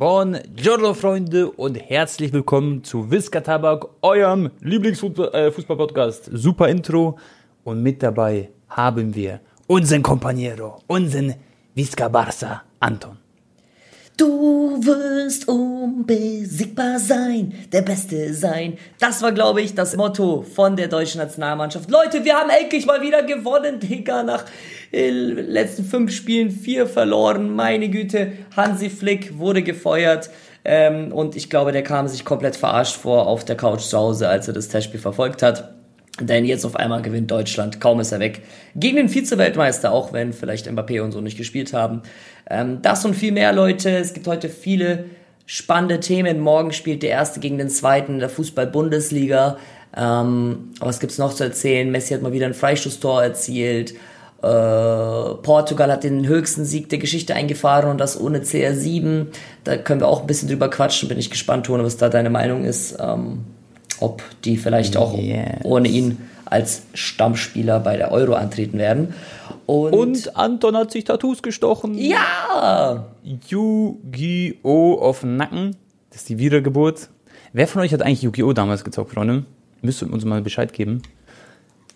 Buongiorno, 0.00 0.94
Freunde, 0.94 1.50
und 1.50 1.74
herzlich 1.74 2.32
willkommen 2.32 2.82
zu 2.82 3.10
Visca 3.10 3.42
Tabak, 3.42 3.84
eurem 4.00 4.50
Lieblingsfußball-Podcast. 4.62 6.30
Super 6.32 6.68
Intro. 6.70 7.18
Und 7.64 7.82
mit 7.82 8.02
dabei 8.02 8.48
haben 8.70 9.14
wir 9.14 9.40
unseren 9.66 10.02
Companiero, 10.02 10.78
unseren 10.86 11.34
Visca 11.74 12.06
Barça, 12.06 12.60
Anton. 12.80 13.19
Du 14.20 14.78
wirst 14.84 15.48
unbesiegbar 15.48 16.98
sein, 16.98 17.54
der 17.72 17.80
Beste 17.80 18.34
sein. 18.34 18.76
Das 18.98 19.22
war, 19.22 19.32
glaube 19.32 19.62
ich, 19.62 19.74
das 19.74 19.96
Motto 19.96 20.42
von 20.42 20.76
der 20.76 20.88
deutschen 20.88 21.22
Nationalmannschaft. 21.22 21.90
Leute, 21.90 22.22
wir 22.22 22.34
haben 22.34 22.50
endlich 22.50 22.84
mal 22.84 23.00
wieder 23.00 23.22
gewonnen, 23.22 23.80
Digga. 23.80 24.22
Nach 24.22 24.44
äh, 24.92 25.08
letzten 25.08 25.86
fünf 25.86 26.12
Spielen 26.12 26.50
vier 26.50 26.86
verloren. 26.86 27.56
Meine 27.56 27.88
Güte, 27.88 28.32
Hansi 28.54 28.90
Flick 28.90 29.38
wurde 29.38 29.62
gefeuert. 29.62 30.28
Ähm, 30.66 31.12
und 31.12 31.34
ich 31.34 31.48
glaube, 31.48 31.72
der 31.72 31.82
kam 31.82 32.06
sich 32.06 32.26
komplett 32.26 32.56
verarscht 32.56 32.96
vor 32.96 33.26
auf 33.26 33.46
der 33.46 33.56
Couch 33.56 33.80
zu 33.80 33.96
Hause, 33.96 34.28
als 34.28 34.46
er 34.46 34.52
das 34.52 34.68
Testspiel 34.68 35.00
verfolgt 35.00 35.42
hat. 35.42 35.79
Denn 36.20 36.44
jetzt 36.44 36.64
auf 36.64 36.76
einmal 36.76 37.02
gewinnt 37.02 37.30
Deutschland, 37.30 37.80
kaum 37.80 38.00
ist 38.00 38.12
er 38.12 38.20
weg. 38.20 38.42
Gegen 38.76 38.96
den 38.96 39.08
Vize-Weltmeister, 39.08 39.92
auch 39.92 40.12
wenn 40.12 40.32
vielleicht 40.32 40.68
Mbappé 40.68 41.00
und 41.00 41.12
so 41.12 41.20
nicht 41.20 41.38
gespielt 41.38 41.72
haben. 41.72 42.02
Ähm, 42.48 42.82
das 42.82 43.04
und 43.04 43.14
viel 43.14 43.32
mehr, 43.32 43.52
Leute. 43.52 43.90
Es 43.90 44.12
gibt 44.12 44.26
heute 44.26 44.48
viele 44.48 45.04
spannende 45.46 46.00
Themen. 46.00 46.40
Morgen 46.40 46.72
spielt 46.72 47.02
der 47.02 47.10
Erste 47.10 47.40
gegen 47.40 47.58
den 47.58 47.68
Zweiten 47.68 48.14
in 48.14 48.18
der 48.20 48.28
Fußball-Bundesliga. 48.28 49.58
Ähm, 49.96 50.70
was 50.78 51.00
gibt's 51.00 51.18
noch 51.18 51.34
zu 51.34 51.44
erzählen? 51.44 51.90
Messi 51.90 52.14
hat 52.14 52.22
mal 52.22 52.32
wieder 52.32 52.46
ein 52.46 52.54
Freistoßtor 52.54 53.22
erzielt. 53.22 53.94
Äh, 54.42 55.34
Portugal 55.42 55.92
hat 55.92 56.04
den 56.04 56.26
höchsten 56.26 56.64
Sieg 56.64 56.88
der 56.88 56.98
Geschichte 56.98 57.34
eingefahren 57.34 57.90
und 57.90 57.98
das 57.98 58.18
ohne 58.18 58.40
CR7. 58.40 59.26
Da 59.64 59.76
können 59.76 60.00
wir 60.00 60.08
auch 60.08 60.22
ein 60.22 60.26
bisschen 60.26 60.48
drüber 60.48 60.70
quatschen. 60.70 61.08
Bin 61.08 61.18
ich 61.18 61.30
gespannt, 61.30 61.66
Tone, 61.66 61.84
was 61.84 61.96
da 61.96 62.08
deine 62.08 62.30
Meinung 62.30 62.64
ist. 62.64 62.96
Ähm, 63.00 63.44
ob 64.00 64.22
die 64.44 64.56
vielleicht 64.56 64.96
auch 64.96 65.16
yes. 65.16 65.60
ohne 65.64 65.88
ihn 65.88 66.18
als 66.44 66.82
Stammspieler 66.94 67.80
bei 67.80 67.96
der 67.96 68.10
Euro 68.10 68.34
antreten 68.34 68.78
werden. 68.78 69.14
Und, 69.66 69.92
und 69.94 70.36
Anton 70.36 70.76
hat 70.76 70.90
sich 70.90 71.04
Tattoos 71.04 71.42
gestochen. 71.42 71.96
Ja! 71.96 73.06
Yu-Gi-Oh! 73.48 74.98
auf 75.00 75.20
den 75.20 75.36
Nacken. 75.36 75.76
Das 76.10 76.22
ist 76.22 76.28
die 76.28 76.38
Wiedergeburt. 76.38 77.08
Wer 77.52 77.68
von 77.68 77.82
euch 77.82 77.92
hat 77.92 78.02
eigentlich 78.02 78.22
Yu-Gi-Oh! 78.22 78.52
damals 78.52 78.82
gezockt, 78.82 79.12
Freunde? 79.12 79.44
Müsst 79.80 80.02
ihr 80.02 80.12
uns 80.12 80.24
mal 80.24 80.42
Bescheid 80.42 80.72
geben. 80.72 81.02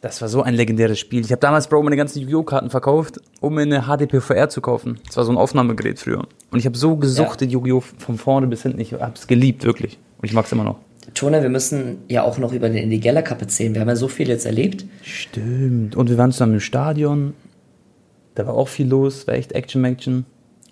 Das 0.00 0.20
war 0.20 0.28
so 0.28 0.42
ein 0.42 0.54
legendäres 0.54 0.98
Spiel. 0.98 1.24
Ich 1.24 1.32
habe 1.32 1.40
damals, 1.40 1.66
Bro, 1.66 1.82
meine 1.82 1.96
ganzen 1.96 2.20
Yu-Gi-Oh! 2.20 2.44
Karten 2.44 2.70
verkauft, 2.70 3.20
um 3.40 3.54
mir 3.54 3.62
eine 3.62 3.86
HDPVR 3.86 4.48
zu 4.50 4.60
kaufen. 4.60 5.00
Das 5.06 5.16
war 5.16 5.24
so 5.24 5.32
ein 5.32 5.38
Aufnahmegerät 5.38 5.98
früher. 5.98 6.26
Und 6.50 6.58
ich 6.58 6.66
habe 6.66 6.76
so 6.76 6.96
gesuchtet 6.96 7.50
ja. 7.50 7.54
Yu-Gi-Oh! 7.54 7.80
von 7.80 8.18
vorne 8.18 8.46
bis 8.46 8.62
hinten. 8.62 8.80
Ich 8.80 8.92
habe 8.92 9.14
es 9.14 9.26
geliebt, 9.26 9.64
wirklich. 9.64 9.98
Und 10.18 10.26
ich 10.26 10.32
mag 10.32 10.44
es 10.44 10.52
immer 10.52 10.64
noch. 10.64 10.78
Tona, 11.12 11.42
wir 11.42 11.50
müssen 11.50 11.98
ja 12.08 12.22
auch 12.22 12.38
noch 12.38 12.52
über 12.52 12.68
den 12.68 12.78
Indigella 12.78 13.22
Cup 13.22 13.40
erzählen. 13.42 13.74
Wir 13.74 13.80
haben 13.80 13.88
ja 13.88 13.96
so 13.96 14.08
viel 14.08 14.28
jetzt 14.28 14.46
erlebt. 14.46 14.84
Stimmt. 15.02 15.96
Und 15.96 16.08
wir 16.08 16.16
waren 16.16 16.32
zusammen 16.32 16.54
im 16.54 16.60
Stadion. 16.60 17.34
Da 18.34 18.46
war 18.46 18.54
auch 18.54 18.68
viel 18.68 18.88
los, 18.88 19.26
war 19.26 19.34
echt 19.34 19.52
Action, 19.52 19.84
Action. 19.84 20.24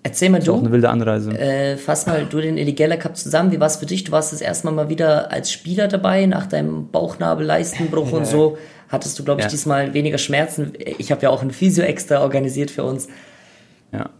Erzähl 0.04 0.30
mal 0.30 0.40
du. 0.40 0.54
Auch 0.54 0.60
eine 0.60 0.72
wilde 0.72 0.88
Anreise. 0.88 1.30
Äh, 1.38 1.76
fass 1.76 2.06
mal 2.06 2.26
du 2.26 2.40
den 2.40 2.56
Indigella 2.56 2.96
Cup 2.96 3.16
zusammen. 3.16 3.52
Wie 3.52 3.60
war 3.60 3.68
es 3.68 3.76
für 3.76 3.86
dich? 3.86 4.02
Du 4.02 4.10
warst 4.10 4.32
das 4.32 4.40
erste 4.40 4.66
Mal 4.66 4.72
mal 4.72 4.88
wieder 4.88 5.30
als 5.30 5.52
Spieler 5.52 5.86
dabei, 5.86 6.26
nach 6.26 6.46
deinem 6.46 6.88
Bauchnabel-Leistenbruch 6.88 8.10
und 8.12 8.26
so. 8.26 8.58
Hattest 8.88 9.18
du, 9.18 9.24
glaube 9.24 9.40
ich, 9.40 9.44
ja. 9.44 9.50
diesmal 9.50 9.94
weniger 9.94 10.18
Schmerzen. 10.18 10.72
Ich 10.98 11.12
habe 11.12 11.22
ja 11.22 11.30
auch 11.30 11.42
ein 11.42 11.52
Physio 11.52 11.84
extra 11.84 12.20
organisiert 12.20 12.70
für 12.70 12.82
uns. 12.82 13.08
Ja. 13.92 14.10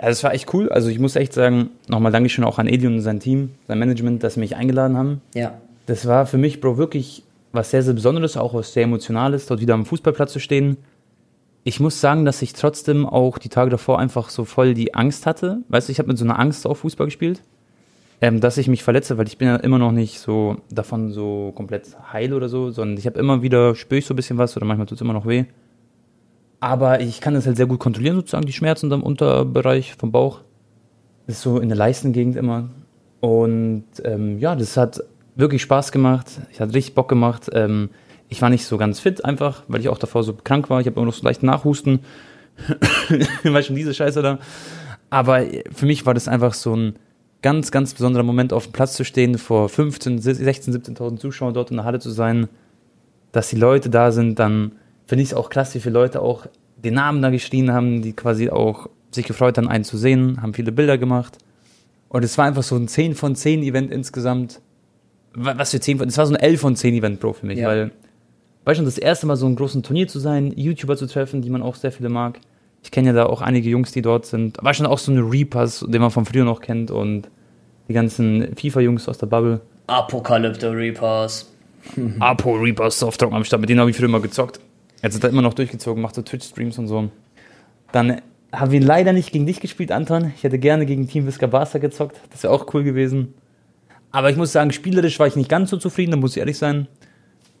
Ja, 0.00 0.08
das 0.08 0.22
war 0.22 0.32
echt 0.32 0.52
cool. 0.54 0.68
Also 0.68 0.88
ich 0.88 0.98
muss 0.98 1.16
echt 1.16 1.32
sagen, 1.32 1.70
nochmal 1.88 2.12
Dankeschön 2.12 2.44
auch 2.44 2.58
an 2.58 2.68
Edi 2.68 2.86
und 2.86 3.00
sein 3.00 3.20
Team, 3.20 3.50
sein 3.66 3.78
Management, 3.78 4.22
dass 4.22 4.34
sie 4.34 4.40
mich 4.40 4.56
eingeladen 4.56 4.96
haben. 4.96 5.20
Ja. 5.34 5.54
Das 5.86 6.06
war 6.06 6.26
für 6.26 6.38
mich, 6.38 6.60
Bro, 6.60 6.76
wirklich 6.78 7.24
was 7.52 7.70
sehr, 7.70 7.82
sehr 7.82 7.94
Besonderes, 7.94 8.36
auch 8.36 8.54
was 8.54 8.72
sehr 8.72 8.84
Emotionales, 8.84 9.46
dort 9.46 9.60
wieder 9.60 9.74
am 9.74 9.86
Fußballplatz 9.86 10.32
zu 10.32 10.38
stehen. 10.38 10.76
Ich 11.64 11.80
muss 11.80 12.00
sagen, 12.00 12.24
dass 12.24 12.42
ich 12.42 12.52
trotzdem 12.52 13.06
auch 13.06 13.38
die 13.38 13.48
Tage 13.48 13.70
davor 13.70 13.98
einfach 13.98 14.30
so 14.30 14.44
voll 14.44 14.74
die 14.74 14.94
Angst 14.94 15.26
hatte. 15.26 15.58
Weißt 15.68 15.88
du, 15.88 15.92
ich 15.92 15.98
habe 15.98 16.08
mit 16.08 16.18
so 16.18 16.24
einer 16.24 16.38
Angst 16.38 16.66
auf 16.66 16.78
Fußball 16.78 17.06
gespielt, 17.06 17.42
ähm, 18.20 18.40
dass 18.40 18.58
ich 18.58 18.68
mich 18.68 18.84
verletze, 18.84 19.18
weil 19.18 19.26
ich 19.26 19.38
bin 19.38 19.48
ja 19.48 19.56
immer 19.56 19.78
noch 19.78 19.92
nicht 19.92 20.20
so 20.20 20.56
davon 20.70 21.10
so 21.10 21.52
komplett 21.54 21.96
heil 22.12 22.32
oder 22.32 22.48
so, 22.48 22.70
sondern 22.70 22.96
ich 22.96 23.06
habe 23.06 23.18
immer 23.18 23.42
wieder, 23.42 23.74
spüre 23.74 23.98
ich 23.98 24.06
so 24.06 24.14
ein 24.14 24.16
bisschen 24.16 24.38
was 24.38 24.56
oder 24.56 24.66
manchmal 24.66 24.86
tut 24.86 24.96
es 24.96 25.02
immer 25.02 25.12
noch 25.12 25.26
weh. 25.26 25.44
Aber 26.60 27.00
ich 27.00 27.20
kann 27.20 27.34
das 27.34 27.46
halt 27.46 27.56
sehr 27.56 27.66
gut 27.66 27.78
kontrollieren, 27.78 28.16
sozusagen, 28.16 28.46
die 28.46 28.52
Schmerzen 28.52 28.90
im 28.90 29.02
Unterbereich 29.02 29.94
vom 29.94 30.10
Bauch. 30.10 30.40
Das 31.26 31.36
ist 31.36 31.42
so 31.42 31.58
in 31.58 31.68
der 31.68 31.78
Leistengegend 31.78 32.36
immer. 32.36 32.68
Und 33.20 33.84
ähm, 34.04 34.38
ja, 34.38 34.56
das 34.56 34.76
hat 34.76 35.02
wirklich 35.36 35.62
Spaß 35.62 35.92
gemacht. 35.92 36.26
Ich 36.52 36.60
hatte 36.60 36.74
richtig 36.74 36.94
Bock 36.94 37.08
gemacht. 37.08 37.48
Ähm, 37.52 37.90
ich 38.28 38.42
war 38.42 38.50
nicht 38.50 38.66
so 38.66 38.76
ganz 38.76 39.00
fit 39.00 39.24
einfach, 39.24 39.62
weil 39.68 39.80
ich 39.80 39.88
auch 39.88 39.98
davor 39.98 40.22
so 40.24 40.34
krank 40.34 40.68
war. 40.68 40.80
Ich 40.80 40.86
habe 40.86 40.96
immer 40.96 41.06
noch 41.06 41.14
so 41.14 41.24
leicht 41.24 41.42
Nachhusten. 41.42 42.00
war 43.44 43.62
schon 43.62 43.76
diese 43.76 43.94
Scheiße 43.94 44.20
da. 44.20 44.38
Aber 45.10 45.42
für 45.72 45.86
mich 45.86 46.06
war 46.06 46.14
das 46.14 46.28
einfach 46.28 46.54
so 46.54 46.74
ein 46.74 46.96
ganz, 47.40 47.70
ganz 47.70 47.94
besonderer 47.94 48.24
Moment, 48.24 48.52
auf 48.52 48.66
dem 48.66 48.72
Platz 48.72 48.94
zu 48.94 49.04
stehen, 49.04 49.38
vor 49.38 49.68
15, 49.68 50.18
16, 50.18 50.74
17.000 50.74 51.18
Zuschauern 51.18 51.54
dort 51.54 51.70
in 51.70 51.76
der 51.76 51.84
Halle 51.84 52.00
zu 52.00 52.10
sein, 52.10 52.48
dass 53.32 53.48
die 53.48 53.56
Leute 53.56 53.90
da 53.90 54.10
sind, 54.10 54.38
dann 54.38 54.72
finde 55.08 55.22
ich 55.22 55.30
es 55.30 55.34
auch 55.34 55.50
klasse, 55.50 55.74
wie 55.74 55.80
viele 55.80 55.94
Leute 55.94 56.20
auch 56.20 56.46
den 56.76 56.94
Namen 56.94 57.22
da 57.22 57.30
geschrien 57.30 57.72
haben, 57.72 58.02
die 58.02 58.12
quasi 58.12 58.50
auch 58.50 58.88
sich 59.10 59.26
gefreut 59.26 59.56
haben, 59.56 59.68
einen 59.68 59.82
zu 59.82 59.96
sehen, 59.96 60.40
haben 60.42 60.54
viele 60.54 60.70
Bilder 60.70 60.98
gemacht. 60.98 61.38
Und 62.10 62.24
es 62.24 62.38
war 62.38 62.44
einfach 62.44 62.62
so 62.62 62.76
ein 62.76 62.88
10 62.88 63.14
von 63.14 63.34
10 63.34 63.62
Event 63.62 63.90
insgesamt. 63.90 64.60
Was 65.34 65.70
für 65.70 65.80
10 65.80 65.98
von, 65.98 66.08
es 66.08 66.18
war 66.18 66.26
so 66.26 66.34
ein 66.34 66.40
11 66.40 66.60
von 66.60 66.76
10 66.76 66.94
Event, 66.94 67.20
Bro, 67.20 67.32
für 67.32 67.46
mich, 67.46 67.58
ja. 67.58 67.68
weil, 67.68 67.90
weißt 68.64 68.76
schon, 68.76 68.84
das 68.84 68.98
erste 68.98 69.26
Mal 69.26 69.36
so 69.36 69.46
ein 69.46 69.56
großen 69.56 69.82
Turnier 69.82 70.08
zu 70.08 70.18
sein, 70.18 70.52
YouTuber 70.54 70.96
zu 70.96 71.06
treffen, 71.06 71.42
die 71.42 71.50
man 71.50 71.62
auch 71.62 71.74
sehr 71.74 71.90
viele 71.90 72.10
mag. 72.10 72.38
Ich 72.82 72.90
kenne 72.90 73.08
ja 73.08 73.12
da 73.14 73.26
auch 73.26 73.40
einige 73.40 73.68
Jungs, 73.68 73.92
die 73.92 74.02
dort 74.02 74.26
sind. 74.26 74.58
War 74.62 74.74
schon 74.74 74.86
auch 74.86 74.98
so 74.98 75.10
eine 75.10 75.22
Reapers, 75.22 75.84
den 75.88 76.00
man 76.00 76.10
von 76.10 76.26
früher 76.26 76.44
noch 76.44 76.60
kennt 76.60 76.90
und 76.90 77.28
die 77.88 77.94
ganzen 77.94 78.54
FIFA-Jungs 78.56 79.08
aus 79.08 79.18
der 79.18 79.26
Bubble. 79.26 79.60
Apokalypto 79.86 80.70
Reapers. 80.70 81.50
Apo 82.20 82.54
Reapers 82.54 82.98
Softdrop 82.98 83.32
am 83.32 83.44
Start, 83.44 83.60
mit 83.60 83.70
denen 83.70 83.80
habe 83.80 83.90
ich 83.90 83.96
früher 83.96 84.08
immer 84.08 84.20
gezockt. 84.20 84.60
Jetzt 85.02 85.16
hat 85.16 85.24
er 85.24 85.30
immer 85.30 85.42
noch 85.42 85.54
durchgezogen, 85.54 86.02
macht 86.02 86.14
so 86.14 86.22
Twitch-Streams 86.22 86.78
und 86.78 86.88
so. 86.88 87.10
Dann 87.92 88.20
haben 88.52 88.72
wir 88.72 88.80
leider 88.80 89.12
nicht 89.12 89.32
gegen 89.32 89.46
dich 89.46 89.60
gespielt, 89.60 89.92
Anton. 89.92 90.32
Ich 90.36 90.42
hätte 90.42 90.58
gerne 90.58 90.86
gegen 90.86 91.08
Team 91.08 91.26
Visca 91.26 91.46
Barca 91.46 91.78
gezockt. 91.78 92.20
Das 92.30 92.42
wäre 92.42 92.52
auch 92.52 92.72
cool 92.74 92.82
gewesen. 92.82 93.34
Aber 94.10 94.30
ich 94.30 94.36
muss 94.36 94.52
sagen, 94.52 94.72
spielerisch 94.72 95.18
war 95.18 95.26
ich 95.26 95.36
nicht 95.36 95.50
ganz 95.50 95.70
so 95.70 95.76
zufrieden, 95.76 96.12
da 96.12 96.16
muss 96.16 96.32
ich 96.32 96.38
ehrlich 96.38 96.58
sein. 96.58 96.88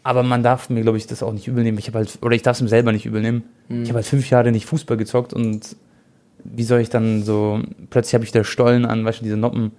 Aber 0.02 0.22
man 0.22 0.42
darf 0.42 0.70
mir, 0.70 0.82
glaube 0.82 0.96
ich, 0.96 1.06
das 1.06 1.22
auch 1.22 1.32
nicht 1.32 1.46
übel 1.46 1.62
nehmen. 1.62 1.78
Ich 1.78 1.92
halt, 1.92 2.18
oder 2.22 2.34
ich 2.34 2.42
darf 2.42 2.56
es 2.56 2.62
mir 2.62 2.68
selber 2.68 2.92
nicht 2.92 3.04
übel 3.04 3.20
nehmen. 3.20 3.42
Mhm. 3.68 3.82
Ich 3.82 3.88
habe 3.90 3.96
halt 3.96 4.06
fünf 4.06 4.30
Jahre 4.30 4.50
nicht 4.50 4.66
Fußball 4.66 4.96
gezockt 4.96 5.34
und 5.34 5.76
wie 6.44 6.62
soll 6.62 6.80
ich 6.80 6.88
dann 6.88 7.22
so, 7.22 7.60
plötzlich 7.90 8.14
habe 8.14 8.24
ich 8.24 8.32
da 8.32 8.44
Stollen 8.44 8.86
an, 8.86 9.04
weißt 9.04 9.20
du, 9.20 9.24
diese 9.24 9.36
Noppen 9.36 9.72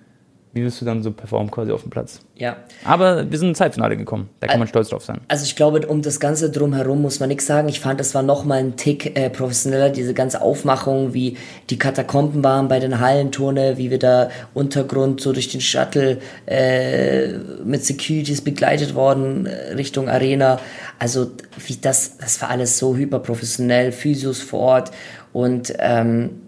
wie 0.51 0.63
wirst 0.63 0.81
du 0.81 0.85
dann 0.85 1.03
so 1.03 1.11
performen 1.11 1.51
quasi 1.51 1.71
auf 1.71 1.83
dem 1.83 1.91
Platz? 1.91 2.21
Ja. 2.35 2.57
Aber 2.83 3.29
wir 3.29 3.37
sind 3.37 3.49
ins 3.49 3.61
Halbfinale 3.61 3.95
gekommen. 3.95 4.29
Da 4.39 4.47
kann 4.47 4.57
man 4.57 4.67
stolz 4.67 4.89
drauf 4.89 5.05
sein. 5.05 5.21
Also 5.27 5.43
ich 5.43 5.55
glaube, 5.55 5.85
um 5.85 6.01
das 6.01 6.19
Ganze 6.19 6.49
drumherum 6.49 7.03
muss 7.03 7.19
man 7.19 7.29
nichts 7.29 7.45
sagen. 7.45 7.69
Ich 7.69 7.79
fand, 7.79 7.99
das 7.99 8.15
war 8.15 8.23
nochmal 8.23 8.59
ein 8.59 8.75
Tick 8.75 9.15
äh, 9.15 9.29
professioneller, 9.29 9.91
diese 9.91 10.15
ganze 10.15 10.41
Aufmachung, 10.41 11.13
wie 11.13 11.37
die 11.69 11.77
Katakomben 11.77 12.43
waren 12.43 12.67
bei 12.67 12.79
den 12.79 12.99
Hallenturne, 12.99 13.77
wie 13.77 13.91
wir 13.91 13.99
da 13.99 14.29
Untergrund 14.55 15.21
so 15.21 15.33
durch 15.33 15.49
den 15.49 15.61
Shuttle 15.61 16.17
äh, 16.47 17.27
mit 17.63 17.85
Securities 17.85 18.41
begleitet 18.41 18.95
worden 18.95 19.45
äh, 19.45 19.73
Richtung 19.73 20.09
Arena. 20.09 20.59
Also 20.97 21.29
wie 21.67 21.75
das, 21.75 22.17
das 22.17 22.41
war 22.41 22.49
alles 22.49 22.79
so 22.79 22.95
hyperprofessionell, 22.95 23.91
Physios 23.91 24.41
vor 24.41 24.59
Ort 24.61 24.91
und 25.31 25.73
ähm, 25.77 26.41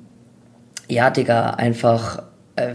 ja, 0.88 1.10
Digga, 1.10 1.52
einfach 1.52 2.24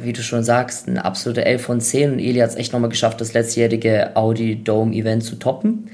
wie 0.02 0.12
du 0.12 0.22
schon 0.22 0.42
sagst, 0.42 0.88
ein 0.88 0.98
absoluter 0.98 1.44
11 1.44 1.62
von 1.62 1.80
10 1.80 2.12
und 2.12 2.18
Eli 2.18 2.40
hat 2.40 2.50
es 2.50 2.56
echt 2.56 2.72
nochmal 2.72 2.90
geschafft, 2.90 3.20
das 3.20 3.34
letztjährige 3.34 4.16
Audi 4.16 4.62
Dome 4.62 4.94
Event 4.94 5.22
zu 5.24 5.36
toppen. 5.36 5.90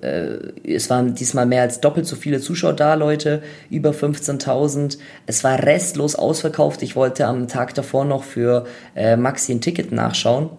Äh, 0.00 0.36
es 0.64 0.90
waren 0.90 1.14
diesmal 1.14 1.46
mehr 1.46 1.62
als 1.62 1.80
doppelt 1.80 2.06
so 2.06 2.16
viele 2.16 2.40
Zuschauer 2.40 2.74
da, 2.74 2.94
Leute, 2.94 3.42
über 3.70 3.90
15.000. 3.90 4.98
Es 5.26 5.42
war 5.44 5.62
restlos 5.62 6.14
ausverkauft. 6.14 6.82
Ich 6.82 6.94
wollte 6.94 7.26
am 7.26 7.48
Tag 7.48 7.74
davor 7.74 8.04
noch 8.04 8.22
für 8.22 8.64
äh, 8.94 9.16
Maxi 9.16 9.52
ein 9.52 9.60
Ticket 9.60 9.92
nachschauen. 9.92 10.50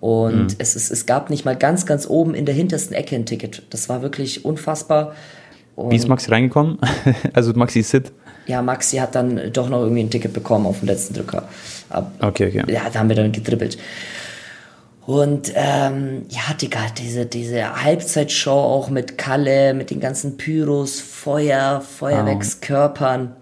Und 0.00 0.52
mhm. 0.52 0.56
es, 0.58 0.74
es, 0.74 0.90
es 0.90 1.06
gab 1.06 1.30
nicht 1.30 1.44
mal 1.44 1.56
ganz, 1.56 1.86
ganz 1.86 2.08
oben 2.08 2.34
in 2.34 2.44
der 2.44 2.54
hintersten 2.54 2.94
Ecke 2.94 3.14
ein 3.16 3.24
Ticket. 3.24 3.62
Das 3.70 3.88
war 3.88 4.02
wirklich 4.02 4.44
unfassbar. 4.44 5.14
Und 5.76 5.90
Wie 5.90 5.96
ist 5.96 6.08
Maxi 6.08 6.30
reingekommen? 6.30 6.78
also 7.32 7.52
Maxi 7.54 7.82
Sid? 7.82 8.12
Ja, 8.46 8.62
Maxi 8.62 8.96
hat 8.96 9.14
dann 9.14 9.52
doch 9.52 9.68
noch 9.68 9.80
irgendwie 9.80 10.02
ein 10.02 10.10
Ticket 10.10 10.32
bekommen 10.32 10.66
auf 10.66 10.80
dem 10.80 10.88
letzten 10.88 11.14
Drücker. 11.14 11.48
Ab, 11.88 12.12
okay, 12.20 12.48
okay. 12.48 12.72
Ja, 12.72 12.88
da 12.90 12.98
haben 13.00 13.08
wir 13.08 13.16
dann 13.16 13.32
getrippelt. 13.32 13.78
Und 15.04 15.52
ähm, 15.56 16.26
ja, 16.28 16.54
Digga, 16.60 16.80
diese, 16.96 17.26
diese 17.26 17.82
Halbzeitshow 17.82 18.50
auch 18.50 18.88
mit 18.88 19.18
Kalle, 19.18 19.74
mit 19.74 19.90
den 19.90 19.98
ganzen 19.98 20.36
Pyros, 20.36 21.00
Feuer, 21.00 21.80
Feuerwerkskörpern, 21.80 23.34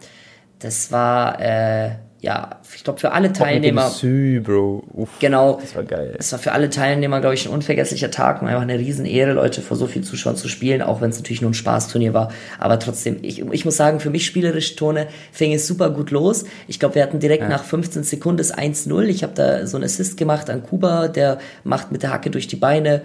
das 0.58 0.90
war, 0.90 1.40
äh, 1.40 1.90
ja, 2.22 2.60
ich 2.74 2.84
glaube 2.84 3.00
für 3.00 3.12
alle 3.12 3.32
Teilnehmer. 3.32 3.86
Auch 3.86 3.90
Sü, 3.90 4.40
Bro. 4.42 4.84
Uff, 4.92 5.08
Genau. 5.20 5.58
Das 5.60 5.74
war 5.74 5.84
geil. 5.84 6.16
Es 6.18 6.30
war 6.32 6.38
für 6.38 6.52
alle 6.52 6.68
Teilnehmer, 6.68 7.20
glaube 7.20 7.34
ich, 7.34 7.46
ein 7.46 7.52
unvergesslicher 7.52 8.10
Tag 8.10 8.42
und 8.42 8.48
einfach 8.48 8.60
eine 8.60 8.78
Riesenehre, 8.78 9.32
Leute 9.32 9.62
vor 9.62 9.76
so 9.76 9.86
vielen 9.86 10.04
Zuschauern 10.04 10.36
zu 10.36 10.48
spielen, 10.48 10.82
auch 10.82 11.00
wenn 11.00 11.10
es 11.10 11.18
natürlich 11.18 11.40
nur 11.40 11.50
ein 11.50 11.54
Spaßturnier 11.54 12.12
war. 12.12 12.30
Aber 12.58 12.78
trotzdem, 12.78 13.18
ich, 13.22 13.40
ich 13.40 13.64
muss 13.64 13.76
sagen, 13.76 14.00
für 14.00 14.10
mich 14.10 14.26
spielerisch 14.26 14.76
Tone 14.76 15.06
fing 15.32 15.54
es 15.54 15.66
super 15.66 15.88
gut 15.88 16.10
los. 16.10 16.44
Ich 16.68 16.78
glaube, 16.78 16.96
wir 16.96 17.02
hatten 17.02 17.20
direkt 17.20 17.48
nach 17.48 17.64
15 17.64 18.02
Sekunden 18.02 18.36
das 18.36 18.54
1-0. 18.54 19.02
Ich 19.04 19.22
habe 19.22 19.32
da 19.34 19.66
so 19.66 19.78
einen 19.78 19.84
Assist 19.84 20.18
gemacht 20.18 20.50
an 20.50 20.62
Kuba, 20.62 21.08
der 21.08 21.38
macht 21.64 21.90
mit 21.90 22.02
der 22.02 22.12
Hacke 22.12 22.30
durch 22.30 22.46
die 22.48 22.56
Beine. 22.56 23.00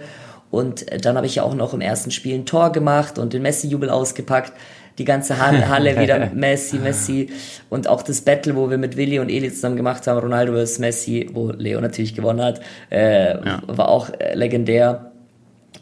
Und 0.50 0.90
äh, 0.92 0.98
dann 0.98 1.16
habe 1.16 1.26
ich 1.26 1.36
ja 1.36 1.42
auch 1.42 1.54
noch 1.54 1.74
im 1.74 1.80
ersten 1.80 2.10
Spiel 2.10 2.34
ein 2.34 2.46
Tor 2.46 2.70
gemacht 2.70 3.18
und 3.18 3.32
den 3.32 3.42
Messi-Jubel 3.42 3.90
ausgepackt. 3.90 4.52
Die 4.98 5.04
ganze 5.04 5.38
Halle, 5.68 6.00
wieder 6.00 6.30
Messi, 6.34 6.78
Messi. 6.78 7.28
Und 7.68 7.88
auch 7.88 8.02
das 8.02 8.20
Battle, 8.22 8.56
wo 8.56 8.70
wir 8.70 8.78
mit 8.78 8.96
Willi 8.96 9.18
und 9.18 9.28
Eli 9.28 9.52
zusammen 9.52 9.76
gemacht 9.76 10.06
haben, 10.06 10.18
Ronaldo 10.18 10.54
vs. 10.54 10.78
Messi, 10.78 11.30
wo 11.32 11.50
Leo 11.50 11.80
natürlich 11.80 12.14
gewonnen 12.14 12.42
hat, 12.42 12.60
äh, 12.90 13.36
war 13.66 13.88
auch 13.88 14.10
äh, 14.18 14.34
legendär. 14.34 15.12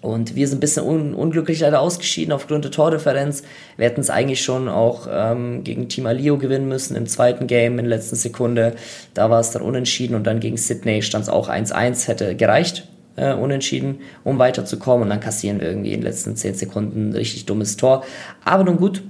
Und 0.00 0.34
wir 0.34 0.46
sind 0.46 0.58
ein 0.58 0.60
bisschen 0.60 0.84
un 0.84 1.14
unglücklich 1.14 1.60
leider 1.60 1.80
ausgeschieden 1.80 2.32
aufgrund 2.32 2.64
der 2.64 2.72
Tordifferenz. 2.72 3.42
Wir 3.76 3.86
hätten 3.86 4.00
es 4.00 4.10
eigentlich 4.10 4.42
schon 4.42 4.68
auch 4.68 5.08
ähm, 5.10 5.64
gegen 5.64 5.88
Team 5.88 6.06
Alio 6.06 6.36
gewinnen 6.36 6.68
müssen 6.68 6.94
im 6.96 7.06
zweiten 7.06 7.46
Game 7.46 7.78
in 7.78 7.86
der 7.86 7.96
letzten 7.96 8.16
Sekunde. 8.16 8.74
Da 9.14 9.30
war 9.30 9.40
es 9.40 9.50
dann 9.52 9.62
unentschieden 9.62 10.14
und 10.14 10.26
dann 10.26 10.40
gegen 10.40 10.56
Sydney 10.56 11.02
stand 11.02 11.22
es 11.24 11.30
auch 11.30 11.48
1-1, 11.48 12.06
hätte 12.08 12.36
gereicht, 12.36 12.86
äh, 13.16 13.32
unentschieden, 13.34 13.98
um 14.24 14.38
weiterzukommen. 14.38 15.04
Und 15.04 15.10
dann 15.10 15.20
kassieren 15.20 15.60
wir 15.60 15.68
irgendwie 15.68 15.92
in 15.92 16.00
den 16.00 16.06
letzten 16.06 16.36
10 16.36 16.54
Sekunden 16.54 17.10
ein 17.10 17.12
richtig 17.14 17.46
dummes 17.46 17.76
Tor. 17.76 18.04
Aber 18.44 18.64
nun 18.64 18.76
gut. 18.76 19.02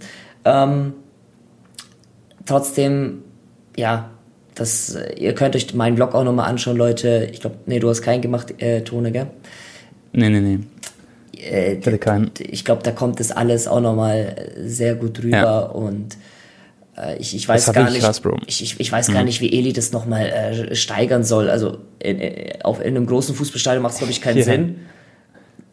Ähm, 0.45 0.93
trotzdem, 2.47 3.23
ja, 3.77 4.11
das, 4.55 4.95
äh, 4.95 5.15
ihr 5.19 5.35
könnt 5.35 5.57
euch 5.57 5.75
meinen 5.75 5.97
Blog 5.97 6.15
auch 6.15 6.25
nochmal 6.25 6.49
anschauen, 6.49 6.77
Leute. 6.77 7.29
Ich 7.33 7.41
glaube, 7.41 7.57
nee, 7.67 7.79
du 7.81 7.89
hast 7.89 8.03
keinen 8.03 8.23
gemacht, 8.23 8.55
äh, 8.63 8.83
Tone, 8.83 9.11
gell? 9.13 9.27
Nee, 10.13 10.29
nee, 10.31 10.41
nee. 10.41 10.59
Äh, 11.41 11.75
Ich 11.75 11.87
hatte 11.87 11.99
keinen. 11.99 12.31
ich 12.39 12.65
glaube, 12.65 12.83
da 12.83 12.93
kommt 12.93 13.19
das 13.21 13.33
alles 13.33 13.67
auch 13.67 13.81
nochmal 13.81 14.53
sehr 14.59 14.95
gut 14.95 15.23
rüber 15.23 15.37
Ja. 15.37 15.59
und 15.61 16.15
äh, 16.15 16.17
ich, 17.19 17.35
ich 17.35 17.49
weiß 17.49 17.73
gar 17.73 17.91
nicht, 17.91 18.07
ich, 18.47 18.63
ich, 18.63 18.79
ich 18.81 18.93
weiß 18.93 19.13
gar 19.13 19.25
nicht, 19.25 19.41
wie 19.41 19.53
Eli 19.53 19.73
das 19.73 19.93
nochmal 19.93 20.27
äh, 20.27 20.75
steigern 20.75 21.25
soll. 21.25 21.51
Also 21.51 21.79
in, 21.99 22.21
in, 22.21 22.63
auf, 22.63 22.81
in 22.81 22.97
einem 22.97 23.07
großen 23.07 23.35
Fußballstadion 23.35 23.83
macht 23.83 23.95
es, 23.95 23.99
glaube 23.99 24.13
ich, 24.13 24.21
keinen 24.21 24.39
Ja. 24.39 24.45
Sinn. 24.45 24.77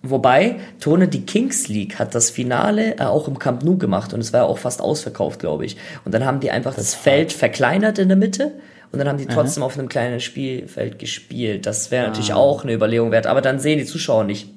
Wobei, 0.03 0.55
Tone, 0.79 1.07
die 1.07 1.21
Kings 1.27 1.67
League 1.67 1.99
hat 1.99 2.15
das 2.15 2.31
Finale 2.31 2.97
äh, 2.97 3.03
auch 3.03 3.27
im 3.27 3.37
Camp 3.37 3.63
Nou 3.63 3.77
gemacht 3.77 4.13
und 4.15 4.19
es 4.19 4.33
war 4.33 4.41
ja 4.41 4.45
auch 4.47 4.57
fast 4.57 4.81
ausverkauft, 4.81 5.39
glaube 5.39 5.63
ich. 5.65 5.77
Und 6.05 6.13
dann 6.15 6.25
haben 6.25 6.39
die 6.39 6.49
einfach 6.49 6.73
das, 6.73 6.95
Feld 6.95 7.31
verkleinert 7.31 7.99
in 7.99 8.07
der 8.07 8.17
Mitte 8.17 8.51
und 8.91 8.97
dann 8.97 9.07
haben 9.07 9.19
die 9.19 9.27
trotzdem 9.27 9.61
auf 9.61 9.77
einem 9.77 9.89
kleinen 9.89 10.19
Spielfeld 10.19 10.97
gespielt. 10.97 11.67
Das 11.67 11.91
wäre 11.91 12.05
Ah. 12.05 12.07
natürlich 12.09 12.33
auch 12.33 12.63
eine 12.63 12.73
Überlegung 12.73 13.11
wert, 13.11 13.27
aber 13.27 13.41
dann 13.41 13.59
sehen 13.59 13.77
die 13.77 13.85
Zuschauer 13.85 14.23
nicht 14.23 14.47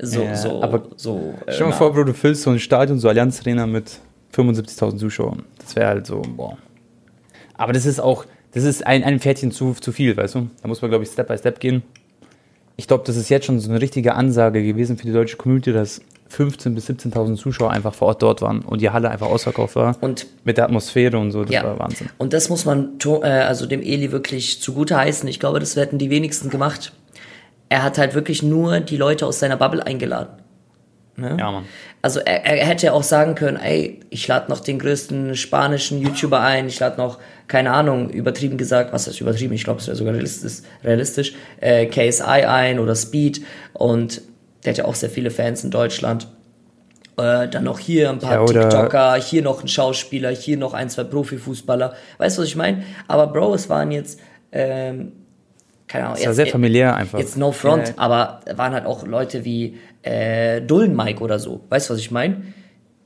so, 0.00 0.22
Ja, 0.22 0.36
so, 0.36 0.62
aber 0.62 0.82
so. 0.96 1.32
äh, 1.46 1.52
Stell 1.52 1.58
dir 1.64 1.70
mal 1.70 1.72
vor, 1.72 1.94
Bro, 1.94 2.04
du 2.04 2.12
füllst 2.12 2.42
so 2.42 2.50
ein 2.50 2.58
Stadion, 2.58 2.98
so 2.98 3.08
Allianz 3.08 3.40
Arena 3.40 3.66
mit 3.66 4.00
75.000 4.34 4.98
Zuschauern. 4.98 5.42
Das 5.58 5.76
wäre 5.76 5.88
halt 5.88 6.06
so, 6.06 6.22
boah. 6.22 6.56
Aber 7.54 7.72
das 7.72 7.86
ist 7.86 8.00
auch, 8.00 8.24
das 8.52 8.64
ist 8.64 8.86
ein, 8.86 9.04
ein 9.04 9.20
Pferdchen 9.20 9.50
zu, 9.50 9.74
zu 9.74 9.92
viel, 9.92 10.16
weißt 10.16 10.36
du? 10.36 10.48
Da 10.62 10.68
muss 10.68 10.80
man, 10.82 10.90
glaube 10.90 11.04
ich, 11.04 11.10
Step 11.10 11.28
by 11.28 11.36
Step 11.38 11.60
gehen. 11.60 11.82
Ich 12.76 12.86
glaube, 12.86 13.02
das 13.06 13.16
ist 13.16 13.28
jetzt 13.28 13.46
schon 13.46 13.58
so 13.58 13.68
eine 13.70 13.80
richtige 13.80 14.14
Ansage 14.14 14.62
gewesen 14.62 14.96
für 14.96 15.06
die 15.06 15.12
deutsche 15.12 15.36
Community, 15.36 15.72
dass 15.72 16.00
15.000 16.30 16.74
bis 16.74 16.88
17.000 16.88 17.36
Zuschauer 17.36 17.70
einfach 17.70 17.94
vor 17.94 18.08
Ort 18.08 18.22
dort 18.22 18.42
waren 18.42 18.60
und 18.60 18.80
die 18.80 18.90
Halle 18.90 19.10
einfach 19.10 19.26
ausverkauft 19.26 19.74
war. 19.76 19.96
Und 20.00 20.26
mit 20.44 20.58
der 20.58 20.64
Atmosphäre 20.66 21.18
und 21.18 21.32
so, 21.32 21.42
das 21.42 21.52
Ja. 21.54 21.64
war 21.64 21.78
Wahnsinn. 21.78 22.08
Und 22.18 22.32
das 22.32 22.48
muss 22.48 22.64
man 22.64 22.98
äh, 23.04 23.26
also 23.26 23.66
dem 23.66 23.82
Eli 23.82 24.12
wirklich 24.12 24.60
zugute 24.60 24.96
heißen. 24.96 25.28
Ich 25.28 25.40
glaube, 25.40 25.58
das 25.58 25.74
hätten 25.74 25.98
die 25.98 26.10
wenigsten 26.10 26.50
gemacht. 26.50 26.92
Er 27.70 27.82
hat 27.82 27.98
halt 27.98 28.14
wirklich 28.14 28.42
nur 28.42 28.80
die 28.80 28.96
Leute 28.96 29.26
aus 29.26 29.40
seiner 29.40 29.56
Bubble 29.56 29.84
eingeladen. 29.84 30.28
Ja, 31.20 31.50
Mann. 31.50 31.64
Also 32.00 32.20
er, 32.20 32.44
er 32.44 32.66
hätte 32.66 32.86
ja 32.86 32.92
auch 32.92 33.02
sagen 33.02 33.34
können, 33.34 33.56
ey, 33.56 34.00
ich 34.10 34.26
lade 34.28 34.50
noch 34.50 34.60
den 34.60 34.78
größten 34.78 35.34
spanischen 35.34 36.00
YouTuber 36.00 36.40
ein, 36.40 36.68
ich 36.68 36.78
lade 36.78 36.96
noch, 36.96 37.18
keine 37.48 37.72
Ahnung, 37.72 38.10
übertrieben 38.10 38.56
gesagt, 38.56 38.92
was 38.92 39.06
heißt 39.06 39.20
übertrieben, 39.20 39.54
ich 39.54 39.64
glaube, 39.64 39.80
es 39.80 39.86
wäre 39.86 39.96
sogar 39.96 40.14
realistisch, 40.14 40.62
realistisch 40.84 41.34
äh, 41.60 41.86
KSI 41.86 42.22
ein 42.22 42.78
oder 42.78 42.94
Speed 42.94 43.42
und 43.72 44.22
der 44.64 44.72
hat 44.72 44.78
ja 44.78 44.84
auch 44.84 44.94
sehr 44.94 45.10
viele 45.10 45.30
Fans 45.30 45.64
in 45.64 45.70
Deutschland. 45.70 46.28
Äh, 47.16 47.48
dann 47.48 47.64
noch 47.64 47.80
hier 47.80 48.10
ein 48.10 48.20
paar 48.20 48.34
Ja, 48.34 48.46
TikToker, 48.46 49.16
hier 49.16 49.42
noch 49.42 49.60
ein 49.60 49.68
Schauspieler, 49.68 50.30
hier 50.30 50.56
noch 50.56 50.72
ein, 50.72 50.88
zwei 50.88 51.02
Profifußballer. 51.02 51.94
Weißt 52.18 52.38
du, 52.38 52.42
was 52.42 52.48
ich 52.48 52.56
meine? 52.56 52.84
Aber 53.08 53.26
Bro, 53.26 53.54
es 53.54 53.68
waren 53.68 53.90
jetzt, 53.90 54.20
ähm, 54.52 55.12
keine 55.88 56.04
Ahnung, 56.04 56.16
Das 56.18 56.26
war 56.26 56.34
sehr 56.34 56.46
familiär 56.46 56.94
einfach. 56.94 57.18
Jetzt 57.18 57.36
no 57.36 57.50
front, 57.50 57.88
ja. 57.88 57.94
aber 57.96 58.40
waren 58.54 58.72
halt 58.72 58.86
auch 58.86 59.04
Leute 59.04 59.44
wie 59.44 59.78
äh, 60.08 60.60
Dullen 60.62 60.96
Mike 60.96 61.22
oder 61.22 61.38
so. 61.38 61.60
Weißt 61.68 61.88
du, 61.88 61.94
was 61.94 62.00
ich 62.00 62.10
meine? 62.10 62.42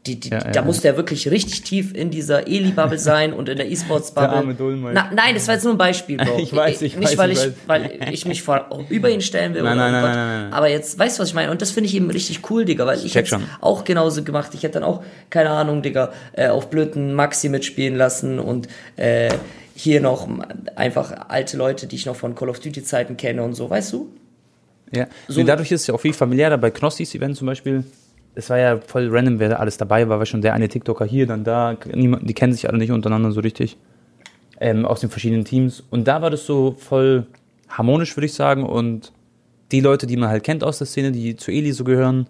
Die, 0.07 0.19
die, 0.19 0.31
Ja, 0.31 0.41
da 0.41 0.51
ja, 0.61 0.63
musste 0.63 0.89
er 0.89 0.97
wirklich 0.97 1.31
richtig 1.31 1.63
tief 1.63 1.95
in 1.95 2.11
dieser 2.11 2.49
Eli-Bubble 2.49 2.99
sein 3.11 3.33
und 3.33 3.49
in 3.49 3.57
der 3.57 3.71
E-Sports-Bubble. 3.71 4.57
Na, 4.93 5.11
nein, 5.15 5.35
das 5.35 5.47
war 5.47 5.55
jetzt 5.55 5.63
nur 5.63 5.75
ein 5.75 5.79
Beispiel, 5.79 6.17
Bro. 6.17 6.39
Ich 6.43 6.55
weiß, 6.55 6.83
ich 6.83 6.97
Nicht, 6.97 7.11
weiß, 7.11 7.19
weil 7.19 7.31
ich 7.31 7.39
weiß. 7.39 7.53
weil 7.67 8.09
ich 8.13 8.27
mich 8.27 8.43
vor, 8.43 8.69
über 8.89 9.11
ihn 9.11 9.21
stellen 9.21 9.55
will. 9.55 9.63
Nein, 9.63 9.77
nein, 9.77 9.93
nein, 9.93 10.03
nein, 10.03 10.15
nein. 10.43 10.53
Aber 10.53 10.69
jetzt, 10.69 10.99
weißt 10.99 11.19
du, 11.19 11.23
was 11.23 11.29
ich 11.29 11.35
meine? 11.35 11.53
Und 11.53 11.63
das 11.63 11.71
finde 11.71 11.89
ich 11.89 11.95
eben 11.95 12.11
richtig 12.11 12.51
cool, 12.51 12.65
Digga, 12.65 12.85
weil 12.85 12.99
ich 13.05 13.15
hätte 13.15 13.41
auch 13.61 13.85
genauso 13.85 14.25
gemacht. 14.25 14.51
Ich 14.55 14.65
hätte 14.65 14.81
dann 14.81 14.85
auch, 14.85 15.05
keine 15.31 15.51
Ahnung, 15.51 15.83
Digga, 15.83 16.13
äh, 16.33 16.49
auf 16.49 16.69
blöden 16.69 17.15
Maxi 17.15 17.49
mitspielen 17.49 17.95
lassen 17.97 18.41
und 18.41 18.67
äh, 18.97 19.33
hier 19.77 20.01
noch 20.01 20.29
einfach 20.75 21.29
alte 21.29 21.57
Leute, 21.57 21.87
die 21.87 21.97
ich 21.97 22.07
noch 22.07 22.17
von 22.17 22.35
Call 22.35 22.49
of 22.49 22.59
Duty 22.59 22.83
Zeiten 22.83 23.17
kenne 23.17 23.43
und 23.45 23.55
so, 23.55 23.71
weißt 23.71 23.93
du? 23.93 24.13
Ja, 24.95 25.07
So- 25.29 25.41
nee, 25.41 25.47
dadurch 25.47 25.73
ist 25.73 25.83
es 25.83 25.87
ja 25.87 25.95
auch 25.95 26.01
viel 26.01 26.13
familiärer. 26.13 26.59
Bei 26.59 26.71
Knossis 26.71 27.15
Event 27.15 27.37
zum 27.37 27.47
Beispiel, 27.47 27.85
es 28.35 28.49
war 28.51 28.59
ja 28.59 28.79
voll 28.81 29.09
random, 29.11 29.39
wer 29.39 29.49
da 29.51 29.57
alles 29.57 29.77
dabei 29.79 30.09
war, 30.09 30.19
war 30.19 30.27
schon 30.27 30.43
der 30.43 30.55
eine 30.55 30.69
TikToker 30.69 31.05
hier, 31.05 31.27
dann 31.27 31.45
da, 31.45 31.77
niemand, 31.95 32.29
die 32.29 32.35
kennen 32.35 32.53
sich 32.53 32.69
alle 32.69 32.79
nicht 32.79 32.91
untereinander 32.93 33.33
so 33.33 33.41
richtig, 33.41 33.77
ähm, 34.61 34.85
aus 34.85 35.01
den 35.01 35.11
verschiedenen 35.11 35.45
Teams. 35.45 35.83
Und 35.91 36.07
da 36.09 36.23
war 36.23 36.31
das 36.31 36.47
so 36.47 36.77
voll 36.79 37.27
harmonisch, 37.69 38.17
würde 38.17 38.27
ich 38.27 38.35
sagen. 38.35 38.65
Und 38.65 39.13
die 39.73 39.81
Leute, 39.81 40.07
die 40.07 40.17
man 40.17 40.29
halt 40.29 40.45
kennt 40.45 40.63
aus 40.63 40.79
der 40.79 40.87
Szene, 40.87 41.11
die 41.13 41.37
zu 41.37 41.51
Eli 41.51 41.73
so 41.73 41.85
gehören, 41.85 42.27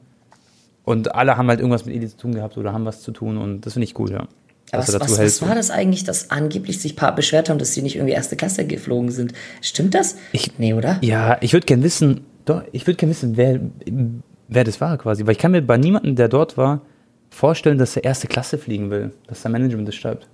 und 0.84 1.14
alle 1.14 1.36
haben 1.36 1.48
halt 1.48 1.60
irgendwas 1.60 1.84
mit 1.84 1.94
Eli 1.94 2.08
zu 2.08 2.16
tun 2.16 2.34
gehabt 2.34 2.56
oder 2.58 2.72
haben 2.72 2.84
was 2.84 3.02
zu 3.02 3.12
tun 3.12 3.36
und 3.38 3.64
das 3.66 3.74
finde 3.74 3.84
ich 3.84 3.96
cool, 4.00 4.10
ja. 4.10 4.26
Was, 4.72 4.88
was, 4.98 5.18
was 5.18 5.42
war 5.42 5.54
das 5.54 5.70
eigentlich, 5.70 6.02
dass 6.02 6.30
angeblich 6.30 6.80
sich 6.80 6.96
paar 6.96 7.14
beschwert 7.14 7.50
haben, 7.50 7.58
dass 7.58 7.72
sie 7.74 7.82
nicht 7.82 7.94
irgendwie 7.96 8.14
erste 8.14 8.34
Klasse 8.36 8.66
geflogen 8.66 9.10
sind? 9.12 9.32
Stimmt 9.60 9.94
das? 9.94 10.16
Ich- 10.32 10.58
nee, 10.58 10.72
oder? 10.74 10.98
Ja, 11.02 11.36
ich 11.40 11.52
würde 11.52 11.66
gerne 11.66 11.82
wissen, 11.84 12.22
doch, 12.44 12.62
ich 12.72 12.86
würde 12.86 12.96
gerne 12.96 13.10
wissen, 13.10 13.36
wer, 13.36 13.60
wer 14.48 14.64
das 14.64 14.80
war 14.80 14.96
quasi. 14.98 15.24
Weil 15.26 15.32
ich 15.32 15.38
kann 15.38 15.52
mir 15.52 15.62
bei 15.62 15.76
niemandem, 15.76 16.16
der 16.16 16.28
dort 16.28 16.56
war, 16.56 16.80
vorstellen, 17.30 17.78
dass 17.78 17.96
er 17.96 18.04
erste 18.04 18.26
Klasse 18.26 18.58
fliegen 18.58 18.90
will, 18.90 19.12
dass 19.26 19.42
sein 19.42 19.52
Management 19.52 19.88
das 19.88 19.94
schreibt. 19.94 20.28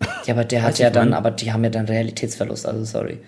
Ja, 0.26 0.34
aber 0.34 0.44
der 0.44 0.62
hat 0.62 0.78
ja 0.78 0.90
dann, 0.90 1.12
aber 1.14 1.30
die 1.30 1.52
haben 1.52 1.62
ja 1.64 1.70
dann 1.70 1.86
Realitätsverlust, 1.86 2.66
also 2.66 2.84
sorry. 2.84 3.18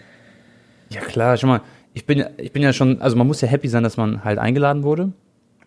Ja 0.90 1.00
klar, 1.00 1.36
schau 1.36 1.46
mal, 1.46 1.60
ich 1.94 2.04
bin, 2.06 2.18
ja- 2.18 2.30
ich 2.38 2.52
bin 2.52 2.62
ja 2.62 2.72
schon, 2.72 3.00
also 3.02 3.16
man 3.16 3.26
muss 3.26 3.40
ja 3.40 3.48
happy 3.48 3.68
sein, 3.68 3.82
dass 3.82 3.96
man 3.96 4.24
halt 4.24 4.38
eingeladen 4.38 4.82
wurde 4.82 5.12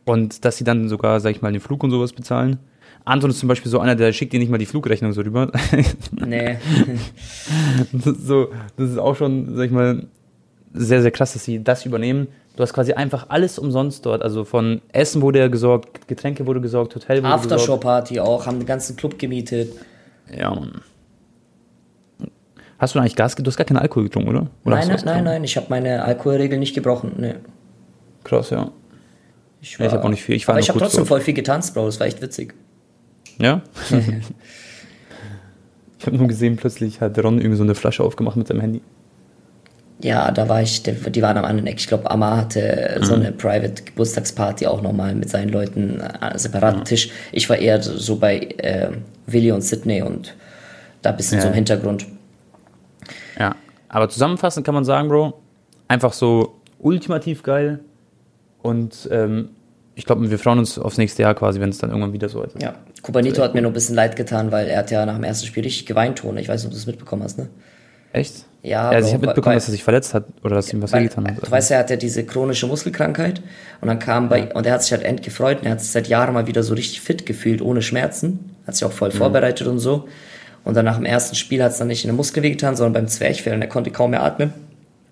und 0.06 0.46
dass 0.46 0.58
sie 0.58 0.64
dann 0.64 0.88
sogar, 0.90 1.20
sag 1.20 1.32
ich 1.32 1.42
mal, 1.42 1.52
den 1.52 1.62
Flug 1.62 1.84
und 1.84 1.92
sowas 1.92 2.14
bezahlen. 2.14 2.58
Anton 3.06 3.30
ist 3.30 3.40
zum 3.40 3.50
Beispiel 3.50 3.70
so 3.72 3.80
einer, 3.80 3.96
der 3.96 4.14
schickt 4.14 4.34
dir 4.34 4.40
nicht 4.40 4.50
mal 4.50 4.58
die 4.58 4.66
Flugrechnung 4.66 5.14
so 5.14 5.22
rüber. 5.22 5.52
Nee. 6.26 6.58
Das 7.92 8.06
ist 8.08 8.26
so, 8.28 8.50
das 8.78 8.90
ist 8.92 8.98
auch 8.98 9.16
schon, 9.16 9.56
sag 9.56 9.66
ich 9.66 9.72
mal, 9.72 10.08
sehr, 10.74 11.02
sehr 11.02 11.12
krass, 11.12 11.34
dass 11.34 11.44
sie 11.44 11.64
das 11.64 11.86
übernehmen. 11.86 12.28
Du 12.56 12.64
hast 12.64 12.74
quasi 12.74 12.94
einfach 12.94 13.26
alles 13.30 13.60
umsonst 13.60 14.06
dort. 14.06 14.22
Also 14.22 14.46
von 14.46 14.82
Essen 14.94 15.22
wurde 15.22 15.40
ja 15.40 15.48
gesorgt, 15.48 16.08
Getränke 16.08 16.46
wurde 16.46 16.62
gesorgt, 16.62 16.96
Hotel 16.96 17.18
wurde 17.18 17.34
gesorgt. 17.34 17.52
Aftershow-Party 17.52 18.20
auch, 18.20 18.46
haben 18.46 18.60
den 18.60 18.66
ganzen 18.66 18.96
Club 18.96 19.20
gemietet. 19.20 19.74
Ja, 20.34 20.54
Mann. 20.54 20.82
Hast 22.78 22.96
du 22.96 23.00
eigentlich 23.00 23.16
Gas? 23.16 23.36
Du 23.36 23.46
hast 23.46 23.58
gar 23.58 23.66
keinen 23.66 23.78
Alkohol 23.78 24.04
getrunken, 24.06 24.30
oder? 24.30 24.48
oder 24.64 24.76
nein, 24.76 24.88
nein, 24.88 25.02
nein, 25.06 25.24
nein, 25.24 25.44
ich 25.44 25.56
habe 25.58 25.68
meine 25.70 26.04
Alkoholregel 26.04 26.60
nicht 26.60 26.76
gebrochen. 26.76 27.14
Nee. 27.18 27.36
Krass, 28.24 28.50
ja. 28.50 28.72
Ich, 29.62 29.78
Ja, 29.78 29.86
ich 29.86 29.94
hab 29.94 30.04
auch 30.04 30.10
nicht 30.10 30.24
viel, 30.24 30.36
ich 30.36 30.48
war 30.48 30.54
aber 30.54 30.60
ich 30.60 30.70
habe 30.70 30.80
trotzdem 30.80 31.02
so. 31.02 31.06
voll 31.06 31.22
viel 31.22 31.34
getanzt, 31.34 31.74
Bro, 31.74 31.86
das 31.86 32.00
war 32.00 32.08
echt 32.08 32.22
witzig. 32.22 32.54
Ja? 33.40 33.62
ich 36.00 36.06
habe 36.06 36.18
nur 36.18 36.28
gesehen, 36.28 36.58
plötzlich 36.58 37.02
hat 37.02 37.18
Ron 37.24 37.40
irgendwie 37.40 37.58
so 37.58 37.64
eine 37.64 37.76
Flasche 37.76 38.04
aufgemacht 38.04 38.36
mit 38.38 38.48
seinem 38.48 38.62
Handy. 38.62 38.82
Ja, 40.02 40.30
da 40.32 40.50
war 40.50 40.62
ich, 40.62 40.84
die 40.84 41.22
waren 41.22 41.38
am 41.38 41.46
anderen 41.46 41.68
Eck. 41.68 41.78
Ich 41.80 41.88
glaube, 41.88 42.12
Amma 42.12 42.38
hatte 42.38 43.00
so 43.02 43.14
eine 43.14 43.32
Private 43.32 43.84
Geburtstagsparty 43.84 44.68
auch 44.68 44.82
nochmal 44.82 45.16
mit 45.16 45.30
seinen 45.30 45.50
Leuten 45.50 46.02
äh, 46.02 46.38
separaten 46.38 46.84
Tisch. 46.84 47.10
Ich 47.32 47.50
war 47.50 47.58
eher 47.58 47.82
so 47.82 48.18
bei 48.18 48.40
äh, 48.58 48.90
Willi 49.26 49.52
und 49.52 49.62
Sydney 49.62 50.02
und 50.02 50.36
da 51.02 51.12
ein 51.12 51.18
bisschen 51.18 51.38
Ja. 51.38 51.44
so 51.44 51.48
im 51.48 51.54
Hintergrund. 51.54 52.06
Ja. 53.40 53.56
Aber 53.88 54.10
zusammenfassend 54.10 54.66
kann 54.66 54.76
man 54.76 54.84
sagen, 54.84 55.08
Bro, 55.08 55.40
einfach 55.88 56.12
so 56.14 56.56
ultimativ 56.80 57.44
geil. 57.44 57.80
Und 58.62 59.08
ähm, 59.12 59.50
ich 59.96 60.06
glaube, 60.06 60.30
wir 60.30 60.40
freuen 60.40 60.60
uns 60.60 60.78
aufs 60.78 60.98
nächste 60.98 61.22
Jahr 61.22 61.36
quasi, 61.36 61.60
wenn 61.62 61.70
es 61.70 61.78
dann 61.78 61.90
irgendwann 61.90 62.12
wieder 62.12 62.28
so 62.28 62.44
ist. 62.44 62.62
Ja, 62.62 62.74
Kubanito 63.02 63.42
hat 63.42 63.54
mir 63.54 63.62
nur 63.62 63.72
ein 63.72 63.74
bisschen 63.76 63.96
leid 63.96 64.16
getan, 64.18 64.52
weil 64.52 64.68
er 64.68 64.80
hat 64.80 64.92
ja 64.92 65.06
nach 65.06 65.16
dem 65.16 65.24
ersten 65.24 65.48
Spiel 65.48 65.64
richtig 65.64 65.86
geweint, 65.86 66.18
Tone. 66.20 66.42
Ich 66.42 66.50
weiß 66.50 66.62
nicht, 66.62 66.66
ob 66.68 66.72
du 66.72 66.78
das 66.78 66.88
mitbekommen 66.88 67.24
hast, 67.24 67.38
ne? 67.38 67.48
Echt? 68.12 68.46
Ja, 68.66 68.90
also 68.90 69.08
ich 69.10 69.14
habe 69.14 69.28
mitbekommen, 69.28 69.52
weil- 69.52 69.58
dass 69.58 69.68
er 69.68 69.72
sich 69.72 69.84
verletzt 69.84 70.14
hat 70.14 70.26
oder 70.44 70.56
dass 70.56 70.72
ihm 70.74 70.82
was 70.82 70.92
Weil, 70.92 71.02
wehgetan 71.04 71.28
hat. 71.28 71.46
du 71.46 71.52
weißt, 71.52 71.72
er 71.72 71.80
hat 71.80 71.90
ja 71.92 71.96
diese 71.98 72.24
chronische 72.26 72.66
Muskelkrankheit 72.68 73.42
und 73.82 73.88
dann 73.88 74.00
kam 74.00 74.28
bei, 74.28 74.52
und 74.54 74.66
er 74.66 74.74
hat 74.74 74.82
sich 74.84 74.92
halt 74.92 75.04
end 75.04 75.22
gefreut 75.22 75.60
und 75.60 75.66
er 75.66 75.74
hat 75.74 75.82
sich 75.82 75.92
seit 75.92 76.08
Jahren 76.08 76.34
mal 76.34 76.48
wieder 76.48 76.64
so 76.64 76.74
richtig 76.74 77.02
fit 77.02 77.26
gefühlt, 77.26 77.62
ohne 77.62 77.82
Schmerzen. 77.84 78.56
Hat 78.66 78.76
sich 78.76 78.84
auch 78.86 78.90
Mhm. 78.90 78.96
voll 78.96 79.12
vorbereitet 79.12 79.68
und 79.68 79.78
so. 79.80 80.08
Und 80.64 80.76
dann 80.76 80.86
nach 80.86 80.96
dem 80.96 81.06
ersten 81.06 81.36
Spiel 81.36 81.62
hat 81.64 81.74
es 81.74 81.78
dann 81.78 81.88
nicht 81.90 82.04
in 82.06 82.10
den 82.10 82.16
Muskel 82.16 82.42
wehgetan, 82.42 82.76
sondern 82.76 82.94
beim 82.94 83.08
Zwerchfell 83.08 83.54
und 83.54 83.62
er 83.62 83.68
konnte 83.68 83.92
kaum 83.92 84.10
mehr 84.12 84.24
atmen. 84.24 84.52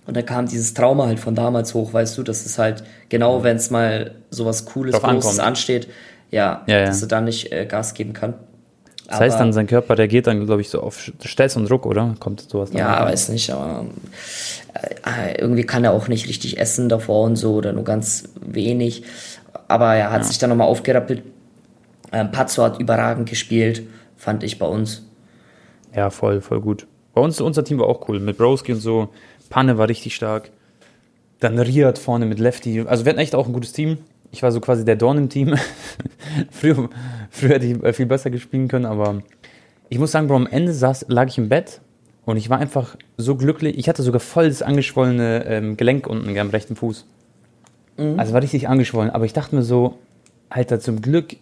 Und 0.08 0.18
dann 0.18 0.26
kam 0.26 0.48
dieses 0.48 0.74
Trauma 0.74 1.06
halt 1.06 1.20
von 1.20 1.36
damals 1.36 1.76
hoch, 1.76 1.94
weißt 1.94 2.18
du, 2.18 2.24
dass 2.24 2.46
es 2.48 2.58
halt 2.58 2.84
genau, 3.10 3.44
wenn 3.44 3.58
es 3.58 3.70
mal 3.70 4.16
sowas 4.32 4.66
Cooles, 4.66 4.96
Großes 4.96 5.08
ankommt. 5.08 5.40
ansteht, 5.40 5.88
ja, 6.32 6.64
Ja, 6.66 6.80
ja. 6.80 6.86
dass 6.88 7.04
er 7.04 7.08
dann 7.08 7.26
nicht 7.26 7.52
äh, 7.52 7.66
Gas 7.68 7.94
geben 7.94 8.14
kann. 8.14 8.34
Das 9.08 9.20
heißt 9.20 9.40
dann, 9.40 9.54
sein 9.54 9.68
Körper 9.68 9.98
reagiert 9.98 10.28
dann, 10.28 10.46
glaube 10.46 10.62
ich, 10.62 10.70
so 10.70 10.82
auf 10.82 11.12
Stress 11.24 11.56
und 11.58 11.70
Druck, 11.70 11.86
oder? 11.86 12.16
Kommt 12.20 12.42
sowas 12.42 12.72
dann? 12.72 12.80
Ja, 12.80 13.06
weiß 13.06 13.30
nicht, 13.30 13.50
aber 13.50 13.86
äh, 14.74 15.40
irgendwie 15.40 15.64
kann 15.64 15.84
er 15.84 15.92
auch 15.92 16.08
nicht 16.08 16.28
richtig 16.28 16.58
essen 16.58 16.90
davor 16.90 17.26
und 17.26 17.36
so 17.36 17.56
oder 17.56 17.74
nur 17.74 17.84
ganz 17.84 18.24
wenig. 18.42 19.04
Aber 19.68 19.94
er 19.96 20.12
hat 20.12 20.26
sich 20.26 20.38
dann 20.38 20.50
nochmal 20.50 20.68
aufgerappelt. 20.68 21.24
Ähm, 22.12 22.32
Pazzo 22.32 22.64
hat 22.64 22.80
überragend 22.80 23.30
gespielt, 23.30 23.84
fand 24.16 24.44
ich 24.44 24.58
bei 24.58 24.66
uns. 24.66 25.04
Ja, 25.96 26.10
voll, 26.10 26.42
voll 26.42 26.62
gut. 26.62 26.88
Bei 27.14 27.22
uns, 27.22 27.40
unser 27.42 27.64
Team 27.64 27.80
war 27.80 27.88
auch 27.88 28.08
cool. 28.08 28.20
Mit 28.20 28.38
Broski 28.38 28.74
und 28.74 28.80
so. 28.80 29.10
Panne 29.50 29.78
war 29.78 29.90
richtig 29.90 30.16
stark. 30.16 30.50
Dann 31.40 31.60
Riyad 31.60 32.00
vorne 32.00 32.26
mit 32.26 32.40
Lefty. 32.40 32.86
Also 32.88 33.06
wir 33.06 33.12
hatten 33.12 33.20
echt 33.20 33.36
auch 33.36 33.48
ein 33.48 33.54
gutes 33.54 33.74
Team. 33.74 33.98
Ich 34.34 34.42
war 34.42 34.52
so 34.52 34.60
quasi 34.60 34.84
der 34.84 34.96
Dorn 34.96 35.20
im 35.20 35.30
Team. 35.30 35.56
früher, 36.52 36.90
früher 37.30 37.52
hätte 37.52 37.66
ich 37.68 37.84
äh, 37.84 37.94
viel 37.94 38.08
besser 38.08 38.32
gespielt 38.32 38.70
können, 38.70 38.86
aber 38.86 39.22
ich 39.90 40.00
muss 40.00 40.12
sagen, 40.12 40.28
Bro, 40.28 40.36
am 40.38 40.48
Ende 40.48 40.74
saß, 40.74 41.06
lag 41.08 41.28
ich 41.28 41.38
im 41.38 41.50
Bett 41.50 41.82
und 42.26 42.38
ich 42.38 42.50
war 42.50 42.58
einfach 42.58 42.98
so 43.16 43.36
glücklich. 43.36 43.78
Ich 43.78 43.88
hatte 43.88 44.02
sogar 44.02 44.20
voll 44.20 44.50
das 44.50 44.64
angeschwollene 44.64 45.46
ähm, 45.46 45.78
Gelenk 45.78 46.08
unten 46.08 46.36
am 46.36 46.50
rechten 46.50 46.76
Fuß. 46.76 47.06
Also 48.18 48.34
war 48.34 48.42
richtig 48.42 48.68
angeschwollen. 48.68 49.12
Aber 49.12 49.26
ich 49.26 49.34
dachte 49.34 49.56
mir 49.56 49.62
so, 49.62 50.00
Alter, 50.50 50.80
zum 50.80 51.02
Glück 51.02 51.36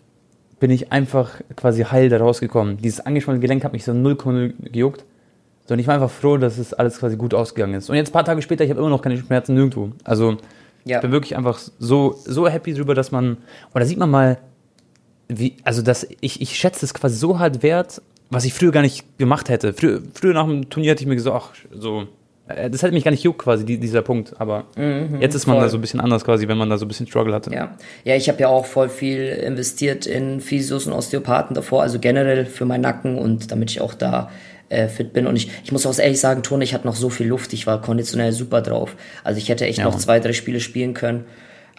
bin 0.60 0.70
ich 0.70 0.92
einfach 0.92 1.32
quasi 1.56 1.84
heil 1.84 2.10
da 2.10 2.18
rausgekommen. 2.18 2.78
Dieses 2.78 3.00
angeschwollene 3.00 3.42
Gelenk 3.42 3.64
hat 3.64 3.72
mich 3.72 3.86
so 3.86 3.94
0,0 3.94 4.70
gejuckt. 4.70 5.06
So, 5.66 5.76
und 5.76 5.80
ich 5.80 5.88
war 5.88 5.96
einfach 5.96 6.12
froh, 6.12 6.36
dass 6.36 6.58
es 6.58 6.74
alles 6.74 7.00
quasi 7.00 7.16
gut 7.16 7.34
ausgegangen 7.34 7.76
ist. 7.76 7.90
Und 7.90 7.96
jetzt 7.96 8.10
ein 8.10 8.14
paar 8.14 8.26
Tage 8.26 8.42
später, 8.42 8.66
ich 8.66 8.70
habe 8.70 8.82
immer 8.82 8.90
noch 8.90 9.02
keine 9.02 9.18
Schmerzen 9.18 9.54
nirgendwo. 9.54 9.92
Also 10.04 10.38
Ja. 10.86 10.98
ich 10.98 11.02
bin 11.02 11.12
wirklich 11.12 11.36
einfach 11.38 11.60
so, 11.80 12.16
so 12.26 12.48
happy 12.48 12.74
drüber, 12.74 12.96
dass 12.96 13.12
man, 13.12 13.38
und 13.74 13.80
da 13.80 13.86
sieht 13.86 13.98
man 13.98 14.10
mal, 14.10 14.38
wie, 15.28 15.56
also 15.64 15.82
dass 15.82 16.08
ich, 16.20 16.42
ich 16.42 16.58
schätze 16.58 16.86
es 16.86 16.94
quasi 16.94 17.16
so 17.16 17.40
hart 17.40 17.64
wert, 17.64 18.02
was 18.30 18.46
ich 18.46 18.54
früher 18.54 18.72
gar 18.72 18.82
nicht 18.82 19.18
gemacht 19.18 19.50
hätte. 19.50 19.74
Früher, 19.74 20.02
früher 20.14 20.34
nach 20.34 20.48
dem 20.48 20.70
Turnier 20.70 20.92
hätte 20.92 21.04
ich 21.04 21.08
mir 21.08 21.16
gesagt, 21.16 21.36
ach, 21.36 21.54
so, 21.74 22.08
äh, 22.48 22.70
das 22.70 22.82
hätte 22.84 22.94
mich 22.94 23.04
gar 23.04 23.12
nicht 23.12 23.24
juckt 23.24 23.40
quasi, 23.40 23.66
die, 23.66 23.78
dieser 23.78 24.02
Punkt. 24.02 24.34
Aber 24.40 24.66
jetzt 25.20 25.36
ist 25.36 25.48
man 25.48 25.58
voll. 25.58 25.66
da 25.66 25.70
so 25.70 25.78
ein 25.78 25.82
bisschen 25.82 26.00
anders 26.00 26.24
quasi, 26.24 26.48
wenn 26.48 26.58
man 26.58 26.70
da 26.70 26.78
so 26.78 26.86
ein 26.86 26.88
bisschen 26.88 27.08
Struggle 27.08 27.34
hatte. 27.34 27.54
Ja, 27.54 27.76
ja 28.04 28.16
ich 28.16 28.30
habe 28.30 28.40
ja 28.40 28.48
auch 28.48 28.66
voll 28.66 28.90
viel 28.90 29.28
investiert 29.28 30.06
in 30.06 30.42
Physios 30.42 30.88
und 30.88 30.94
Osteopathen 30.94 31.56
davor, 31.56 31.82
also 31.82 32.00
generell 32.00 32.46
für 32.46 32.66
meinen 32.66 32.82
Nacken 32.82 33.18
und 33.18 33.52
damit 33.52 33.72
ich 33.72 33.82
auch 33.82 33.94
da 33.94 34.30
äh, 34.72 34.88
fit 34.88 35.14
bin. 35.14 35.28
Und 35.28 35.36
ich, 35.36 35.50
ich 35.64 35.72
muss 35.72 35.86
auch 35.86 35.98
ehrlich 36.00 36.20
sagen, 36.20 36.44
Tone, 36.44 36.64
ich 36.64 36.74
hatte 36.74 36.88
noch 36.88 36.96
so 36.96 37.10
viel 37.10 37.28
Luft, 37.28 37.54
ich 37.54 37.68
war 37.68 37.82
konditionell 37.82 38.32
super 38.32 38.62
drauf. 38.62 38.96
Also 39.24 39.38
ich 39.38 39.50
hätte 39.50 39.66
echt 39.66 39.80
Ja, 39.80 39.86
noch 39.86 39.98
zwei, 39.98 40.20
drei 40.20 40.34
Spiele 40.34 40.60
spielen 40.60 40.94
können. 40.94 41.26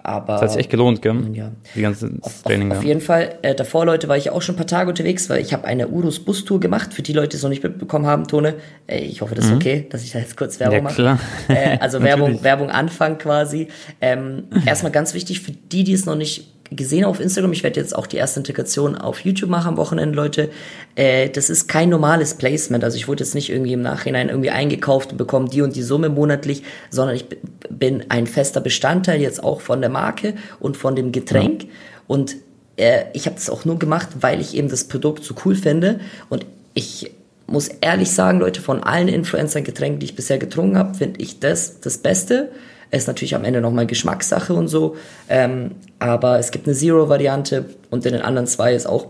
Aber 0.04 0.32
Das 0.32 0.42
hat 0.42 0.50
sich 0.50 0.60
echt 0.62 0.70
gelohnt, 0.70 1.00
gell? 1.00 1.14
Ja. 1.32 1.52
Die 1.76 1.80
ganze 1.80 2.10
Auf, 2.22 2.42
Training 2.42 2.72
auf 2.72 2.78
da. 2.80 2.84
jeden 2.84 3.00
Fall, 3.00 3.36
äh, 3.42 3.54
davor, 3.54 3.86
Leute, 3.86 4.08
war 4.08 4.16
ich 4.16 4.30
auch 4.30 4.42
schon 4.42 4.56
ein 4.56 4.58
paar 4.58 4.66
Tage 4.66 4.88
unterwegs, 4.90 5.30
weil 5.30 5.40
ich 5.40 5.52
habe 5.52 5.64
eine 5.64 5.86
Urus 5.86 6.18
Bustour 6.18 6.58
gemacht. 6.58 6.92
Für 6.92 7.02
die 7.02 7.12
Leute, 7.12 7.28
die 7.28 7.36
es 7.36 7.42
noch 7.44 7.50
nicht 7.50 7.62
mitbekommen 7.62 8.06
haben, 8.06 8.26
Tone, 8.26 8.54
äh, 8.88 8.98
ich 8.98 9.20
hoffe, 9.20 9.36
das 9.36 9.44
ist 9.46 9.52
okay, 9.52 9.86
dass 9.90 10.02
ich 10.02 10.10
da 10.10 10.18
jetzt 10.18 10.36
kurz 10.36 10.58
Werbung 10.58 10.78
Mhm. 10.78 10.82
Ja, 10.82 10.82
mache. 10.82 10.94
klar. 10.96 11.18
Äh, 11.46 11.78
also 11.78 12.02
Werbung. 12.02 12.42
Werbung 12.42 12.70
Anfang 12.70 13.16
quasi. 13.18 13.68
Ähm, 14.00 14.44
erstmal 14.66 14.90
ganz 14.90 15.14
wichtig 15.14 15.40
für 15.40 15.52
die, 15.52 15.84
die 15.84 15.92
es 15.92 16.04
noch 16.04 16.16
nicht 16.16 16.48
gesehen 16.76 17.04
auf 17.04 17.20
Instagram. 17.20 17.52
Ich 17.52 17.62
werde 17.62 17.80
jetzt 17.80 17.94
auch 17.94 18.06
die 18.06 18.16
erste 18.16 18.40
Integration 18.40 18.96
auf 18.96 19.20
YouTube 19.20 19.50
machen 19.50 19.68
am 19.68 19.76
Wochenende, 19.76 20.14
Leute. 20.14 20.50
Äh, 20.94 21.28
das 21.30 21.50
ist 21.50 21.68
kein 21.68 21.88
normales 21.88 22.34
Placement. 22.34 22.84
Also 22.84 22.96
ich 22.96 23.08
wurde 23.08 23.24
jetzt 23.24 23.34
nicht 23.34 23.50
irgendwie 23.50 23.72
im 23.72 23.82
Nachhinein 23.82 24.28
irgendwie 24.28 24.50
eingekauft 24.50 25.12
und 25.12 25.18
bekomme 25.18 25.48
die 25.48 25.62
und 25.62 25.76
die 25.76 25.82
Summe 25.82 26.08
monatlich, 26.08 26.62
sondern 26.90 27.16
ich 27.16 27.26
bin 27.70 28.04
ein 28.08 28.26
fester 28.26 28.60
Bestandteil 28.60 29.20
jetzt 29.20 29.42
auch 29.42 29.60
von 29.60 29.80
der 29.80 29.90
Marke 29.90 30.34
und 30.60 30.76
von 30.76 30.96
dem 30.96 31.12
Getränk. 31.12 31.66
Und 32.06 32.36
äh, 32.76 33.04
ich 33.12 33.26
habe 33.26 33.36
das 33.36 33.50
auch 33.50 33.64
nur 33.64 33.78
gemacht, 33.78 34.08
weil 34.20 34.40
ich 34.40 34.56
eben 34.56 34.68
das 34.68 34.84
Produkt 34.84 35.24
so 35.24 35.34
cool 35.44 35.54
finde. 35.54 36.00
Und 36.28 36.46
ich 36.74 37.12
muss 37.46 37.68
ehrlich 37.68 38.10
sagen, 38.10 38.40
Leute, 38.40 38.60
von 38.60 38.82
allen 38.82 39.08
Influencer-Getränken, 39.08 40.00
die 40.00 40.06
ich 40.06 40.16
bisher 40.16 40.38
getrunken 40.38 40.78
habe, 40.78 40.94
finde 40.94 41.20
ich 41.20 41.38
das 41.38 41.80
das 41.80 41.98
Beste. 41.98 42.50
Ist 42.92 43.08
natürlich 43.08 43.34
am 43.34 43.44
Ende 43.44 43.60
nochmal 43.60 43.86
Geschmackssache 43.86 44.54
und 44.54 44.68
so. 44.68 44.96
Ähm, 45.28 45.72
aber 45.98 46.38
es 46.38 46.50
gibt 46.50 46.66
eine 46.66 46.76
Zero-Variante 46.76 47.64
und 47.90 48.06
in 48.06 48.12
den 48.12 48.22
anderen 48.22 48.46
zwei 48.46 48.74
ist 48.74 48.86
auch 48.86 49.06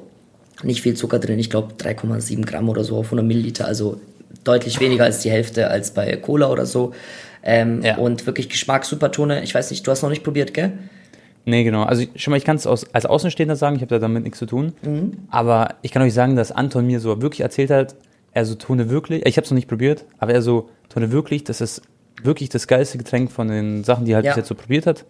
nicht 0.62 0.83
viel 0.83 0.95
Zucker 0.95 1.19
drin. 1.19 1.39
Ich 1.39 1.51
glaube 1.51 1.75
3,7 1.75 2.47
Gramm 2.47 2.69
oder 2.69 2.85
so 2.85 2.97
auf 2.97 3.07
100 3.07 3.27
Milliliter. 3.27 3.67
Also 3.67 4.01
deutlich 4.45 4.79
weniger 4.81 5.05
als 5.05 5.19
die 5.21 5.31
Hälfte 5.31 5.69
als 5.69 5.91
bei 5.91 6.17
Cola 6.17 6.49
oder 6.51 6.65
so. 6.65 6.93
Ähm, 7.43 7.83
Ja. 7.83 7.97
Und 7.97 8.25
wirklich 8.27 8.49
Geschmack, 8.49 8.85
Supertone. 8.85 9.43
Ich 9.43 9.53
weiß 9.55 9.71
nicht, 9.71 9.85
du 9.85 9.91
hast 9.91 10.03
noch 10.03 10.11
nicht 10.11 10.23
probiert, 10.23 10.55
gell? 10.55 10.73
Nee, 11.45 11.65
genau. 11.65 11.83
Also 11.83 12.05
schon 12.15 12.31
mal, 12.31 12.37
ich 12.37 12.45
kann 12.45 12.55
es 12.55 12.69
aus, 12.69 12.87
als 12.95 13.05
Außenstehender 13.05 13.57
sagen, 13.57 13.75
ich 13.75 13.83
habe 13.83 13.93
da 13.93 13.99
damit 13.99 14.23
nichts 14.23 14.39
zu 14.39 14.47
tun. 14.47 14.75
Aber 15.29 15.75
ich 15.83 15.91
kann 15.91 16.03
euch 16.03 16.15
sagen, 16.15 16.37
dass 16.37 16.53
Anton 16.53 16.87
mir 16.87 17.01
so 17.01 17.21
wirklich 17.21 17.41
erzählt 17.41 17.71
hat, 17.71 17.97
er 18.33 18.45
so 18.47 18.55
Tone 18.55 18.91
wirklich, 18.91 19.27
ich 19.27 19.37
habe 19.37 19.45
es 19.45 19.51
noch 19.51 19.57
nicht 19.57 19.67
probiert, 19.69 20.05
aber 20.19 20.33
er 20.35 20.41
so 20.41 20.71
Tone 20.89 21.11
wirklich, 21.11 21.43
das 21.43 21.61
ist 21.61 21.83
wirklich 22.25 22.49
das 22.49 22.67
geilste 22.67 22.99
Getränk 22.99 23.31
von 23.31 23.49
den 23.49 23.85
Sachen, 23.85 24.05
die 24.05 24.12
er 24.12 24.17
halt 24.17 24.26
Ja. 24.26 24.33
bis 24.33 24.38
jetzt 24.38 24.49
so 24.49 24.55
probiert 24.55 24.87
hat. 24.87 25.05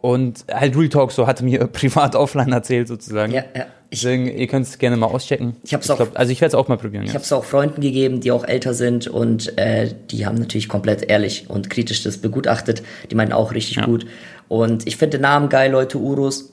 Und 0.00 0.44
halt 0.52 0.76
Real 0.76 0.88
Talk 0.88 1.10
so 1.10 1.26
hat 1.26 1.40
er 1.40 1.44
mir 1.44 1.66
privat 1.72 2.14
offline 2.14 2.52
erzählt 2.52 2.86
sozusagen. 2.88 3.32
Ja, 3.32 3.42
ja. 3.56 3.66
Ich- 3.90 4.02
Deswegen, 4.02 4.28
ihr 4.28 4.46
könnt 4.46 4.66
es 4.66 4.78
gerne 4.78 4.96
mal 4.98 5.06
auschecken. 5.06 5.56
Ich 5.64 5.72
hab's 5.74 5.88
auch- 5.90 5.96
glaub, 5.96 6.10
also 6.18 6.30
ich 6.30 6.40
werde 6.42 6.50
es 6.50 6.54
auch 6.54 6.68
mal 6.68 6.76
probieren. 6.76 7.04
Ich 7.04 7.08
Ja. 7.10 7.14
habe 7.14 7.24
es 7.24 7.32
auch 7.32 7.44
Freunden 7.44 7.80
gegeben, 7.80 8.20
die 8.20 8.30
auch 8.32 8.44
älter 8.44 8.74
sind 8.74 9.08
und 9.08 9.56
äh, 9.58 9.92
die 10.10 10.26
haben 10.26 10.36
natürlich 10.36 10.68
komplett 10.68 11.08
ehrlich 11.10 11.46
und 11.48 11.70
kritisch 11.70 12.02
das 12.02 12.18
begutachtet. 12.18 12.82
Die 13.10 13.14
meinten 13.14 13.32
auch 13.32 13.52
richtig 13.54 13.82
gut. 13.82 14.06
Und 14.46 14.86
ich 14.86 14.96
finde 14.98 15.16
den 15.18 15.22
Namen 15.22 15.48
geil, 15.48 15.72
Leute. 15.72 15.98
Urus 15.98 16.52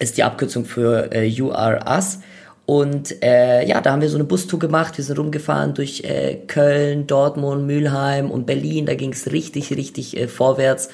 ist 0.00 0.16
die 0.18 0.24
Abkürzung 0.24 0.64
für 0.64 1.12
äh, 1.12 1.24
You 1.24 1.52
Are 1.52 1.80
Us. 1.88 2.18
Und 2.66 3.22
äh, 3.22 3.66
ja, 3.66 3.80
da 3.82 3.92
haben 3.92 4.00
wir 4.00 4.08
so 4.08 4.16
eine 4.16 4.24
Bustour 4.24 4.58
gemacht. 4.58 4.96
Wir 4.96 5.04
sind 5.04 5.18
rumgefahren 5.18 5.74
durch 5.74 6.02
äh, 6.04 6.36
Köln, 6.46 7.06
Dortmund, 7.06 7.66
Mülheim 7.66 8.30
und 8.30 8.46
Berlin. 8.46 8.86
Da 8.86 8.94
ging 8.94 9.12
es 9.12 9.30
richtig, 9.32 9.70
richtig 9.76 10.16
äh, 10.16 10.28
vorwärts. 10.28 10.88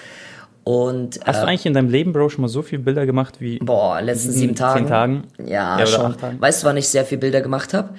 Und 0.64 1.20
Hast 1.24 1.38
äh, 1.38 1.40
du 1.42 1.46
eigentlich 1.46 1.66
in 1.66 1.74
deinem 1.74 1.88
Leben, 1.88 2.12
Bro, 2.12 2.28
schon 2.30 2.42
mal 2.42 2.48
so 2.48 2.62
viele 2.62 2.82
Bilder 2.82 3.06
gemacht 3.06 3.40
wie 3.40 3.58
Boah, 3.60 4.00
letzten 4.00 4.32
sieben 4.32 4.56
Zehn 4.56 4.56
Tagen. 4.56 4.86
Tagen? 4.88 5.22
Ja, 5.46 5.78
Ja, 5.78 5.86
schon. 5.86 6.16
Tagen. 6.16 6.40
Weißt 6.40 6.62
du, 6.62 6.66
wann 6.66 6.76
ich 6.76 6.88
sehr 6.88 7.04
viel 7.04 7.18
Bilder 7.18 7.40
gemacht 7.40 7.72
habe? 7.72 7.90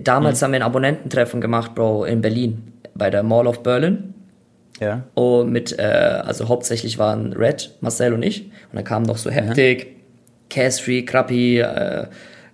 Damals 0.00 0.40
haben 0.40 0.52
wir 0.52 0.58
ein 0.60 0.62
Abonnententreffen 0.62 1.40
gemacht, 1.40 1.74
Bro, 1.74 2.04
in 2.04 2.20
Berlin. 2.22 2.72
Bei 2.94 3.10
der 3.10 3.22
Mall 3.22 3.46
of 3.46 3.62
Berlin. 3.62 4.14
ja? 4.80 5.04
Und 5.14 5.52
mit, 5.52 5.78
äh, 5.78 5.82
also 5.82 6.48
hauptsächlich 6.48 6.98
waren 6.98 7.32
Red, 7.34 7.76
Marcel 7.80 8.12
und 8.14 8.22
ich. 8.22 8.44
Und 8.46 8.52
dann 8.74 8.84
kamen 8.84 9.06
noch 9.06 9.16
so 9.18 9.30
Heptic, 9.30 9.96
Castry, 10.48 11.04
Krappi, 11.04 11.58
äh, 11.60 12.06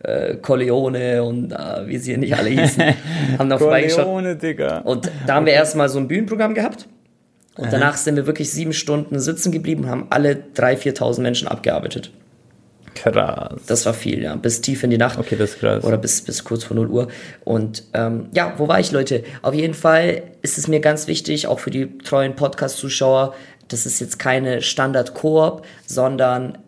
äh, 0.06 0.36
Corleone 0.36 1.22
und 1.24 1.52
äh, 1.52 1.86
wie 1.86 1.98
sie 1.98 2.16
nicht 2.16 2.36
alle 2.36 2.50
hießen. 2.50 2.82
haben 3.38 3.48
noch. 3.48 3.58
Corleone, 3.58 4.36
Digga. 4.36 4.78
Und 4.78 5.10
da 5.26 5.34
haben 5.34 5.46
wir 5.46 5.52
erstmal 5.52 5.88
so 5.88 5.98
ein 5.98 6.06
Bühnenprogramm 6.06 6.54
gehabt. 6.54 6.86
Und 7.56 7.72
danach 7.72 7.96
sind 7.96 8.16
wir 8.16 8.26
wirklich 8.26 8.50
sieben 8.50 8.72
Stunden 8.72 9.18
sitzen 9.18 9.50
geblieben 9.50 9.84
und 9.84 9.90
haben 9.90 10.06
alle 10.10 10.32
3.000, 10.54 10.98
4.000 10.98 11.20
Menschen 11.22 11.48
abgearbeitet. 11.48 12.12
Krass. 12.94 13.60
Das 13.66 13.84
war 13.86 13.94
viel, 13.94 14.22
ja. 14.22 14.36
Bis 14.36 14.60
tief 14.60 14.82
in 14.82 14.90
die 14.90 14.98
Nacht. 14.98 15.18
Okay, 15.18 15.36
das 15.36 15.50
ist 15.50 15.60
krass. 15.60 15.84
Oder 15.84 15.96
bis, 15.96 16.22
bis 16.22 16.44
kurz 16.44 16.64
vor 16.64 16.76
0 16.76 16.88
Uhr. 16.88 17.08
Und 17.44 17.84
ähm, 17.94 18.28
ja, 18.32 18.54
wo 18.58 18.68
war 18.68 18.78
ich, 18.78 18.92
Leute? 18.92 19.24
Auf 19.42 19.54
jeden 19.54 19.74
Fall 19.74 20.22
ist 20.42 20.58
es 20.58 20.68
mir 20.68 20.80
ganz 20.80 21.06
wichtig, 21.06 21.46
auch 21.46 21.58
für 21.58 21.70
die 21.70 21.98
treuen 21.98 22.36
Podcast-Zuschauer, 22.36 23.34
das 23.68 23.86
ist 23.86 24.00
jetzt 24.00 24.18
keine 24.18 24.62
Standard-Koop, 24.62 25.64
sondern 25.86 26.58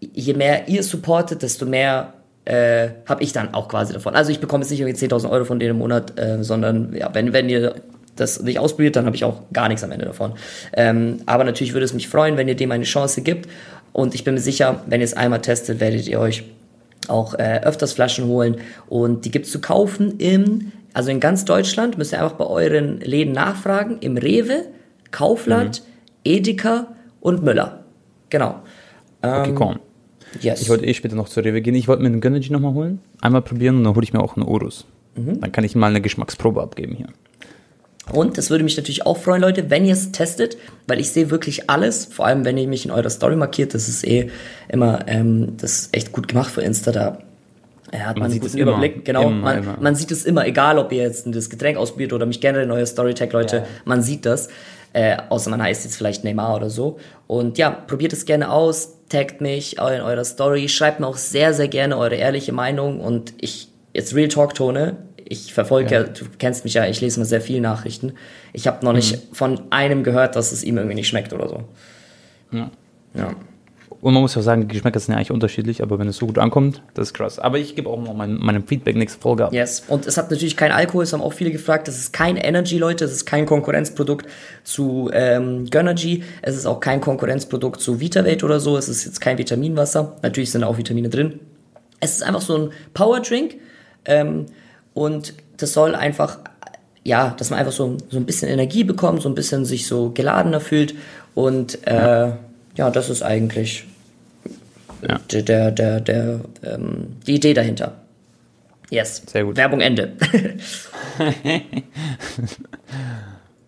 je 0.00 0.34
mehr 0.34 0.68
ihr 0.68 0.82
supportet, 0.82 1.42
desto 1.42 1.66
mehr 1.66 2.14
äh, 2.50 2.90
habe 3.06 3.22
ich 3.22 3.32
dann 3.32 3.54
auch 3.54 3.68
quasi 3.68 3.92
davon. 3.92 4.16
Also 4.16 4.32
ich 4.32 4.40
bekomme 4.40 4.64
jetzt 4.64 4.70
nicht 4.70 4.80
irgendwie 4.80 5.06
10.000 5.06 5.30
Euro 5.30 5.44
von 5.44 5.60
denen 5.60 5.72
im 5.72 5.78
Monat, 5.78 6.18
äh, 6.18 6.42
sondern 6.42 6.92
ja, 6.96 7.14
wenn, 7.14 7.32
wenn 7.32 7.48
ihr 7.48 7.76
das 8.16 8.42
nicht 8.42 8.58
ausprobiert, 8.58 8.96
dann 8.96 9.06
habe 9.06 9.14
ich 9.14 9.22
auch 9.22 9.42
gar 9.52 9.68
nichts 9.68 9.84
am 9.84 9.92
Ende 9.92 10.04
davon. 10.04 10.32
Ähm, 10.72 11.18
aber 11.26 11.44
natürlich 11.44 11.74
würde 11.74 11.84
es 11.84 11.94
mich 11.94 12.08
freuen, 12.08 12.36
wenn 12.36 12.48
ihr 12.48 12.56
dem 12.56 12.72
eine 12.72 12.82
Chance 12.82 13.22
gibt. 13.22 13.48
Und 13.92 14.16
ich 14.16 14.24
bin 14.24 14.34
mir 14.34 14.40
sicher, 14.40 14.82
wenn 14.86 15.00
ihr 15.00 15.04
es 15.04 15.14
einmal 15.14 15.40
testet, 15.40 15.78
werdet 15.78 16.08
ihr 16.08 16.18
euch 16.18 16.42
auch 17.06 17.34
äh, 17.34 17.60
öfters 17.62 17.92
Flaschen 17.92 18.26
holen. 18.26 18.56
Und 18.88 19.24
die 19.24 19.30
gibt's 19.30 19.52
zu 19.52 19.60
kaufen 19.60 20.18
im, 20.18 20.72
also 20.92 21.12
in 21.12 21.20
ganz 21.20 21.44
Deutschland, 21.44 21.98
müsst 21.98 22.12
ihr 22.12 22.20
einfach 22.20 22.36
bei 22.36 22.46
euren 22.46 22.98
Läden 23.00 23.32
nachfragen, 23.32 23.98
im 24.00 24.16
Rewe, 24.16 24.64
Kaufland, 25.12 25.82
Edeka 26.24 26.88
und 27.20 27.44
Müller. 27.44 27.84
Genau. 28.28 28.56
Okay, 29.22 29.54
komm. 29.54 29.78
Yes. 30.40 30.62
Ich 30.62 30.68
wollte 30.68 30.86
eh 30.86 30.94
später 30.94 31.16
noch 31.16 31.28
zur 31.28 31.44
Rewe 31.44 31.60
gehen. 31.60 31.74
Ich 31.74 31.88
wollte 31.88 32.02
mir 32.02 32.08
einen 32.08 32.20
Gönnergy 32.20 32.50
nochmal 32.52 32.74
holen. 32.74 33.00
Einmal 33.20 33.42
probieren 33.42 33.76
und 33.76 33.84
dann 33.84 33.94
hole 33.94 34.04
ich 34.04 34.12
mir 34.12 34.20
auch 34.20 34.36
einen 34.36 34.46
Urus. 34.46 34.86
Mhm. 35.16 35.40
Dann 35.40 35.50
kann 35.52 35.64
ich 35.64 35.74
mal 35.74 35.88
eine 35.88 36.00
Geschmacksprobe 36.00 36.62
abgeben 36.62 36.94
hier. 36.96 37.08
Und 38.12 38.38
das 38.38 38.50
würde 38.50 38.64
mich 38.64 38.76
natürlich 38.76 39.06
auch 39.06 39.16
freuen, 39.18 39.40
Leute, 39.42 39.70
wenn 39.70 39.84
ihr 39.84 39.92
es 39.92 40.10
testet, 40.10 40.56
weil 40.88 40.98
ich 40.98 41.10
sehe 41.10 41.30
wirklich 41.30 41.70
alles, 41.70 42.06
vor 42.06 42.26
allem 42.26 42.44
wenn 42.44 42.58
ihr 42.58 42.66
mich 42.66 42.84
in 42.84 42.90
eurer 42.90 43.10
Story 43.10 43.36
markiert, 43.36 43.72
das 43.74 43.88
ist 43.88 44.04
eh 44.06 44.30
immer, 44.68 45.00
ähm, 45.06 45.54
das 45.58 45.72
ist 45.82 45.96
echt 45.96 46.10
gut 46.12 46.26
gemacht 46.26 46.50
für 46.50 46.60
Insta, 46.62 46.90
da 46.90 47.18
ja, 47.92 48.00
hat 48.00 48.16
man, 48.16 48.20
Man 48.20 48.22
einen 48.24 48.32
sieht 48.32 48.42
guten 48.42 48.52
es 48.56 48.60
immer. 48.60 48.70
Überblick. 48.72 49.04
Genau, 49.04 49.22
Immer, 49.28 49.40
man, 49.42 49.58
immer. 49.58 49.76
man 49.80 49.94
sieht 49.96 50.10
es 50.10 50.24
immer, 50.24 50.46
egal 50.46 50.78
ob 50.78 50.90
ihr 50.92 51.02
jetzt 51.02 51.24
das 51.26 51.50
Getränk 51.50 51.76
ausprobiert 51.76 52.12
oder 52.12 52.26
mich 52.26 52.40
generell 52.40 52.64
in 52.64 52.70
euer 52.70 52.86
Storytag, 52.86 53.32
Leute, 53.32 53.56
Ja. 53.58 53.64
man 53.84 54.02
sieht 54.02 54.26
das. 54.26 54.48
Äh, 54.92 55.16
außer 55.28 55.50
man 55.50 55.62
heißt 55.62 55.84
jetzt 55.84 55.96
vielleicht 55.96 56.24
Neymar 56.24 56.56
oder 56.56 56.70
so. 56.70 56.98
Und 57.26 57.58
ja, 57.58 57.70
probiert 57.70 58.12
es 58.12 58.24
gerne 58.24 58.50
aus, 58.50 58.96
taggt 59.08 59.40
mich 59.40 59.78
in 59.78 59.82
eurer 59.82 60.24
Story, 60.24 60.68
schreibt 60.68 61.00
mir 61.00 61.06
auch 61.06 61.16
sehr, 61.16 61.54
sehr 61.54 61.68
gerne 61.68 61.96
eure 61.96 62.16
ehrliche 62.16 62.52
Meinung 62.52 63.00
und 63.00 63.34
ich, 63.40 63.68
jetzt 63.94 64.14
Real 64.14 64.28
Talk 64.28 64.54
Tone, 64.54 64.96
ich 65.24 65.54
verfolge 65.54 65.94
ja. 65.94 66.02
Du 66.02 66.24
kennst 66.38 66.64
mich 66.64 66.74
ja, 66.74 66.86
ich 66.86 67.00
lese 67.00 67.20
mal 67.20 67.24
sehr 67.24 67.40
viele 67.40 67.60
Nachrichten. 67.60 68.14
Ich 68.52 68.66
habe 68.66 68.84
noch 68.84 68.92
nicht 68.92 69.28
von 69.32 69.60
einem 69.70 70.02
gehört, 70.02 70.34
dass 70.34 70.50
es 70.50 70.64
ihm 70.64 70.76
irgendwie 70.76 70.96
nicht 70.96 71.06
schmeckt 71.08 71.32
oder 71.32 71.48
so. 71.48 71.64
Ja. 72.50 72.70
Ja. 73.14 73.34
Und 74.02 74.14
man 74.14 74.22
muss 74.22 74.34
ja 74.34 74.40
auch 74.40 74.44
sagen, 74.44 74.62
die 74.62 74.68
Geschmäcker 74.68 74.98
sind 74.98 75.12
ja 75.12 75.18
eigentlich 75.18 75.30
unterschiedlich, 75.30 75.82
aber 75.82 75.98
wenn 75.98 76.08
es 76.08 76.16
so 76.16 76.26
gut 76.26 76.38
ankommt, 76.38 76.82
das 76.94 77.08
ist 77.08 77.14
krass. 77.14 77.38
Aber 77.38 77.58
ich 77.58 77.76
gebe 77.76 77.90
auch 77.90 78.00
noch 78.00 78.14
mein, 78.14 78.36
meinem 78.36 78.66
Feedback 78.66 78.96
nächste 78.96 79.20
Folge 79.20 79.44
ab. 79.44 79.52
Yes. 79.52 79.84
Und 79.88 80.06
es 80.06 80.16
hat 80.16 80.30
natürlich 80.30 80.56
kein 80.56 80.72
Alkohol, 80.72 81.04
es 81.04 81.12
haben 81.12 81.20
auch 81.20 81.34
viele 81.34 81.50
gefragt. 81.50 81.86
Das 81.86 81.98
ist 81.98 82.12
kein 82.12 82.38
Energy, 82.38 82.78
Leute. 82.78 83.04
Es 83.04 83.12
ist 83.12 83.26
kein 83.26 83.44
Konkurrenzprodukt 83.44 84.26
zu 84.64 85.10
ähm, 85.12 85.66
Gönnergy. 85.68 86.24
Es 86.40 86.56
ist 86.56 86.64
auch 86.64 86.80
kein 86.80 87.02
Konkurrenzprodukt 87.02 87.80
zu 87.80 88.00
VitaVate 88.00 88.42
oder 88.42 88.58
so. 88.58 88.78
Es 88.78 88.88
ist 88.88 89.04
jetzt 89.04 89.20
kein 89.20 89.36
Vitaminwasser. 89.36 90.16
Natürlich 90.22 90.50
sind 90.50 90.64
auch 90.64 90.78
Vitamine 90.78 91.10
drin. 91.10 91.40
Es 92.00 92.12
ist 92.12 92.22
einfach 92.22 92.40
so 92.40 92.56
ein 92.56 92.70
Powerdrink. 92.94 93.56
Ähm, 94.06 94.46
und 94.94 95.34
das 95.58 95.74
soll 95.74 95.94
einfach, 95.94 96.38
ja, 97.04 97.34
dass 97.38 97.50
man 97.50 97.58
einfach 97.58 97.72
so, 97.72 97.98
so 98.08 98.16
ein 98.16 98.24
bisschen 98.24 98.48
Energie 98.48 98.82
bekommt, 98.84 99.20
so 99.20 99.28
ein 99.28 99.34
bisschen 99.34 99.66
sich 99.66 99.86
so 99.86 100.10
geladener 100.10 100.60
fühlt. 100.60 100.94
Und 101.34 101.86
äh, 101.86 102.32
ja. 102.76 102.90
das 102.90 103.10
ist 103.10 103.22
eigentlich 103.22 103.84
Ja. 105.08 105.20
der, 105.42 105.70
der, 105.70 106.00
der, 106.00 106.40
ähm, 106.62 107.16
die 107.26 107.34
Idee 107.36 107.54
dahinter. 107.54 107.96
Yes. 108.90 109.22
Sehr 109.26 109.44
gut. 109.44 109.56
Werbung 109.56 109.80
Ende. 109.80 110.12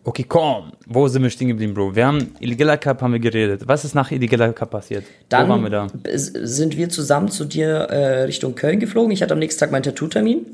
Okay, 0.04 0.24
komm. 0.28 0.72
Wo 0.86 1.06
sind 1.06 1.22
wir 1.22 1.30
stehen 1.30 1.46
geblieben, 1.46 1.74
Bro? 1.74 1.94
Wir 1.94 2.06
haben 2.08 2.34
Illegaler 2.40 2.76
Cup 2.76 3.02
haben 3.02 3.12
wir 3.12 3.20
geredet. 3.20 3.62
Was 3.66 3.84
ist 3.84 3.94
nach 3.94 4.10
Illegaler 4.10 4.52
Cup 4.52 4.70
passiert? 4.72 5.04
Dann 5.28 5.46
Wo 5.46 5.50
waren 5.52 5.62
wir 5.62 5.70
da? 5.70 5.86
sind 6.04 6.76
wir 6.76 6.88
zusammen 6.88 7.28
zu 7.28 7.44
dir 7.44 7.68
äh, 7.68 8.22
Richtung 8.22 8.56
Köln 8.56 8.80
geflogen. 8.80 9.12
Ich 9.12 9.22
hatte 9.22 9.34
am 9.34 9.38
nächsten 9.38 9.60
Tag 9.60 9.70
meinen 9.70 9.84
Tattoo-Termin. 9.84 10.44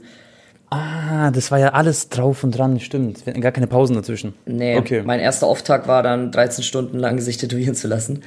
Ah, 0.69 1.31
das 1.31 1.51
war 1.51 1.59
ja 1.59 1.71
alles 1.71 2.11
drauf 2.11 2.45
und 2.45 2.51
dran, 2.59 2.79
stimmt. 2.79 3.25
Wir 3.25 3.33
hatten 3.33 3.41
gar 3.41 3.53
keine 3.53 3.69
Pausen 3.69 3.97
dazwischen. 3.97 4.35
Nee, 4.45 4.77
Okay. 4.77 5.03
mein 5.03 5.19
erster 5.19 5.47
Auftakt 5.47 5.89
war 5.89 6.03
dann 6.03 6.31
13 6.31 6.63
Stunden 6.63 6.99
lang 6.99 7.19
sich 7.19 7.39
tätowieren 7.39 7.75
zu 7.75 7.89
lassen. 7.89 8.23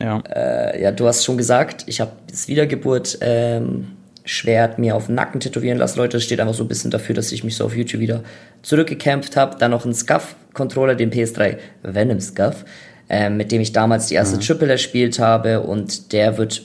Ja. 0.00 0.20
Äh, 0.20 0.82
ja, 0.82 0.92
du 0.92 1.06
hast 1.06 1.24
schon 1.24 1.36
gesagt, 1.36 1.84
ich 1.86 2.00
habe 2.00 2.12
das 2.28 2.48
Wiedergeburt 2.48 3.18
ähm, 3.20 3.88
Schwert 4.26 4.78
mir 4.78 4.96
auf 4.96 5.06
den 5.06 5.16
Nacken 5.16 5.40
tätowieren 5.40 5.76
lassen. 5.76 5.98
Leute, 5.98 6.16
das 6.16 6.24
steht 6.24 6.40
einfach 6.40 6.54
so 6.54 6.64
ein 6.64 6.68
bisschen 6.68 6.90
dafür, 6.90 7.14
dass 7.14 7.30
ich 7.30 7.44
mich 7.44 7.56
so 7.56 7.66
auf 7.66 7.76
YouTube 7.76 8.00
wieder 8.00 8.22
zurückgekämpft 8.62 9.36
habe. 9.36 9.58
Dann 9.58 9.70
noch 9.70 9.84
einen 9.84 9.94
Scuff-Controller, 9.94 10.94
den 10.94 11.12
PS3 11.12 11.58
Venom 11.82 12.20
Scuff, 12.20 12.64
ähm, 13.10 13.36
mit 13.36 13.52
dem 13.52 13.60
ich 13.60 13.72
damals 13.72 14.06
die 14.06 14.14
erste 14.14 14.38
Triple 14.38 14.70
erspielt 14.70 15.18
habe 15.18 15.60
und 15.60 16.12
der 16.12 16.38
wird 16.38 16.62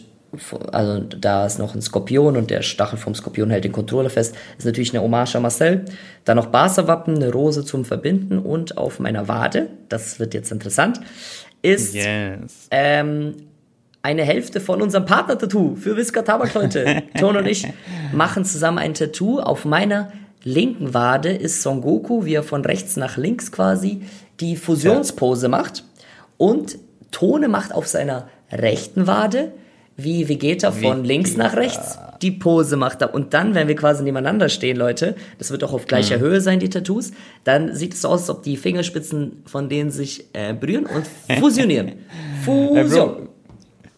also 0.71 0.99
da 0.99 1.45
ist 1.45 1.59
noch 1.59 1.73
ein 1.73 1.81
Skorpion 1.81 2.37
und 2.37 2.51
der 2.51 2.61
Stachel 2.61 2.97
vom 2.99 3.15
Skorpion 3.15 3.49
hält 3.49 3.63
den 3.63 3.71
Controller 3.71 4.09
fest. 4.09 4.35
Ist 4.57 4.65
natürlich 4.65 4.93
eine 4.93 5.03
Hommage 5.03 5.35
an 5.35 5.41
Marcel. 5.41 5.85
Dann 6.25 6.37
noch 6.37 6.47
Barca-Wappen, 6.47 7.15
eine 7.15 7.31
Rose 7.31 7.65
zum 7.65 7.83
Verbinden 7.85 8.37
und 8.37 8.77
auf 8.77 8.99
meiner 8.99 9.27
Wade, 9.27 9.69
das 9.89 10.19
wird 10.19 10.33
jetzt 10.33 10.51
interessant, 10.51 10.99
ist 11.61 11.93
Yes. 11.93 12.67
ähm, 12.71 13.35
eine 14.01 14.23
Hälfte 14.23 14.61
von 14.61 14.81
unserem 14.81 15.05
Partner-Tattoo 15.05 15.75
für 15.75 15.95
Whisker 15.97 16.23
Tabak, 16.23 16.53
Leute. 16.53 17.03
Ton 17.19 17.35
und 17.35 17.45
ich 17.47 17.67
machen 18.13 18.45
zusammen 18.45 18.77
ein 18.77 18.93
Tattoo. 18.93 19.39
Auf 19.39 19.65
meiner 19.65 20.11
linken 20.43 20.93
Wade 20.93 21.29
ist 21.29 21.61
Son 21.61 21.81
Goku, 21.81 22.25
wie 22.25 22.33
er 22.35 22.43
von 22.43 22.63
rechts 22.63 22.95
nach 22.95 23.17
links 23.17 23.51
quasi 23.51 24.01
die 24.39 24.55
Fusionspose 24.55 25.49
macht. 25.49 25.83
Und 26.37 26.77
Tone 27.11 27.49
macht 27.49 27.73
auf 27.73 27.87
seiner 27.87 28.29
rechten 28.51 29.05
Wade, 29.05 29.51
wie 29.97 30.29
Vegeta 30.29 30.71
von 30.71 31.03
links 31.03 31.35
nach 31.35 31.55
rechts 31.57 31.99
die 32.21 32.31
Pose 32.31 32.75
macht. 32.75 33.01
Und 33.03 33.33
dann, 33.33 33.55
wenn 33.55 33.67
wir 33.67 33.75
quasi 33.75 34.03
nebeneinander 34.03 34.49
stehen, 34.49 34.77
Leute, 34.77 35.15
das 35.37 35.51
wird 35.51 35.63
auch 35.63 35.73
auf 35.73 35.87
gleicher 35.87 36.19
Höhe 36.19 36.41
sein, 36.41 36.59
die 36.59 36.69
Tattoos, 36.69 37.11
dann 37.43 37.75
sieht 37.75 37.93
es 37.93 38.01
so 38.01 38.09
aus, 38.09 38.21
als 38.21 38.29
ob 38.29 38.43
die 38.43 38.57
Fingerspitzen 38.57 39.43
von 39.45 39.69
denen 39.69 39.91
sich 39.91 40.25
äh, 40.33 40.53
berühren 40.53 40.85
und 40.85 41.05
fusionieren. 41.39 41.93
Fusion. 42.45 43.29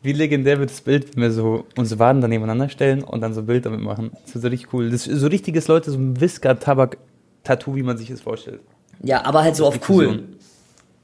Wie 0.04 0.14
legendär 0.14 0.60
wird 0.60 0.72
das 0.72 0.82
Bild, 0.82 1.16
wenn 1.16 1.24
wir 1.24 1.32
so 1.32 1.66
unsere 1.78 2.00
Waden 2.00 2.22
dann 2.22 2.32
nebeneinander 2.32 2.70
stellen 2.70 3.04
und 3.04 3.22
dann 3.22 3.34
so 3.34 3.42
ein 3.42 3.46
Bild 3.46 3.66
damit 3.66 3.82
machen. 3.82 4.12
Das 4.26 4.34
wird 4.34 4.42
so 4.42 4.48
richtig 4.48 4.74
cool. 4.74 4.90
Das 4.90 5.06
ist 5.06 5.20
so 5.20 5.28
richtiges 5.28 5.68
Leute, 5.68 5.92
so 5.92 5.98
ein 5.98 6.20
Whisker-Tabak-Tattoo, 6.20 7.76
wie 7.76 7.84
man 7.84 7.98
sich 7.98 8.10
das 8.10 8.22
vorstellt. 8.22 8.62
Ja, 9.04 9.24
aber 9.26 9.44
halt 9.44 9.56
so 9.56 9.68
auf 9.68 9.76
cool. 9.90 10.06
Fusion. 10.06 10.36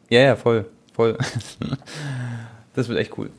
Ja, 0.10 0.22
ja, 0.22 0.36
voll, 0.36 0.66
voll. 0.94 1.16
das 2.74 2.90
wird 2.90 2.98
echt 3.00 3.16
cool. 3.18 3.30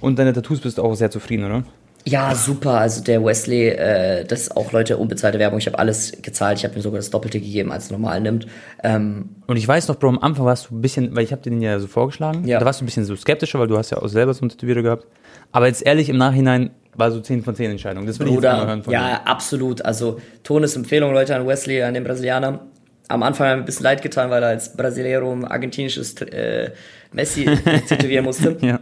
Und 0.00 0.18
deine 0.18 0.32
Tattoos 0.32 0.60
bist 0.60 0.78
du 0.78 0.82
auch 0.82 0.94
sehr 0.94 1.10
zufrieden, 1.10 1.44
oder? 1.44 1.64
Ja, 2.04 2.34
super. 2.34 2.72
Also 2.80 3.02
der 3.02 3.24
Wesley, 3.24 3.68
äh, 3.68 4.24
das 4.24 4.42
ist 4.42 4.56
auch 4.56 4.72
Leute 4.72 4.96
unbezahlte 4.96 5.38
Werbung. 5.38 5.58
Ich 5.60 5.66
habe 5.66 5.78
alles 5.78 6.12
gezahlt. 6.20 6.58
Ich 6.58 6.64
habe 6.64 6.74
mir 6.74 6.82
sogar 6.82 6.98
das 6.98 7.10
Doppelte 7.10 7.38
gegeben, 7.38 7.70
als 7.70 7.84
es 7.84 7.90
normal 7.92 8.20
nimmt. 8.20 8.46
Ähm, 8.82 9.36
Und 9.46 9.56
ich 9.56 9.68
weiß 9.68 9.86
noch, 9.88 9.96
Bro, 9.96 10.08
am 10.08 10.18
Anfang 10.18 10.44
warst 10.46 10.68
du 10.70 10.74
ein 10.76 10.80
bisschen, 10.80 11.14
weil 11.14 11.22
ich 11.24 11.30
habe 11.32 11.42
dir 11.42 11.50
den 11.50 11.62
ja 11.62 11.78
so 11.78 11.86
vorgeschlagen, 11.86 12.44
Ja. 12.46 12.58
da 12.58 12.64
warst 12.66 12.80
du 12.80 12.84
ein 12.84 12.86
bisschen 12.86 13.04
so 13.04 13.14
skeptischer, 13.14 13.60
weil 13.60 13.68
du 13.68 13.78
hast 13.78 13.90
ja 13.90 13.98
auch 13.98 14.08
selber 14.08 14.34
so 14.34 14.40
einen 14.40 14.50
Tätowierer 14.50 14.82
gehabt. 14.82 15.06
Aber 15.52 15.68
jetzt 15.68 15.86
ehrlich, 15.86 16.08
im 16.08 16.16
Nachhinein 16.16 16.70
war 16.96 17.10
so 17.12 17.20
10 17.20 17.42
von 17.44 17.54
10 17.54 17.70
Entscheidung. 17.70 18.04
Das 18.06 18.18
will 18.18 18.26
ich 18.26 18.34
jetzt 18.34 18.42
mal 18.42 18.66
hören 18.66 18.82
von 18.82 18.92
ja, 18.92 19.18
dir. 19.18 19.26
absolut. 19.28 19.84
Also 19.84 20.18
Tonesempfehlung, 20.42 21.12
Leute, 21.12 21.36
an 21.36 21.46
Wesley, 21.46 21.82
an 21.82 21.94
den 21.94 22.04
Brasilianer. 22.04 22.66
Am 23.08 23.22
Anfang 23.22 23.46
hat 23.48 23.56
mir 23.56 23.62
ein 23.62 23.66
bisschen 23.66 23.84
leid 23.84 24.02
getan, 24.02 24.28
weil 24.30 24.42
er 24.42 24.48
als 24.50 24.76
Brasileiro 24.76 25.30
ein 25.32 25.44
argentinisches 25.44 26.14
äh, 26.22 26.70
Messi 27.12 27.44
tätowieren 27.88 28.24
musste. 28.24 28.56
Ja. 28.60 28.80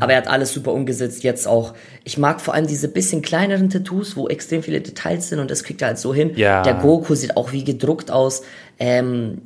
Aber 0.00 0.12
er 0.12 0.18
hat 0.18 0.28
alles 0.28 0.52
super 0.52 0.72
umgesetzt. 0.72 1.22
Jetzt 1.22 1.46
auch. 1.48 1.74
Ich 2.04 2.18
mag 2.18 2.40
vor 2.40 2.54
allem 2.54 2.66
diese 2.66 2.88
bisschen 2.88 3.22
kleineren 3.22 3.70
Tattoos, 3.70 4.16
wo 4.16 4.28
extrem 4.28 4.62
viele 4.62 4.80
Details 4.80 5.28
sind 5.30 5.38
und 5.38 5.50
das 5.50 5.64
kriegt 5.64 5.80
er 5.82 5.88
halt 5.88 5.98
so 5.98 6.12
hin. 6.12 6.32
Ja. 6.36 6.62
Der 6.62 6.74
Goku 6.74 7.14
sieht 7.14 7.36
auch 7.36 7.52
wie 7.52 7.64
gedruckt 7.64 8.10
aus. 8.10 8.42
Ähm, 8.78 9.42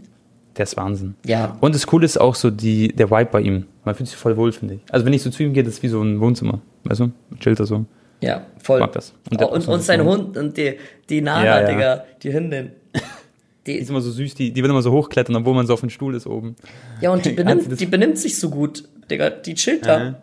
Der 0.56 0.64
ist 0.64 0.76
Wahnsinn. 0.76 1.14
Ja. 1.24 1.56
Und 1.60 1.74
das 1.74 1.86
Coole 1.86 2.04
ist 2.04 2.20
auch 2.20 2.34
so 2.34 2.50
die, 2.50 2.88
der 2.88 3.10
Vibe 3.10 3.28
bei 3.30 3.40
ihm. 3.42 3.66
Man 3.84 3.94
fühlt 3.94 4.08
sich 4.08 4.18
voll 4.18 4.36
wohl, 4.36 4.50
finde 4.52 4.74
ich. 4.74 4.80
Also 4.90 5.06
wenn 5.06 5.12
ich 5.12 5.22
so 5.22 5.30
zu 5.30 5.42
ihm 5.42 5.52
gehe, 5.52 5.62
das 5.62 5.74
ist 5.74 5.82
wie 5.82 5.88
so 5.88 6.02
ein 6.02 6.20
Wohnzimmer. 6.20 6.60
Weißt 6.84 7.00
du? 7.00 7.10
Chillt 7.38 7.60
er 7.60 7.66
so. 7.66 7.84
ja, 8.20 8.42
voll. 8.62 8.80
mag 8.80 8.92
das. 8.92 9.10
Und 9.30 9.32
Und, 9.32 9.40
der 9.40 9.52
und, 9.52 9.60
so 9.60 9.76
sein 9.78 10.02
Hund 10.04 10.36
und 10.36 10.56
die, 10.56 10.74
die 11.08 11.20
Nana, 11.20 11.44
Ja, 11.44 11.60
ja. 11.60 11.66
Digga, 11.68 12.04
die 12.22 12.32
Hündin. 12.32 12.72
Die 13.68 13.74
Die, 13.74 13.78
ist 13.80 13.90
immer 13.90 14.00
so 14.00 14.10
süß, 14.10 14.34
die, 14.34 14.50
die 14.52 14.62
will 14.62 14.70
immer 14.70 14.82
so 14.82 14.92
hochklettern, 14.92 15.36
obwohl 15.36 15.54
man 15.54 15.66
so 15.66 15.74
auf 15.74 15.80
dem 15.80 15.90
Stuhl 15.90 16.14
ist 16.14 16.26
oben. 16.26 16.56
ja, 17.00 17.10
und 17.10 17.24
die 17.24 17.30
benimmt, 17.40 17.78
die 17.80 17.86
benimmt 17.86 18.18
sich 18.18 18.38
so 18.38 18.48
gut, 18.50 18.88
Digga. 19.10 19.30
Die 19.30 19.54
chillt 19.54 19.86
da. 19.86 19.98
Ja. 20.02 20.22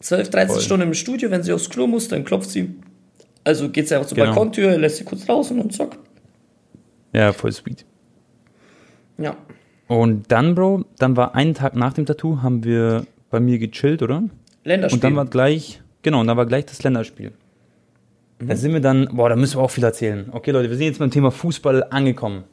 12, 0.00 0.30
13 0.30 0.54
Voll. 0.54 0.62
Stunden 0.62 0.86
im 0.88 0.94
Studio, 0.94 1.30
wenn 1.30 1.42
sie 1.42 1.52
aufs 1.52 1.68
Klo 1.68 1.86
muss, 1.86 2.08
dann 2.08 2.24
klopft 2.24 2.50
sie. 2.50 2.74
Also 3.44 3.68
geht 3.68 3.88
sie 3.88 3.94
einfach 3.94 4.08
zur 4.08 4.16
Genau. 4.16 4.28
Balkontür, 4.28 4.78
lässt 4.78 4.96
sie 4.96 5.04
kurz 5.04 5.28
raus 5.28 5.50
und 5.50 5.58
dann 5.58 5.70
zack. 5.70 5.98
Ja, 7.12 7.32
voll 7.32 7.52
sweet. 7.52 7.84
Ja. 9.18 9.36
Und 9.88 10.30
dann, 10.30 10.54
Bro, 10.54 10.84
dann 10.98 11.16
war 11.16 11.34
einen 11.34 11.54
Tag 11.54 11.74
nach 11.74 11.92
dem 11.94 12.06
Tattoo, 12.06 12.42
haben 12.42 12.62
wir 12.64 13.06
bei 13.30 13.40
mir 13.40 13.58
gechillt, 13.58 14.02
oder? 14.02 14.22
Länderspiel. 14.64 14.96
Und 14.96 15.04
dann 15.04 15.16
war 15.16 15.24
gleich, 15.26 15.80
genau, 16.02 16.20
und 16.20 16.26
dann 16.26 16.36
war 16.36 16.46
gleich 16.46 16.66
das 16.66 16.82
Länderspiel. 16.82 17.32
Da 18.38 18.54
sind 18.54 18.72
wir 18.72 18.80
dann, 18.80 19.08
boah, 19.12 19.28
da 19.28 19.34
müssen 19.36 19.58
wir 19.58 19.62
auch 19.62 19.70
viel 19.70 19.82
erzählen. 19.84 20.28
Okay, 20.30 20.52
Leute, 20.52 20.70
wir 20.70 20.76
sind 20.76 20.86
jetzt 20.86 21.00
beim 21.00 21.10
Thema 21.10 21.30
Fußball 21.32 21.84
angekommen. 21.90 22.44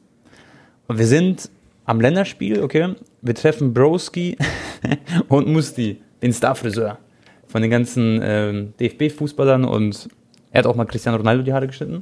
Und 0.87 0.97
wir 0.99 1.07
sind 1.07 1.49
am 1.85 2.01
Länderspiel, 2.01 2.61
okay? 2.61 2.95
Wir 3.21 3.35
treffen 3.35 3.73
Broski 3.73 4.37
und 5.27 5.47
Musti, 5.47 6.01
den 6.21 6.33
Starfriseur 6.33 6.97
von 7.47 7.61
den 7.61 7.71
ganzen 7.71 8.19
ähm, 8.23 8.73
DFB-Fußballern 8.79 9.63
und 9.65 10.09
er 10.51 10.59
hat 10.59 10.67
auch 10.67 10.75
mal 10.75 10.85
Cristiano 10.85 11.17
Ronaldo 11.17 11.43
die 11.43 11.53
Haare 11.53 11.67
geschnitten. 11.67 12.01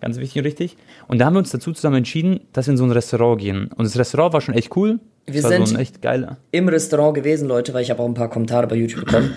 Ganz 0.00 0.16
wichtig 0.18 0.38
und 0.40 0.46
richtig. 0.46 0.76
Und 1.08 1.18
da 1.18 1.26
haben 1.26 1.34
wir 1.34 1.38
uns 1.40 1.50
dazu 1.50 1.72
zusammen 1.72 1.96
entschieden, 1.96 2.40
dass 2.52 2.66
wir 2.68 2.72
in 2.72 2.78
so 2.78 2.84
ein 2.84 2.92
Restaurant 2.92 3.40
gehen. 3.40 3.68
Und 3.76 3.84
das 3.84 3.98
Restaurant 3.98 4.32
war 4.32 4.40
schon 4.40 4.54
echt 4.54 4.76
cool. 4.76 5.00
Wir 5.26 5.34
das 5.34 5.44
war 5.44 5.50
sind- 5.50 5.66
so 5.66 5.74
ein 5.74 5.80
echt 5.80 6.00
geiler. 6.02 6.36
im 6.52 6.68
Restaurant 6.68 7.14
gewesen, 7.14 7.48
Leute, 7.48 7.74
weil 7.74 7.82
ich 7.82 7.90
habe 7.90 8.00
auch 8.02 8.06
ein 8.06 8.14
paar 8.14 8.30
Kommentare 8.30 8.66
bei 8.68 8.76
YouTube 8.76 9.06
bekommen. 9.06 9.34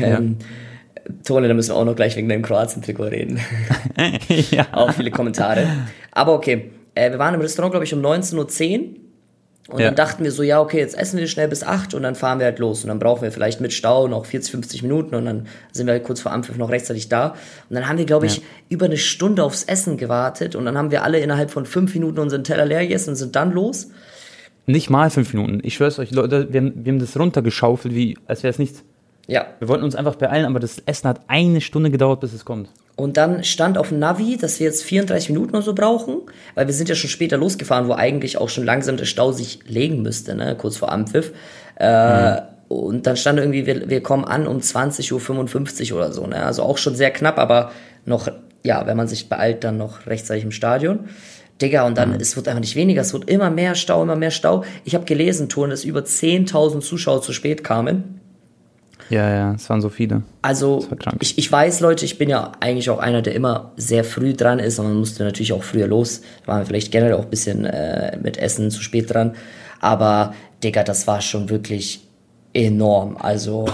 Ähm, 0.00 0.36
Tone, 1.24 1.48
da 1.48 1.54
müssen 1.54 1.70
wir 1.70 1.76
auch 1.76 1.84
noch 1.84 1.96
gleich 1.96 2.14
wegen 2.16 2.28
deinem 2.28 2.42
Kroatien-Trikot 2.42 3.04
reden. 3.04 3.40
ja. 4.50 4.66
auch 4.72 4.92
viele 4.92 5.10
Kommentare. 5.10 5.66
Aber 6.12 6.34
okay, 6.34 6.70
äh, 6.94 7.10
wir 7.10 7.18
waren 7.18 7.34
im 7.34 7.40
Restaurant, 7.40 7.72
glaube 7.72 7.84
ich, 7.84 7.94
um 7.94 8.00
19.10 8.00 8.80
Uhr. 8.80 8.86
Und 9.68 9.78
Ja. 9.78 9.86
dann 9.86 9.94
dachten 9.94 10.24
wir 10.24 10.32
so, 10.32 10.42
ja, 10.42 10.60
okay, 10.60 10.78
jetzt 10.78 10.98
essen 10.98 11.18
wir 11.20 11.26
schnell 11.28 11.46
bis 11.46 11.62
8 11.62 11.94
und 11.94 12.02
dann 12.02 12.16
fahren 12.16 12.40
wir 12.40 12.46
halt 12.46 12.58
los. 12.58 12.82
Und 12.82 12.88
dann 12.88 12.98
brauchen 12.98 13.22
wir 13.22 13.30
vielleicht 13.30 13.60
mit 13.60 13.72
Stau 13.72 14.08
noch 14.08 14.26
40, 14.26 14.50
50 14.50 14.82
Minuten 14.82 15.14
und 15.14 15.24
dann 15.24 15.46
sind 15.70 15.86
wir 15.86 15.92
halt 15.94 16.02
kurz 16.04 16.20
vor 16.20 16.32
Anpfiff 16.32 16.56
noch 16.56 16.68
rechtzeitig 16.68 17.08
da. 17.08 17.28
Und 17.70 17.76
dann 17.76 17.88
haben 17.88 17.96
wir, 17.96 18.04
glaube 18.04 18.26
ich, 18.26 18.38
Ja. 18.38 18.42
über 18.70 18.86
eine 18.86 18.96
Stunde 18.96 19.44
aufs 19.44 19.62
Essen 19.62 19.96
gewartet 19.96 20.56
und 20.56 20.64
dann 20.64 20.76
haben 20.76 20.90
wir 20.90 21.04
alle 21.04 21.20
innerhalb 21.20 21.52
von 21.52 21.64
fünf 21.64 21.94
Minuten 21.94 22.18
unseren 22.18 22.42
Teller 22.42 22.66
leer 22.66 22.80
gegessen 22.82 23.10
und 23.10 23.16
sind 23.16 23.36
dann 23.36 23.52
los. 23.52 23.88
Nicht 24.66 24.90
mal 24.90 25.10
fünf 25.10 25.32
Minuten. 25.32 25.60
Ich 25.62 25.74
schwör's 25.74 25.98
euch, 26.00 26.10
Leute, 26.10 26.48
wir 26.52 26.60
haben, 26.60 26.72
wir 26.84 26.92
haben 26.92 26.98
das 27.00 27.16
runtergeschaufelt, 27.18 27.94
wie, 27.94 28.18
als 28.26 28.42
wäre 28.42 28.50
es 28.50 28.58
nichts. 28.58 28.82
Ja. 29.28 29.46
Wir 29.60 29.68
wollten 29.68 29.84
uns 29.84 29.94
einfach 29.94 30.16
beeilen, 30.16 30.44
aber 30.46 30.58
das 30.58 30.80
Essen 30.86 31.08
hat 31.08 31.20
eine 31.28 31.60
Stunde 31.60 31.90
gedauert, 31.92 32.18
bis 32.20 32.32
es 32.32 32.44
kommt. 32.44 32.68
Und 32.94 33.16
dann 33.16 33.42
stand 33.42 33.78
auf 33.78 33.88
dem 33.88 33.98
Navi, 33.98 34.36
dass 34.36 34.60
wir 34.60 34.66
jetzt 34.66 34.84
34 34.84 35.30
Minuten 35.30 35.54
oder 35.54 35.62
so 35.62 35.74
brauchen, 35.74 36.18
weil 36.54 36.66
wir 36.66 36.74
sind 36.74 36.88
ja 36.88 36.94
schon 36.94 37.10
später 37.10 37.38
losgefahren, 37.38 37.88
wo 37.88 37.94
eigentlich 37.94 38.36
auch 38.36 38.50
schon 38.50 38.64
langsam 38.64 38.96
der 38.96 39.06
Stau 39.06 39.32
sich 39.32 39.60
legen 39.66 40.02
müsste, 40.02 40.34
ne, 40.34 40.56
kurz 40.56 40.76
vor 40.76 40.92
Anpfiff. 40.92 41.32
Äh, 41.76 42.42
Und 42.68 43.06
dann 43.06 43.16
stand 43.16 43.38
irgendwie, 43.38 43.66
wir, 43.66 43.90
wir 43.90 44.02
kommen 44.02 44.24
an 44.24 44.46
um 44.46 44.58
20.55 44.58 45.92
Uhr 45.92 45.98
oder 45.98 46.12
so, 46.12 46.26
ne, 46.26 46.44
also 46.44 46.62
auch 46.62 46.78
schon 46.78 46.94
sehr 46.94 47.10
knapp, 47.10 47.38
aber 47.38 47.70
noch, 48.06 48.28
ja, 48.62 48.86
wenn 48.86 48.96
man 48.96 49.08
sich 49.08 49.28
beeilt, 49.28 49.62
dann 49.64 49.76
noch 49.76 50.06
rechtzeitig 50.06 50.44
im 50.44 50.52
Stadion. 50.52 51.08
Digga, 51.60 51.86
und 51.86 51.96
dann, 51.98 52.14
es 52.14 52.34
wird 52.34 52.48
einfach 52.48 52.60
nicht 52.60 52.74
weniger, 52.74 53.02
es 53.02 53.12
wird 53.12 53.28
immer 53.28 53.50
mehr 53.50 53.74
Stau, 53.74 54.02
immer 54.02 54.16
mehr 54.16 54.30
Stau. 54.30 54.64
Ich 54.84 54.94
habe 54.94 55.04
gelesen, 55.04 55.48
Ton, 55.48 55.70
dass 55.70 55.84
über 55.84 56.00
10.000 56.00 56.80
Zuschauer 56.80 57.22
zu 57.22 57.32
spät 57.32 57.62
kamen. 57.62 58.21
Ja, 59.10 59.28
ja, 59.28 59.54
es 59.54 59.68
waren 59.68 59.80
so 59.80 59.88
viele. 59.88 60.22
Also 60.42 60.86
ich, 61.20 61.38
ich 61.38 61.50
weiß, 61.50 61.80
Leute, 61.80 62.04
ich 62.04 62.18
bin 62.18 62.28
ja 62.28 62.52
eigentlich 62.60 62.90
auch 62.90 62.98
einer, 62.98 63.22
der 63.22 63.34
immer 63.34 63.72
sehr 63.76 64.04
früh 64.04 64.32
dran 64.32 64.58
ist 64.58 64.78
und 64.78 64.86
man 64.86 64.96
musste 64.96 65.24
natürlich 65.24 65.52
auch 65.52 65.62
früher 65.62 65.86
los. 65.86 66.22
Da 66.42 66.52
waren 66.52 66.60
wir 66.60 66.66
vielleicht 66.66 66.92
generell 66.92 67.14
auch 67.14 67.24
ein 67.24 67.30
bisschen 67.30 67.64
äh, 67.64 68.16
mit 68.22 68.36
Essen 68.38 68.70
zu 68.70 68.80
spät 68.80 69.12
dran. 69.12 69.34
Aber, 69.80 70.34
Digga, 70.62 70.84
das 70.84 71.06
war 71.06 71.20
schon 71.20 71.50
wirklich 71.50 72.06
enorm. 72.54 73.16
Also, 73.18 73.66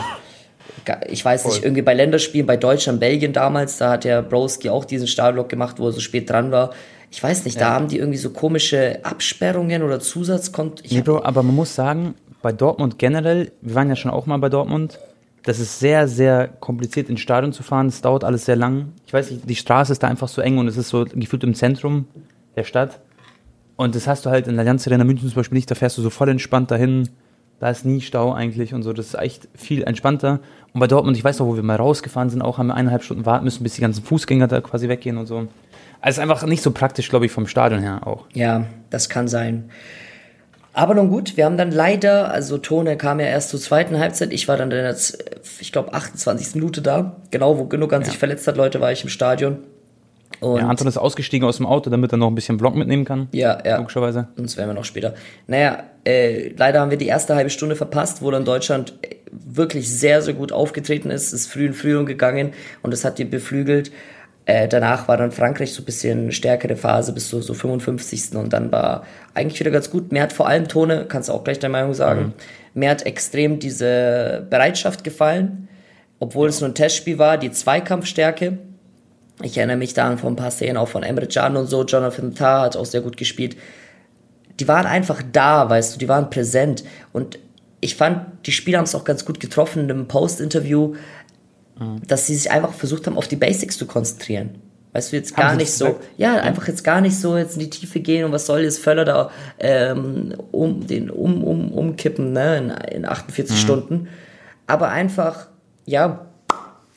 ich 1.09 1.25
weiß 1.25 1.45
nicht, 1.45 1.57
Voll. 1.57 1.65
irgendwie 1.65 1.83
bei 1.83 1.95
Länderspielen, 1.95 2.47
bei 2.47 2.57
Deutschland, 2.57 3.01
Belgien 3.01 3.33
damals, 3.33 3.77
da 3.79 3.91
hat 3.93 4.05
der 4.05 4.23
Broski 4.23 4.71
auch 4.71 4.85
diesen 4.85 5.07
Startblock 5.07 5.49
gemacht, 5.49 5.79
wo 5.79 5.87
er 5.87 5.93
so 5.93 6.01
spät 6.01 6.31
dran 6.31 6.51
war. 6.51 6.71
Ich 7.11 7.23
weiß 7.23 7.45
nicht, 7.45 7.61
da 7.61 7.71
haben 7.71 7.89
die 7.89 7.99
irgendwie 7.99 8.19
so 8.19 8.31
komische 8.31 8.99
Absperrungen 9.03 9.83
oder 9.83 9.99
Zusatzkont... 9.99 10.83
Nee, 10.91 11.01
Bro, 11.01 11.23
aber 11.23 11.43
man 11.43 11.55
muss 11.55 11.75
sagen, 11.75 12.15
bei 12.43 12.53
Dortmund 12.53 12.99
generell, 12.99 13.53
wir 13.63 13.75
waren 13.75 13.89
ja 13.89 13.97
schon 13.97 14.11
auch 14.11 14.27
mal 14.27 14.37
bei 14.39 14.49
Dortmund, 14.49 14.99
das 15.49 15.61
ist 15.61 15.79
sehr, 15.81 16.09
sehr 16.09 16.47
kompliziert 16.47 17.09
ins 17.09 17.21
Stadion 17.21 17.55
zu 17.55 17.63
fahren. 17.63 17.87
Es 17.87 18.03
dauert 18.03 18.23
alles 18.23 18.45
sehr 18.45 18.55
lang. 18.55 18.93
Ich 19.07 19.15
weiß 19.15 19.31
nicht, 19.31 19.49
die 19.49 19.57
Straße 19.57 19.93
ist 19.93 20.03
da 20.03 20.07
einfach 20.07 20.29
so 20.29 20.43
eng 20.43 20.59
und 20.59 20.69
es 20.69 20.77
ist 20.77 20.91
so 20.91 21.07
gefühlt 21.07 21.43
im 21.43 21.55
Zentrum 21.55 22.05
der 22.55 22.65
Stadt. 22.65 23.01
Und 23.75 23.95
das 23.95 24.07
hast 24.07 24.27
du 24.27 24.31
halt 24.31 24.47
in 24.47 24.57
der 24.57 24.61
Allianz 24.61 24.87
Arena 24.87 25.05
München 25.05 25.27
zum 25.27 25.37
Beispiel 25.37 25.57
nicht, 25.57 25.71
da 25.71 25.75
fährst 25.75 25.97
du 25.97 26.03
so 26.03 26.11
voll 26.11 26.29
entspannt 26.29 26.71
dahin. 26.71 27.09
Da 27.61 27.71
ist 27.71 27.87
nie 27.87 28.03
Stau 28.03 28.35
eigentlich 28.35 28.75
und 28.75 28.83
so. 28.83 28.93
Das 28.93 29.07
ist 29.07 29.15
echt 29.15 29.49
viel 29.55 29.85
entspannter. 29.85 30.41
Und 30.75 30.81
bei 30.81 30.87
Dortmund, 30.87 31.17
ich 31.17 31.25
weiß 31.25 31.39
noch, 31.39 31.47
wo 31.47 31.57
wir 31.57 31.63
mal 31.63 31.77
rausgefahren 31.77 32.29
sind, 32.29 32.43
auch 32.43 32.59
haben 32.59 32.67
wir 32.67 32.75
eineinhalb 32.75 33.03
Stunden 33.03 33.25
warten 33.25 33.45
müssen, 33.47 33.63
bis 33.63 33.73
die 33.73 33.81
ganzen 33.81 34.05
Fußgänger 34.05 34.49
da 34.49 34.61
quasi 34.61 34.91
weggehen 34.91 35.17
und 35.17 35.25
so. 35.25 35.49
Also 36.03 36.21
einfach 36.21 36.45
nicht 36.45 36.63
so 36.63 36.73
praktisch, 36.73 37.09
glaube 37.09 37.25
ich, 37.25 37.33
vom 37.33 37.47
Stadion 37.47 37.81
her 37.81 38.07
auch. 38.07 38.27
Ja, 38.35 38.67
das 38.91 39.09
kann 39.09 39.29
sein. 39.29 39.71
Aber 40.79 40.95
nun 40.95 41.09
gut, 41.09 41.37
wir 41.37 41.45
haben 41.45 41.57
dann 41.57 41.73
leider, 41.73 42.31
also 42.31 42.57
Tone 42.57 42.97
kam 42.97 43.19
ja 43.19 43.27
erst 43.27 43.49
zur 43.49 43.59
zweiten 43.59 43.99
Halbzeit, 43.99 44.33
ich 44.33 44.47
war 44.47 44.57
dann 44.57 44.71
in 44.71 44.77
der, 44.77 44.97
ich 45.59 45.73
glaube, 45.73 45.93
28. 45.93 46.55
Minute 46.55 46.83
da, 46.83 47.17
genau, 47.33 47.59
wo 47.59 47.65
Gündogan 47.65 48.05
sich 48.05 48.17
verletzt 48.17 48.47
hat, 48.47 48.57
Leute, 48.57 48.81
war 48.81 48.93
ich 48.93 49.03
im 49.03 49.09
Stadion. 49.09 49.59
Und 50.39 50.61
Ja, 50.61 50.69
Anton 50.69 50.87
ist 50.87 50.97
ausgestiegen 50.97 51.49
aus 51.49 51.57
dem 51.57 51.67
Auto, 51.67 51.91
damit 51.91 52.13
er 52.13 52.19
noch 52.19 52.29
ein 52.29 52.37
bisschen 52.37 52.61
Vlog 52.61 52.77
mitnehmen 52.77 53.05
kann. 53.05 53.27
ja, 53.33 53.59
ja. 53.65 53.79
Logischerweise. 53.79 54.29
Und 54.37 54.45
das 54.45 54.57
werden 54.57 54.71
wir 54.71 54.75
noch 54.75 54.85
später. 54.85 55.15
Naja, 55.49 55.83
äh, 56.07 56.51
leider 56.57 56.81
haben 56.81 56.93
wir 56.93 56.99
die 56.99 57.09
erste 57.09 57.35
halbe 57.35 57.51
Stunde 57.51 57.75
verpasst, 57.75 58.23
wo 58.23 58.31
dann 58.31 58.45
Deutschland 58.45 58.95
äh, 59.03 59.17
wirklich 59.33 59.91
sehr, 59.91 60.23
sehr 60.23 60.35
gut 60.35 60.53
aufgetreten 60.53 61.11
ist, 61.11 61.33
ist 61.33 61.51
früh 61.51 61.67
in 61.67 61.75
Führung 61.75 62.07
gegangen 62.07 62.53
und 62.83 62.93
das 62.93 63.05
hat 63.05 63.19
die 63.19 63.25
beflügelt. 63.25 63.91
Äh, 64.49 64.67
danach 64.67 65.09
war 65.09 65.19
dann 65.19 65.31
Frankreich 65.31 65.75
so 65.75 65.83
ein 65.83 65.85
bisschen 65.85 66.33
stärkere 66.33 66.75
Phase 66.75 67.13
bis 67.13 67.29
so, 67.29 67.43
so 67.43 67.53
55. 67.53 68.35
und 68.35 68.51
dann 68.55 68.73
war 68.73 69.05
eigentlich 69.35 69.61
wieder 69.61 69.71
ganz 69.71 69.91
gut. 69.91 70.11
Mir 70.11 70.23
hat 70.23 70.33
vor 70.33 70.49
allem 70.49 70.69
Tone, 70.69 71.05
kannst 71.07 71.29
du 71.29 71.35
auch 71.35 71.45
gleich 71.45 71.59
deine 71.59 71.73
Meinung 71.73 71.93
sagen, 71.93 72.33
mir 72.73 72.89
hat 72.89 73.05
extrem 73.05 73.59
diese 73.59 74.47
Bereitschaft 74.49 75.05
gefallen, 75.05 75.69
obwohl 76.19 76.49
es 76.49 76.63
nur 76.63 76.71
ein 76.71 76.75
Testspiel 76.75 77.19
war, 77.19 77.37
die 77.37 77.51
Zweikampfstärke. 77.51 78.57
Ich 79.43 79.59
erinnere 79.59 79.77
mich 79.77 79.93
da 79.93 80.09
an 80.09 80.17
vor 80.17 80.31
ein 80.31 80.37
paar 80.37 80.51
Szenen 80.51 80.79
auch 80.79 80.89
von 80.89 81.03
Emre 81.03 81.27
Can 81.27 81.55
und 81.55 81.67
so. 81.67 81.85
Jonathan 81.85 82.35
Tah 82.35 82.63
hat 82.63 82.75
auch 82.75 82.87
sehr 82.87 83.03
gut 83.03 83.19
gespielt. 83.19 83.55
Die 84.59 84.67
waren 84.67 84.87
einfach 84.87 85.23
da, 85.31 85.69
weißt 85.69 85.95
du, 85.95 85.99
die 85.99 86.09
waren 86.09 86.31
präsent. 86.31 86.85
Und 87.13 87.39
ich 87.81 87.97
fand, 87.97 88.47
die 88.47 88.53
Spieler 88.53 88.79
haben 88.79 88.87
es 88.87 88.95
auch 88.95 89.05
ganz 89.05 89.27
gut 89.27 89.41
getroffen 89.41 89.85
in 89.85 89.91
einem 89.91 90.09
Post-Interview, 91.79 92.07
dass 92.07 92.27
sie 92.27 92.35
sich 92.35 92.51
einfach 92.51 92.73
versucht 92.73 93.07
haben, 93.07 93.17
auf 93.17 93.29
die 93.29 93.37
Basics 93.37 93.79
zu 93.79 93.87
konzentrieren. 93.87 94.51
Weißt 94.93 95.13
du, 95.13 95.17
jetzt 95.17 95.37
Haben 95.37 95.49
gar 95.49 95.57
nicht 95.57 95.73
so, 95.73 95.85
gesagt? 95.87 96.05
ja, 96.17 96.37
einfach 96.37 96.67
jetzt 96.67 96.83
gar 96.83 97.01
nicht 97.01 97.17
so 97.17 97.37
jetzt 97.37 97.55
in 97.55 97.61
die 97.61 97.71
Tiefe 97.71 98.01
gehen 98.01 98.25
und 98.25 98.33
was 98.33 98.47
soll 98.47 98.61
jetzt 98.61 98.79
Völler 98.79 99.05
da 99.05 99.31
ähm, 99.59 100.35
um 100.51 100.87
den 100.87 101.11
um, 101.11 101.45
um, 101.45 101.73
umkippen, 101.73 102.33
ne, 102.33 102.57
in, 102.57 102.71
in 102.71 103.05
48 103.05 103.55
Mhm. 103.55 103.61
Stunden. 103.61 104.09
Aber 104.67 104.89
einfach, 104.89 105.49
ja, 105.85 106.27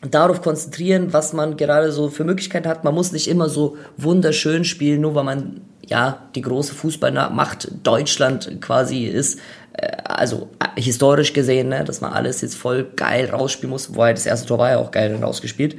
darauf 0.10 0.42
konzentrieren, 0.42 1.14
was 1.14 1.34
man 1.34 1.58
gerade 1.58 1.92
so 1.92 2.10
für 2.10 2.24
Möglichkeiten 2.24 2.68
hat. 2.68 2.84
Man 2.84 2.96
muss 2.96 3.12
nicht 3.12 3.28
immer 3.28 3.50
so 3.50 3.78
wunderschön 3.98 4.64
spielen, 4.64 5.02
nur 5.02 5.14
weil 5.14 5.24
man 5.24 5.62
ja 5.86 6.24
die 6.34 6.42
große 6.42 6.74
Fußballmacht 6.74 7.72
Deutschland 7.84 8.62
quasi 8.62 9.06
ist. 9.06 9.40
Äh, 9.74 9.88
Also 10.06 10.50
äh, 10.60 10.80
historisch 10.82 11.34
gesehen, 11.34 11.70
ne, 11.70 11.84
dass 11.84 12.02
man 12.02 12.14
alles 12.14 12.42
jetzt 12.42 12.56
voll 12.56 12.86
geil 12.96 13.30
rausspielen 13.30 13.70
muss. 13.72 13.90
Wobei 13.94 14.14
das 14.14 14.26
erste 14.26 14.48
Tor 14.48 14.58
war 14.60 14.70
ja 14.72 14.78
auch 14.78 14.92
geil 14.92 15.16
rausgespielt. 15.22 15.78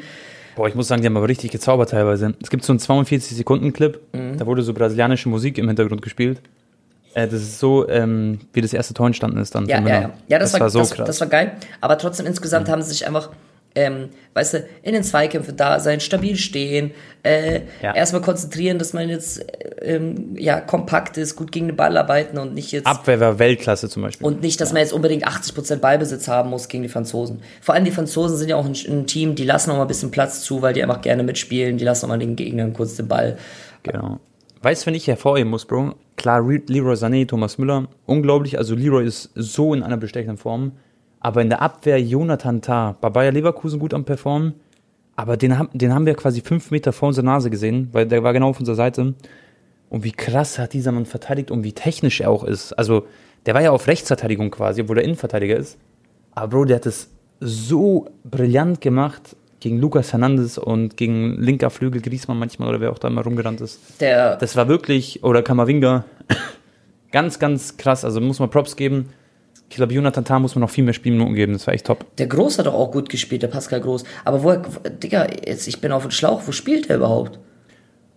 Boah, 0.57 0.69
ich 0.69 0.75
muss 0.75 0.89
sagen, 0.89 1.01
die 1.01 1.07
haben 1.07 1.17
aber 1.17 1.29
richtig 1.29 1.51
gezaubert 1.51 1.91
teilweise. 1.91 2.35
Es 2.43 2.51
gibt 2.51 2.65
so 2.65 2.73
einen 2.73 2.81
42-Sekunden-Clip, 2.81 4.01
Mhm. 4.13 4.37
da 4.39 4.47
wurde 4.47 4.63
so 4.63 4.75
brasilianische 4.75 5.29
Musik 5.29 5.57
im 5.59 5.67
Hintergrund 5.69 6.03
gespielt. 6.03 6.41
Äh, 7.15 7.27
das 7.27 7.41
ist 7.43 7.59
so, 7.59 7.89
ähm, 7.89 8.41
wie 8.53 8.61
das 8.61 8.73
erste 8.73 8.95
Tor 8.95 9.07
entstanden 9.07 9.39
ist 9.39 9.55
dann. 9.55 9.67
Ja, 9.67 9.81
ja, 9.81 9.89
ja. 10.01 10.11
ja 10.29 10.39
das, 10.39 10.59
war, 10.59 10.69
so 10.71 10.79
das, 10.81 10.91
krass. 10.91 11.01
Mhm. 11.01 11.07
das 11.07 11.21
war 11.21 11.29
geil. 11.29 11.53
Aber 11.81 11.99
trotzdem 11.99 12.27
insgesamt 12.27 12.69
haben 12.69 12.83
sie 12.83 12.91
sich 12.91 13.07
einfach, 13.07 13.31
ähm, 13.75 14.11
weißt 14.35 14.55
du, 14.55 14.67
in 14.83 14.93
den 14.95 15.03
Zweikämpfen 15.03 15.57
da 15.57 15.81
sein, 15.81 16.01
stabil 16.01 16.37
stehen, 16.37 16.93
äh, 17.23 17.61
Ja. 17.83 17.95
erstmal 17.95 18.21
konzentrieren, 18.23 18.79
dass 18.79 18.93
man 18.93 19.09
jetzt 19.09 19.41
äh, 19.41 19.95
ähm, 19.97 20.37
ja 20.37 20.61
kompakt 20.61 21.17
ist, 21.17 21.37
gut 21.37 21.53
gegen 21.53 21.69
den 21.69 21.77
Ball 21.77 21.97
arbeiten 21.97 22.39
und 22.39 22.55
nicht 22.55 22.73
jetzt 22.73 22.87
Abwehr 22.87 23.21
war 23.21 23.39
Weltklasse 23.39 23.89
zum 23.89 24.03
Beispiel. 24.03 24.27
und 24.27 24.43
nicht, 24.43 24.61
dass 24.61 24.73
man 24.73 24.83
jetzt 24.83 24.93
unbedingt 24.93 25.27
80% 25.27 25.77
Ballbesitz 25.77 26.29
haben 26.29 26.51
muss 26.51 26.69
gegen 26.69 26.83
die 26.83 26.89
Franzosen. 26.89 27.41
Vor 27.61 27.75
allem 27.75 27.85
die 27.85 27.91
Franzosen 27.93 28.37
sind 28.37 28.49
ja 28.49 28.57
auch 28.57 28.65
ein, 28.67 28.75
ein 28.89 29.07
Team, 29.07 29.35
die 29.35 29.45
lassen 29.45 29.71
auch 29.71 29.77
mal 29.77 29.83
ein 29.83 29.89
bisschen 29.89 30.11
Platz 30.11 30.43
zu, 30.43 30.63
weil 30.63 30.75
die 30.75 30.83
einfach 30.83 31.01
gerne 31.01 31.23
mitspielen, 31.23 31.79
die 31.79 31.85
lassen 31.85 32.05
auch 32.07 32.11
mal 32.11 32.19
den 32.19 32.37
Gegnern 32.37 32.73
kurz 32.73 32.97
den 32.97 33.09
Ball. 33.09 33.39
Genau. 33.83 34.19
Weißt 34.63 34.83
du, 34.83 34.87
wenn 34.87 34.95
ich 34.95 35.09
hervorheben 35.09 35.51
muss, 35.51 35.65
Bro? 35.65 35.95
Klar, 36.17 36.41
Leroy 36.47 36.95
Sané, 36.95 37.27
Thomas 37.27 37.59
Müller, 37.59 37.89
unglaublich. 38.07 38.59
Also 38.59 38.77
Leroy 38.77 39.05
ist 39.05 39.31
so 39.35 39.75
in 39.75 39.83
einer 39.83 39.97
bestechenden 39.97 40.37
Form. 40.37 40.73
Aber 41.25 41.41
in 41.41 41.49
der 41.51 41.63
Abwehr 41.63 42.01
Jonathan 42.03 42.63
Tah, 42.63 42.97
bei 43.01 43.09
Bayer 43.09 43.31
Leverkusen 43.33 43.79
gut 43.79 43.95
am 43.95 44.05
Performen. 44.05 44.55
Aber 45.15 45.37
den, 45.37 45.57
haben- 45.59 45.69
den 45.73 45.95
haben 45.95 46.07
wir 46.07 46.15
quasi 46.15 46.41
fünf 46.41 46.71
Meter 46.71 46.93
vor 46.93 47.09
unserer 47.09 47.25
Nase 47.27 47.49
gesehen, 47.51 47.89
weil 47.93 48.07
der 48.07 48.25
war 48.25 48.33
genau 48.33 48.49
auf 48.49 48.59
unserer 48.59 48.77
Seite. 48.77 49.15
Und 49.89 50.05
wie 50.05 50.13
krass 50.13 50.59
hat 50.59 50.73
dieser 50.73 50.91
Mann 50.91 51.07
verteidigt 51.07 51.51
und 51.51 51.63
wie 51.65 51.73
technisch 51.75 52.21
er 52.23 52.31
auch 52.31 52.43
ist. 52.45 52.73
Also, 52.73 53.07
der 53.47 53.55
war 53.55 53.61
ja 53.63 53.71
auf 53.71 53.87
Rechtsverteidigung 53.87 54.51
quasi, 54.51 54.81
obwohl 54.83 54.99
er 54.99 55.05
Innenverteidiger 55.05 55.57
ist. 55.57 55.79
Aber 56.35 56.49
Bro, 56.49 56.65
der 56.65 56.77
hat 56.77 56.87
es 56.87 57.09
so 57.41 58.09
brillant 58.25 58.81
gemacht 58.81 59.37
gegen 59.61 59.79
Lucas 59.79 60.13
Hernandez 60.13 60.59
und 60.59 60.97
gegen 60.97 61.41
linker 61.41 61.71
Flügel 61.71 62.01
Griezmann 62.01 62.39
manchmal 62.39 62.69
oder 62.71 62.81
wer 62.81 62.91
auch 62.91 62.99
da 62.99 63.09
immer 63.09 63.23
rumgerannt 63.23 63.61
ist. 63.61 63.81
Der, 64.01 64.37
Das 64.37 64.57
war 64.57 64.67
wirklich, 64.67 65.23
oder 65.23 65.43
Kamavinga, 65.43 66.05
ganz, 67.13 67.39
ganz 67.39 67.77
krass. 67.77 68.05
Also 68.05 68.21
muss 68.21 68.39
man 68.41 68.51
Props 68.51 68.75
geben. 68.77 69.11
Ich 69.73 69.77
glaube, 69.77 69.95
Jonathan 69.95 70.23
Tah 70.27 70.39
muss 70.39 70.55
man 70.55 70.61
noch 70.61 70.69
viel 70.71 70.85
mehr 70.85 70.93
Spielminuten 70.93 71.35
geben. 71.35 71.55
Das 71.55 71.67
war 71.67 71.73
echt 71.73 71.87
top. 71.87 72.05
der 72.19 72.27
Groß 72.27 72.59
hat 72.59 72.67
doch 72.67 72.75
auch 72.75 72.91
gut 72.93 73.09
gespielt, 73.09 73.43
der 73.43 73.49
Pascal 73.49 73.81
Groß. 73.81 74.05
Aber 74.27 74.43
wo, 74.45 74.55
Digga, 75.03 75.27
jetzt, 75.47 75.67
ich 75.67 75.81
bin 75.81 75.93
auf 75.93 76.03
dem 76.03 76.11
Schlauch, 76.11 76.43
wo 76.47 76.53
spielt 76.53 76.91
der 76.91 76.97
überhaupt? 76.97 77.39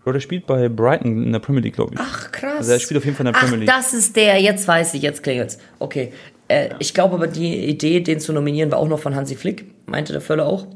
Bro, 0.04 0.12
der 0.12 0.20
spielt 0.20 0.46
bei 0.48 0.68
Brighton 0.68 1.24
in 1.24 1.32
der 1.32 1.40
Premier 1.40 1.62
League, 1.62 1.76
glaube 1.76 1.94
ich. 1.94 2.00
Ach, 2.02 2.30
krass. 2.34 2.58
Also 2.58 2.74
er 2.74 2.80
spielt 2.80 2.98
auf 2.98 3.06
jeden 3.06 3.16
Fall 3.16 3.26
in 3.26 3.32
der 3.32 3.40
Premier 3.40 3.58
League. 3.60 3.70
Das 3.70 3.94
ist 3.94 4.16
der, 4.18 4.40
jetzt 4.42 4.68
weiß 4.68 4.94
ich, 4.96 5.02
jetzt 5.02 5.24
klingelt's. 5.24 5.58
Okay. 5.80 6.12
Äh, 6.50 6.72
Ich 6.80 6.94
glaube 6.94 7.16
aber, 7.16 7.28
die 7.28 7.56
Idee, 7.70 8.02
den 8.02 8.20
zu 8.20 8.34
nominieren, 8.34 8.70
war 8.72 8.78
auch 8.80 8.90
noch 8.90 9.00
von 9.00 9.16
Hansi 9.16 9.36
Flick, 9.36 9.66
meinte 9.86 10.12
der 10.12 10.22
Völler 10.22 10.46
auch. 10.46 10.68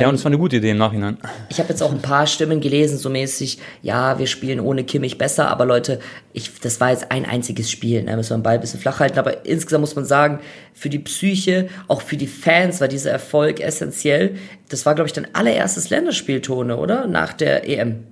Ja, 0.00 0.08
und 0.08 0.14
es 0.14 0.24
war 0.24 0.30
eine 0.30 0.38
gute 0.38 0.56
Idee 0.56 0.70
im 0.70 0.78
Nachhinein. 0.78 1.18
Ich 1.48 1.58
habe 1.58 1.68
jetzt 1.68 1.82
auch 1.82 1.92
ein 1.92 2.02
paar 2.02 2.26
Stimmen 2.26 2.60
gelesen, 2.60 2.98
so 2.98 3.10
mäßig, 3.10 3.58
ja, 3.82 4.18
wir 4.18 4.26
spielen 4.26 4.60
ohne 4.60 4.84
Kimmich 4.84 5.18
besser, 5.18 5.48
aber 5.48 5.66
Leute, 5.66 6.00
ich, 6.32 6.60
das 6.60 6.80
war 6.80 6.90
jetzt 6.90 7.10
ein 7.10 7.24
einziges 7.24 7.70
Spiel, 7.70 8.02
ne, 8.02 8.16
müssen 8.16 8.30
wir 8.30 8.38
den 8.38 8.42
Ball 8.42 8.54
ein 8.54 8.60
bisschen 8.60 8.80
flach 8.80 9.00
halten, 9.00 9.18
aber 9.18 9.46
insgesamt 9.46 9.82
muss 9.82 9.96
man 9.96 10.04
sagen, 10.04 10.40
für 10.72 10.88
die 10.88 10.98
Psyche, 10.98 11.68
auch 11.88 12.02
für 12.02 12.16
die 12.16 12.26
Fans 12.26 12.80
war 12.80 12.88
dieser 12.88 13.10
Erfolg 13.10 13.60
essentiell. 13.60 14.36
Das 14.68 14.86
war, 14.86 14.94
glaube 14.94 15.06
ich, 15.06 15.12
dein 15.12 15.34
allererstes 15.34 15.90
Länderspieltone, 15.90 16.76
oder? 16.76 17.06
Nach 17.06 17.32
der 17.32 17.68
EM. 17.68 18.04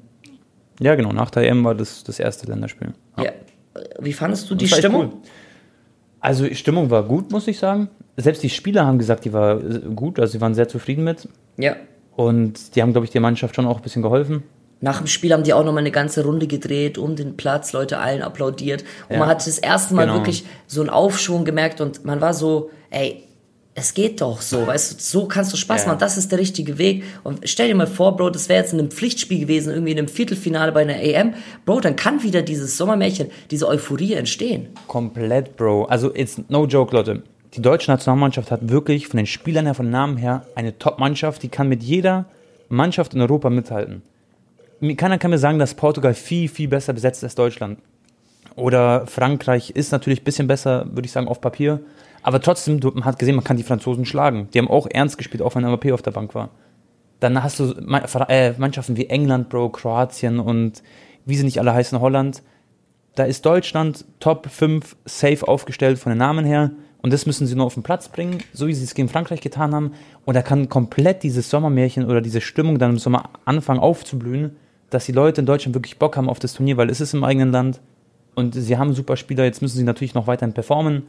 Ja, 0.81 0.95
genau. 0.95 1.13
Nach 1.13 1.31
der 1.31 1.45
EM 1.45 1.65
war 1.65 1.75
das 1.75 2.05
das 2.05 2.19
erste 2.19 2.47
Länderspiel. 2.47 2.93
Ja. 3.19 3.33
Wie 3.99 4.13
fandest 4.13 4.51
du 4.51 4.55
die 4.55 4.69
Stimmung? 4.69 5.13
cool. 5.13 5.23
Also 6.23 6.47
die 6.47 6.55
Stimmung 6.55 6.89
war 6.89 7.03
gut, 7.03 7.33
muss 7.33 7.49
ich 7.49 7.59
sagen. 7.59 7.89
Selbst 8.17 8.43
die 8.43 8.51
Spieler 8.51 8.85
haben 8.87 8.99
gesagt, 8.99 9.25
die 9.25 9.33
war 9.33 9.59
äh, 9.61 9.81
gut, 9.95 10.19
also 10.21 10.33
sie 10.33 10.41
waren 10.41 10.55
sehr 10.55 10.69
zufrieden 10.69 11.05
mit. 11.05 11.29
Ja. 11.57 11.77
Und 12.15 12.77
die 12.77 12.83
haben, 12.83 12.93
glaube 12.93 13.07
ich, 13.07 13.11
der 13.11 13.21
Mannschaft 13.23 13.57
schon 13.57 13.67
auch 13.67 13.77
ein 13.79 13.83
bisschen 13.83 14.03
geholfen. 14.03 14.43
Nach 14.81 14.99
dem 14.99 15.07
Spiel 15.07 15.33
haben 15.33 15.45
die 15.45 15.55
auch 15.55 15.65
nochmal 15.65 15.81
eine 15.83 15.93
ganze 15.93 16.25
Runde 16.25 16.47
gedreht 16.47 16.99
um 16.99 17.15
den 17.17 17.37
Platz, 17.37 17.73
Leute 17.73 17.99
allen 17.99 18.21
applaudiert. 18.21 18.83
Und 19.09 19.15
Ja. 19.15 19.21
man 19.21 19.29
hat 19.29 19.47
das 19.47 19.59
erste 19.59 19.95
Mal 19.95 20.03
Genau. 20.07 20.19
wirklich 20.19 20.45
so 20.67 20.81
einen 20.81 20.91
Aufschwung 20.91 21.45
gemerkt 21.45 21.81
und 21.81 22.05
man 22.05 22.21
war 22.21 22.35
so, 22.35 22.71
ey, 22.91 23.23
es 23.75 23.95
geht 23.95 24.21
doch 24.21 24.43
so, 24.43 24.67
weißt 24.67 24.93
du, 24.93 24.97
so 25.03 25.27
kannst 25.27 25.53
du 25.53 25.57
Spaß 25.57 25.83
Ja. 25.85 25.89
machen, 25.89 26.01
das 26.01 26.19
ist 26.19 26.31
der 26.31 26.39
richtige 26.39 26.77
Weg. 26.77 27.05
Und 27.23 27.49
stell 27.49 27.69
dir 27.69 27.75
mal 27.75 27.87
vor, 27.87 28.17
Bro, 28.17 28.29
das 28.31 28.51
wäre 28.51 28.61
jetzt 28.61 28.75
in 28.75 28.79
einem 28.81 28.91
Pflichtspiel 28.91 29.39
gewesen, 29.41 29.73
irgendwie 29.73 29.93
in 29.93 29.99
einem 29.99 30.09
Viertelfinale 30.09 30.73
bei 30.73 30.83
einer 30.83 31.01
EM. 31.01 31.33
Bro, 31.65 31.81
dann 31.81 31.97
kann 31.97 32.23
wieder 32.23 32.43
dieses 32.43 32.77
Sommermärchen, 32.77 33.29
diese 33.51 33.67
Euphorie 33.69 34.13
entstehen. 34.15 34.69
Komplett, 34.89 35.57
Bro. 35.57 35.85
Also, 35.85 36.13
it's 36.15 36.39
no 36.49 36.67
joke, 36.67 36.95
Leute. 36.95 37.23
Die 37.55 37.61
deutsche 37.61 37.91
Nationalmannschaft 37.91 38.51
hat 38.51 38.71
wirklich 38.71 39.09
von 39.09 39.19
den 39.19 39.27
Spielern 39.27 39.67
her, 39.67 39.75
von 39.75 39.91
Namen 39.91 40.17
her, 40.17 40.47
eine 40.55 40.79
Top-Mannschaft, 40.79 41.43
die 41.43 41.49
kann 41.49 41.69
mit 41.69 41.83
jeder 41.83 42.25
Mannschaft 42.71 43.13
in 43.13 43.21
Europa 43.21 43.51
mithalten. 43.51 44.03
Keiner 44.97 45.19
kann 45.19 45.31
mir 45.31 45.39
sagen, 45.39 45.59
dass 45.59 45.75
Portugal 45.75 46.15
viel, 46.15 46.49
viel 46.49 46.69
besser 46.69 46.93
besetzt 46.95 47.19
ist 47.19 47.25
als 47.25 47.35
Deutschland. 47.35 47.79
Oder 48.57 49.07
Frankreich 49.07 49.71
ist 49.71 49.93
natürlich 49.93 50.23
ein 50.23 50.25
bisschen 50.25 50.47
besser, 50.47 50.87
würde 50.91 51.07
ich 51.07 51.13
sagen, 51.13 51.29
auf 51.29 51.41
Papier. 51.41 51.81
Aber 52.23 52.41
trotzdem, 52.41 52.81
man 52.95 53.05
hat 53.05 53.19
gesehen, 53.19 53.35
man 53.35 53.45
kann 53.45 53.57
die 53.57 53.63
Franzosen 53.63 54.05
schlagen. 54.05 54.49
Die 54.53 54.59
haben 54.59 54.69
auch 54.69 54.87
ernst 54.91 55.19
gespielt, 55.19 55.43
auch 55.43 55.55
wenn 55.55 55.65
Mbappé 55.65 55.93
auf 55.93 56.03
der 56.03 56.11
Bank 56.11 56.35
war. 56.35 56.51
Dann 57.21 57.43
hast 57.43 57.61
du 57.61 57.75
äh, 58.29 58.55
Mannschaften 58.59 58.97
wie 58.97 59.07
England, 59.07 59.49
Bro, 59.49 59.71
Kroatien 59.71 60.41
und 60.41 60.83
wie 61.25 61.37
sie 61.37 61.45
nicht 61.45 61.59
alle 61.59 61.73
heißen, 61.73 62.01
Holland. 62.01 62.43
Da 63.15 63.25
ist 63.25 63.45
Deutschland 63.45 64.05
Top 64.21 64.49
5 64.51 64.97
safe 65.05 65.47
aufgestellt 65.47 65.99
von 65.99 66.11
den 66.11 66.19
Namen 66.19 66.45
her. 66.45 66.73
Und 67.03 67.13
das 67.13 67.27
müssen 67.27 67.47
sie 67.47 67.57
nur 67.57 67.67
auf 67.67 67.75
den 67.75 67.83
Platz 67.83 68.09
bringen, 68.09 68.39
so 68.53 68.69
wie 68.69 68.75
sie 68.75 68.85
es 68.85 68.95
gegen 68.95 69.09
Frankreich 69.09 69.41
getan 69.41 69.75
haben. 69.75 69.93
Und 70.25 70.35
da 70.35 70.43
kann 70.43 70.69
komplett 70.69 71.25
dieses 71.25 71.51
Sommermärchen 71.51 72.07
oder 72.07 72.21
diese 72.21 72.41
Stimmung 72.41 72.79
dann 72.79 72.91
im 72.91 72.99
Sommer 72.99 73.31
anfangen 73.45 73.81
aufzublühen, 73.81 74.57
dass 74.89 75.07
die 75.07 75.13
Leute 75.13 75.41
in 75.41 75.47
Deutschland 75.47 75.75
wirklich 75.75 75.99
Bock 75.99 76.17
haben 76.17 76.29
auf 76.29 76.39
das 76.39 76.55
Turnier, 76.55 76.77
weil 76.77 76.91
es 76.91 77.01
ist 77.01 77.13
im 77.13 77.25
eigenen 77.25 77.51
Land. 77.51 77.81
Und 78.35 78.55
sie 78.55 78.79
haben 78.79 78.95
super 78.95 79.17
Spieler, 79.17 79.45
jetzt 79.45 79.63
müssen 79.63 79.77
sie 79.77 79.85
natürlich 79.85 80.15
noch 80.15 80.29
weiterhin 80.29 80.55
performen. 80.55 81.03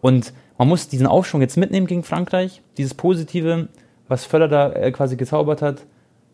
Und 0.00 0.32
man 0.56 0.68
muss 0.68 0.88
diesen 0.88 1.06
Aufschwung 1.06 1.40
jetzt 1.40 1.56
mitnehmen 1.56 1.86
gegen 1.86 2.04
Frankreich, 2.04 2.62
dieses 2.78 2.94
Positive, 2.94 3.68
was 4.08 4.24
Völler 4.24 4.48
da 4.48 4.72
äh, 4.72 4.92
quasi 4.92 5.16
gezaubert 5.16 5.62
hat. 5.62 5.84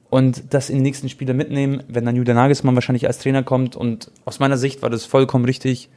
Und 0.08 0.54
das 0.54 0.70
in 0.70 0.76
die 0.76 0.82
nächsten 0.82 1.08
Spiele 1.08 1.34
mitnehmen, 1.34 1.82
wenn 1.88 2.04
dann 2.04 2.14
Julian 2.14 2.36
Nagelsmann 2.36 2.74
wahrscheinlich 2.74 3.06
als 3.06 3.18
Trainer 3.18 3.42
kommt. 3.42 3.76
Und 3.76 4.12
aus 4.24 4.38
meiner 4.38 4.56
Sicht 4.56 4.82
war 4.82 4.90
das 4.90 5.04
vollkommen 5.04 5.44
richtig, 5.44 5.88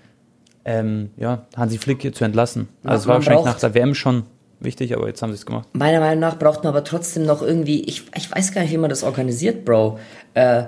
ähm, 0.65 1.09
ja, 1.17 1.45
Hansi 1.55 1.77
Flick 1.77 2.01
hier 2.01 2.13
zu 2.13 2.23
entlassen. 2.25 2.67
Ja, 2.83 2.91
Also 2.91 3.03
es 3.03 3.07
war 3.07 3.15
wahrscheinlich 3.15 3.43
braucht- 3.43 3.53
nach 3.53 3.59
der 3.59 3.73
WM 3.75 3.95
schon 3.95 4.23
wichtig, 4.59 4.95
aber 4.95 5.07
jetzt 5.07 5.21
haben 5.21 5.31
sie 5.31 5.37
es 5.37 5.45
gemacht. 5.45 5.67
Meiner 5.73 5.99
Meinung 5.99 6.19
nach 6.19 6.37
braucht 6.37 6.63
man 6.63 6.73
aber 6.73 6.83
trotzdem 6.83 7.25
noch 7.25 7.41
irgendwie, 7.41 7.81
ich, 7.83 8.03
ich 8.15 8.29
weiß 8.31 8.51
gar 8.53 8.61
nicht, 8.61 8.71
wie 8.71 8.77
man 8.77 8.89
das 8.89 9.03
organisiert, 9.03 9.63
Bro. 9.65 9.99
Äh, 10.33 10.63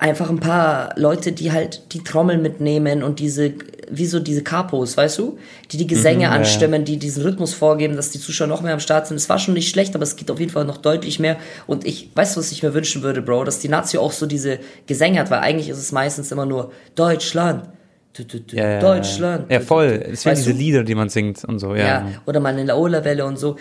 einfach 0.00 0.30
ein 0.30 0.40
paar 0.40 0.94
Leute, 0.96 1.32
die 1.32 1.52
halt 1.52 1.92
die 1.92 2.02
Trommeln 2.02 2.40
mitnehmen 2.40 3.02
und 3.02 3.18
diese, 3.18 3.52
wie 3.90 4.06
so 4.06 4.18
diese 4.18 4.42
Capos, 4.42 4.96
weißt 4.96 5.18
du? 5.18 5.36
Die 5.70 5.76
die 5.76 5.86
Gesänge 5.86 6.22
ja, 6.22 6.30
ja. 6.30 6.36
anstimmen, 6.36 6.86
die 6.86 6.96
diesen 6.96 7.22
Rhythmus 7.22 7.52
vorgeben, 7.52 7.96
dass 7.96 8.10
die 8.10 8.18
Zuschauer 8.18 8.46
noch 8.46 8.62
mehr 8.62 8.72
am 8.72 8.80
Start 8.80 9.06
sind. 9.08 9.18
Es 9.18 9.28
war 9.28 9.38
schon 9.38 9.52
nicht 9.52 9.68
schlecht, 9.68 9.94
aber 9.94 10.04
es 10.04 10.16
geht 10.16 10.30
auf 10.30 10.40
jeden 10.40 10.52
Fall 10.52 10.64
noch 10.64 10.78
deutlich 10.78 11.18
mehr. 11.18 11.36
Und 11.66 11.84
ich, 11.86 12.08
weißt 12.14 12.34
du, 12.36 12.40
was 12.40 12.50
ich 12.50 12.62
mir 12.62 12.72
wünschen 12.72 13.02
würde, 13.02 13.20
Bro? 13.20 13.44
Dass 13.44 13.58
die 13.58 13.68
Nazi 13.68 13.98
auch 13.98 14.12
so 14.12 14.24
diese 14.24 14.58
Gesänge 14.86 15.20
hat, 15.20 15.30
weil 15.30 15.40
eigentlich 15.40 15.68
ist 15.68 15.78
es 15.78 15.92
meistens 15.92 16.32
immer 16.32 16.46
nur 16.46 16.72
Deutschland. 16.94 17.64
Du, 18.14 18.24
du, 18.24 18.40
du, 18.40 18.56
Ja, 18.56 18.72
ja, 18.72 18.78
Deutschland. 18.80 19.50
Ja, 19.50 19.60
voll. 19.60 20.04
Es 20.12 20.22
sind 20.22 20.36
diese? 20.36 20.52
Lieder, 20.52 20.84
die 20.84 20.94
man 20.94 21.08
singt 21.08 21.44
und 21.44 21.58
so, 21.58 21.74
ja. 21.74 21.86
Ja, 21.86 22.06
oder 22.26 22.40
mal 22.40 22.50
eine 22.52 22.64
Laola-Welle 22.64 23.24
und 23.24 23.38
so. 23.38 23.56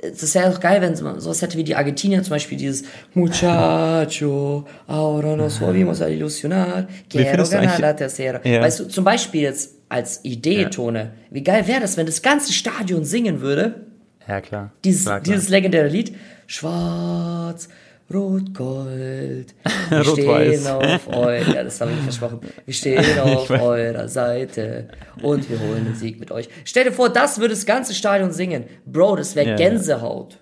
Das 0.00 0.32
wäre 0.36 0.50
doch 0.52 0.60
geil, 0.60 0.80
wenn 0.80 0.94
man 1.02 1.18
sowas 1.18 1.42
hätte 1.42 1.58
wie 1.58 1.64
die 1.64 1.74
Argentinier 1.74 2.22
zum 2.22 2.30
Beispiel, 2.30 2.56
dieses 2.56 2.84
Muchacho, 3.14 4.64
ahora 4.86 5.36
nos 5.36 5.58
volvimos 5.60 6.00
a 6.02 6.08
ilusionar, 6.08 6.86
quiero 7.10 7.44
ganar 7.48 7.78
la 7.80 7.92
tercera. 7.94 8.40
Ja. 8.44 8.62
Weißt 8.62 8.80
du, 8.80 8.84
zum 8.88 9.04
Beispiel 9.04 9.42
jetzt 9.42 9.74
als 9.88 10.24
Idee, 10.24 10.66
Tone, 10.66 11.12
wie 11.30 11.42
geil 11.42 11.66
wäre 11.66 11.80
das, 11.80 11.96
wenn 11.96 12.06
das 12.06 12.22
ganze 12.22 12.52
Stadion 12.52 13.04
singen 13.04 13.40
würde, 13.40 13.86
Ja, 14.28 14.40
klar. 14.40 14.72
dieses, 14.84 15.04
Klar, 15.04 15.20
klar. 15.20 15.34
dieses 15.34 15.48
legendäre 15.48 15.88
Lied, 15.88 16.14
Schwarz, 16.46 17.68
Rot, 18.12 18.54
Gold, 18.54 19.54
wir 19.90 19.98
Rot-Weiß. 19.98 20.60
stehen 20.60 20.66
auf 20.68 21.08
eurer, 21.08 21.54
ja, 21.54 21.64
das 21.64 21.80
habe 21.80 21.90
ich 21.90 21.98
versprochen, 21.98 22.40
wir 22.64 22.74
stehen 22.74 23.18
auf 23.20 23.50
eurer 23.50 24.08
Seite 24.08 24.88
und 25.22 25.50
wir 25.50 25.58
holen 25.58 25.86
den 25.86 25.94
Sieg 25.96 26.20
mit 26.20 26.30
euch. 26.30 26.48
Stell 26.64 26.84
dir 26.84 26.92
vor, 26.92 27.08
das 27.08 27.40
würde 27.40 27.54
das 27.54 27.66
ganze 27.66 27.94
Stadion 27.94 28.30
singen. 28.30 28.66
Bro, 28.84 29.16
das 29.16 29.34
wäre 29.34 29.46
Ja, 29.46 29.52
ja. 29.52 29.56
Gänsehaut. 29.56 30.38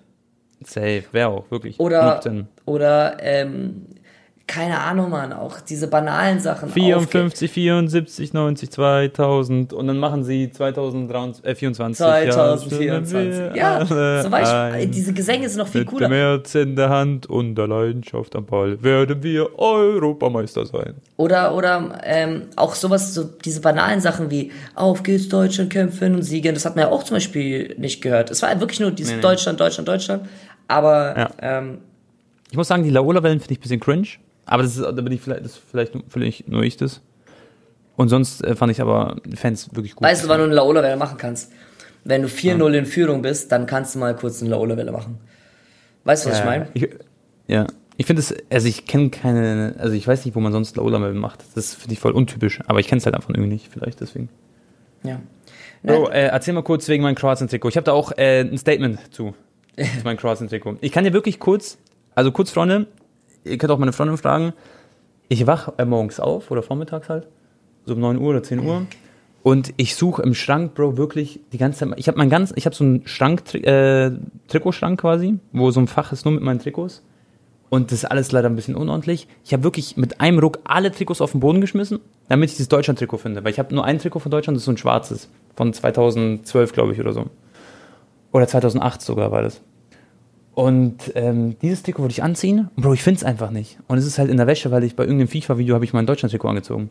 Safe, 0.63 1.03
wäre 1.11 1.29
auch, 1.29 1.49
wirklich. 1.49 1.79
Oder, 1.79 2.21
15. 2.21 2.47
oder, 2.65 3.17
ähm, 3.21 3.87
keine 4.47 4.79
Ahnung, 4.79 5.09
Mann, 5.09 5.33
auch 5.33 5.59
diese 5.59 5.87
banalen 5.87 6.39
Sachen. 6.39 6.69
54, 6.69 7.49
74, 7.51 8.33
90, 8.33 8.69
2000 8.71 9.73
und 9.73 9.87
dann 9.87 9.97
machen 9.97 10.23
sie 10.23 10.51
2024. 10.51 11.97
2024. 11.97 13.55
Ja, 13.55 13.77
alle 13.77 14.21
zum 14.21 14.31
Beispiel, 14.31 14.87
diese 14.87 15.13
Gesänge 15.13 15.49
sind 15.49 15.57
noch 15.59 15.67
viel 15.67 15.81
Mit 15.81 15.89
cooler. 15.89 16.07
dem 16.09 16.13
Herz 16.13 16.53
in 16.55 16.75
der 16.75 16.89
Hand 16.89 17.25
und 17.27 17.55
der 17.55 17.67
Leidenschaft 17.67 18.35
am 18.35 18.45
Ball 18.45 18.81
werden 18.83 19.23
wir 19.23 19.57
Europameister 19.57 20.65
sein. 20.65 20.95
Oder, 21.17 21.55
oder 21.55 21.99
ähm, 22.03 22.43
auch 22.55 22.75
sowas, 22.75 23.13
so 23.13 23.23
diese 23.23 23.61
banalen 23.61 23.99
Sachen 24.01 24.29
wie 24.29 24.51
Auf 24.75 25.03
geht's 25.03 25.27
Deutschland, 25.29 25.71
kämpfen 25.71 26.15
und 26.15 26.21
siegen. 26.21 26.53
Das 26.53 26.65
hat 26.65 26.75
man 26.75 26.85
ja 26.85 26.91
auch 26.91 27.03
zum 27.03 27.15
Beispiel 27.15 27.75
nicht 27.77 28.01
gehört. 28.01 28.29
Es 28.31 28.41
war 28.41 28.59
wirklich 28.59 28.79
nur 28.79 28.91
dieses 28.91 29.11
Nee, 29.13 29.17
nee. 29.17 29.21
Deutschland, 29.23 29.59
Deutschland, 29.59 29.87
Deutschland. 29.87 30.29
Aber 30.67 31.17
Ja. 31.17 31.29
ähm, 31.41 31.79
Ich 32.51 32.57
muss 32.57 32.67
sagen, 32.67 32.83
die 32.83 32.89
Laola-Wellen 32.89 33.39
finde 33.39 33.53
ich 33.53 33.59
ein 33.59 33.61
bisschen 33.61 33.79
cringe, 33.79 34.07
aber 34.45 34.63
das 34.63 34.77
ist, 34.77 34.83
da 34.83 34.91
bin 34.91 35.11
ich 35.11 35.21
vielleicht, 35.21 35.45
das 35.45 35.57
vielleicht, 35.57 35.93
vielleicht 36.07 36.47
nur 36.47 36.63
ich 36.63 36.77
das. 36.77 37.01
Und 37.95 38.09
sonst 38.09 38.43
äh, 38.43 38.55
fand 38.55 38.71
ich 38.71 38.81
aber 38.81 39.17
Fans 39.35 39.73
wirklich 39.73 39.95
gut. 39.95 40.05
weißt 40.05 40.25
du, 40.25 40.27
wann 40.27 40.39
du 40.39 40.45
eine 40.45 40.53
Laola-Welle 40.53 40.97
machen 40.97 41.17
kannst? 41.17 41.51
Wenn 42.03 42.21
du 42.21 42.27
4-0 42.27 42.73
in 42.73 42.85
Führung 42.85 43.21
bist, 43.21 43.51
dann 43.51 43.65
kannst 43.65 43.95
du 43.95 43.99
mal 43.99 44.15
kurz 44.15 44.41
eine 44.41 44.51
Laola-Welle 44.51 44.91
machen. 44.91 45.17
Weißt 46.03 46.25
du, 46.25 46.29
was 46.29 46.39
ich 46.39 46.45
meine? 46.45 46.67
Ich, 46.73 46.89
ja. 47.47 47.65
Ich 47.97 48.05
finde 48.05 48.19
es, 48.19 48.35
also 48.49 48.67
ich 48.67 48.85
kenne 48.85 49.09
keine, 49.09 49.75
also 49.79 49.93
ich 49.93 50.05
weiß 50.05 50.25
nicht, 50.25 50.35
wo 50.35 50.41
man 50.41 50.51
sonst 50.51 50.75
Laola-Wellen 50.75 51.17
macht. 51.17 51.43
Das 51.55 51.73
finde 51.73 51.93
ich 51.93 51.99
voll 51.99 52.11
untypisch, 52.11 52.59
aber 52.67 52.79
ich 52.79 52.87
kenne 52.87 52.99
es 52.99 53.05
halt 53.05 53.15
einfach 53.15 53.29
irgendwie 53.29 53.49
nicht, 53.49 53.69
vielleicht 53.71 54.01
deswegen. 54.01 54.29
Ja. 55.03 55.21
Bro, 55.81 56.09
äh, 56.09 56.27
erzähl 56.27 56.53
mal 56.53 56.63
kurz 56.63 56.87
wegen 56.89 57.03
meinem 57.03 57.15
Kroatien-Trikot. 57.15 57.69
Ich 57.69 57.77
habe 57.77 57.85
da 57.85 57.93
auch 57.93 58.11
äh, 58.17 58.41
ein 58.41 58.57
Statement 58.57 58.99
zu, 59.13 59.33
zu 59.77 60.03
meinem 60.03 60.17
Kroatien-Trikot. 60.17 60.77
Ich 60.81 60.91
kann 60.91 61.05
dir 61.05 61.13
wirklich 61.13 61.39
kurz, 61.39 61.77
also 62.15 62.31
kurz, 62.31 62.51
Freunde, 62.51 62.87
ihr 63.45 63.57
könnt 63.57 63.71
auch 63.71 63.77
meine 63.77 63.93
Freundin 63.93 64.17
fragen, 64.17 64.53
ich 65.27 65.47
wach 65.47 65.73
äh, 65.77 65.85
morgens 65.85 66.19
auf 66.19 66.51
oder 66.51 66.61
vormittags 66.61 67.09
halt, 67.09 67.27
so 67.85 67.93
um 67.93 67.99
9 67.99 68.17
Uhr 68.17 68.29
oder 68.29 68.43
10 68.43 68.59
Uhr 68.59 68.85
und 69.43 69.73
ich 69.77 69.95
suche 69.95 70.21
im 70.23 70.33
Schrank, 70.33 70.73
Bro, 70.73 70.97
wirklich 70.97 71.39
die 71.53 71.57
ganze 71.57 71.79
Zeit, 71.79 71.97
ich 71.97 72.07
habe 72.07 72.17
mein 72.17 72.29
ganz, 72.29 72.51
ich 72.55 72.65
habe 72.65 72.75
so 72.75 72.83
einen 72.83 73.07
Schrank, 73.07 73.53
äh, 73.53 74.11
Trikotschrank 74.47 74.99
quasi, 74.99 75.39
wo 75.51 75.71
so 75.71 75.79
ein 75.79 75.87
Fach 75.87 76.11
ist 76.11 76.25
nur 76.25 76.33
mit 76.33 76.43
meinen 76.43 76.59
Trikots 76.59 77.03
und 77.69 77.91
das 77.91 77.99
ist 77.99 78.05
alles 78.05 78.31
leider 78.31 78.49
ein 78.49 78.55
bisschen 78.55 78.75
unordentlich. 78.75 79.27
Ich 79.43 79.53
habe 79.53 79.63
wirklich 79.63 79.97
mit 79.97 80.21
einem 80.21 80.39
Ruck 80.39 80.59
alle 80.63 80.91
Trikots 80.91 81.21
auf 81.21 81.31
den 81.31 81.39
Boden 81.39 81.61
geschmissen, 81.61 81.99
damit 82.29 82.51
ich 82.51 82.57
das 82.57 82.67
Deutschland-Trikot 82.67 83.17
finde. 83.17 83.43
Weil 83.43 83.51
ich 83.51 83.59
habe 83.59 83.73
nur 83.73 83.83
ein 83.83 83.99
Trikot 83.99 84.19
von 84.19 84.31
Deutschland, 84.31 84.55
das 84.55 84.61
ist 84.61 84.65
so 84.65 84.71
ein 84.71 84.77
schwarzes. 84.77 85.29
Von 85.55 85.73
2012, 85.73 86.73
glaube 86.73 86.93
ich, 86.93 86.99
oder 86.99 87.13
so. 87.13 87.25
Oder 88.31 88.47
2008 88.47 89.01
sogar 89.01 89.31
war 89.31 89.41
das. 89.41 89.61
Und 90.55 91.11
ähm, 91.15 91.57
dieses 91.61 91.83
Trikot 91.83 92.01
wollte 92.03 92.13
ich 92.13 92.23
anziehen. 92.23 92.69
Bro, 92.77 92.93
ich 92.93 93.03
finde 93.03 93.17
es 93.19 93.23
einfach 93.25 93.51
nicht. 93.51 93.77
Und 93.87 93.97
es 93.97 94.05
ist 94.05 94.17
halt 94.17 94.29
in 94.31 94.37
der 94.37 94.47
Wäsche, 94.47 94.71
weil 94.71 94.83
ich 94.85 94.95
bei 94.95 95.03
irgendeinem 95.03 95.27
FIFA-Video 95.27 95.75
habe 95.75 95.83
ich 95.83 95.91
mein 95.93 96.05
Deutschland-Trikot 96.05 96.47
angezogen. 96.47 96.89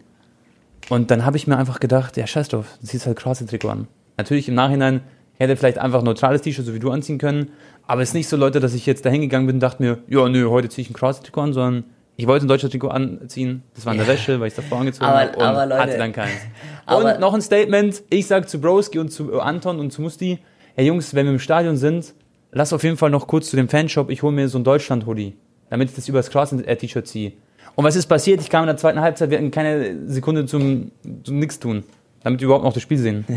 Und 0.90 1.10
dann 1.10 1.24
habe 1.24 1.38
ich 1.38 1.46
mir 1.46 1.56
einfach 1.56 1.80
gedacht, 1.80 2.16
ja, 2.18 2.26
scheiß 2.26 2.48
drauf, 2.48 2.66
du 2.80 2.86
ziehst 2.86 3.06
halt 3.06 3.16
Kroatien-Trikot 3.18 3.68
an. 3.70 3.88
Natürlich 4.18 4.48
im 4.50 4.54
Nachhinein 4.54 5.00
hätte 5.38 5.56
vielleicht 5.56 5.78
einfach 5.78 6.00
ein 6.00 6.04
neutrales 6.04 6.42
T-Shirt, 6.42 6.66
so 6.66 6.74
wie 6.74 6.78
du 6.78 6.90
anziehen 6.90 7.16
können. 7.16 7.50
Aber 7.86 8.02
es 8.02 8.10
ist 8.10 8.14
nicht 8.14 8.28
so, 8.28 8.36
Leute, 8.36 8.60
dass 8.60 8.74
ich 8.74 8.84
jetzt 8.84 9.04
da 9.06 9.10
hingegangen 9.10 9.46
bin 9.46 9.56
und 9.56 9.60
dachte 9.60 9.82
mir, 9.82 9.98
ja, 10.08 10.28
nö, 10.28 10.48
heute 10.50 10.68
ziehe 10.68 10.82
ich 10.84 10.90
ein 10.90 10.94
Kroatien-Trikot 10.94 11.40
an, 11.40 11.52
sondern 11.54 11.84
ich 12.16 12.26
wollte 12.26 12.44
ein 12.44 12.48
deutsches 12.48 12.70
Trikot 12.70 12.88
anziehen. 12.88 13.62
Das 13.74 13.86
war 13.86 13.94
in 13.94 13.98
der 13.98 14.06
Wäsche, 14.06 14.38
weil 14.40 14.48
ich 14.48 14.52
es 14.52 14.56
davor 14.56 14.80
angezogen 14.80 15.06
Aber- 15.06 15.20
habe 15.20 15.36
und 15.38 15.42
aber 15.42 15.66
Leute- 15.66 15.80
hatte 15.82 15.96
dann 15.98 16.12
keins. 16.12 16.32
und 16.86 17.18
noch 17.18 17.32
ein 17.32 17.40
Statement. 17.40 18.02
Ich 18.10 18.26
sage 18.26 18.46
zu 18.46 18.60
Broski 18.60 18.98
und 18.98 19.08
zu 19.08 19.40
Anton 19.40 19.80
und 19.80 19.90
zu 19.90 20.02
Musti, 20.02 20.38
hey 20.76 20.86
Jungs, 20.86 21.14
wenn 21.14 21.24
wir 21.24 21.32
im 21.32 21.38
Stadion 21.38 21.78
sind, 21.78 22.14
lass 22.54 22.72
auf 22.72 22.82
jeden 22.82 22.96
Fall 22.96 23.10
noch 23.10 23.26
kurz 23.26 23.50
zu 23.50 23.56
dem 23.56 23.68
Fanshop, 23.68 24.08
ich 24.10 24.22
hole 24.22 24.32
mir 24.32 24.48
so 24.48 24.58
ein 24.58 24.64
Deutschland-Hoodie, 24.64 25.36
damit 25.70 25.90
ich 25.90 25.94
das 25.96 26.08
über 26.08 26.18
das 26.18 26.30
Kroatien-T-Shirt 26.30 27.06
ziehe. 27.06 27.32
Und 27.74 27.84
was 27.84 27.96
ist 27.96 28.06
passiert? 28.06 28.40
Ich 28.40 28.48
kam 28.50 28.62
in 28.62 28.68
der 28.68 28.76
zweiten 28.76 29.00
Halbzeit, 29.00 29.30
wir 29.30 29.36
hatten 29.38 29.50
keine 29.50 30.08
Sekunde 30.08 30.46
zum, 30.46 30.90
zum 31.24 31.38
Nix 31.38 31.58
tun, 31.60 31.82
damit 32.22 32.40
wir 32.40 32.46
überhaupt 32.46 32.64
noch 32.64 32.72
das 32.72 32.82
Spiel 32.82 32.98
sehen. 32.98 33.24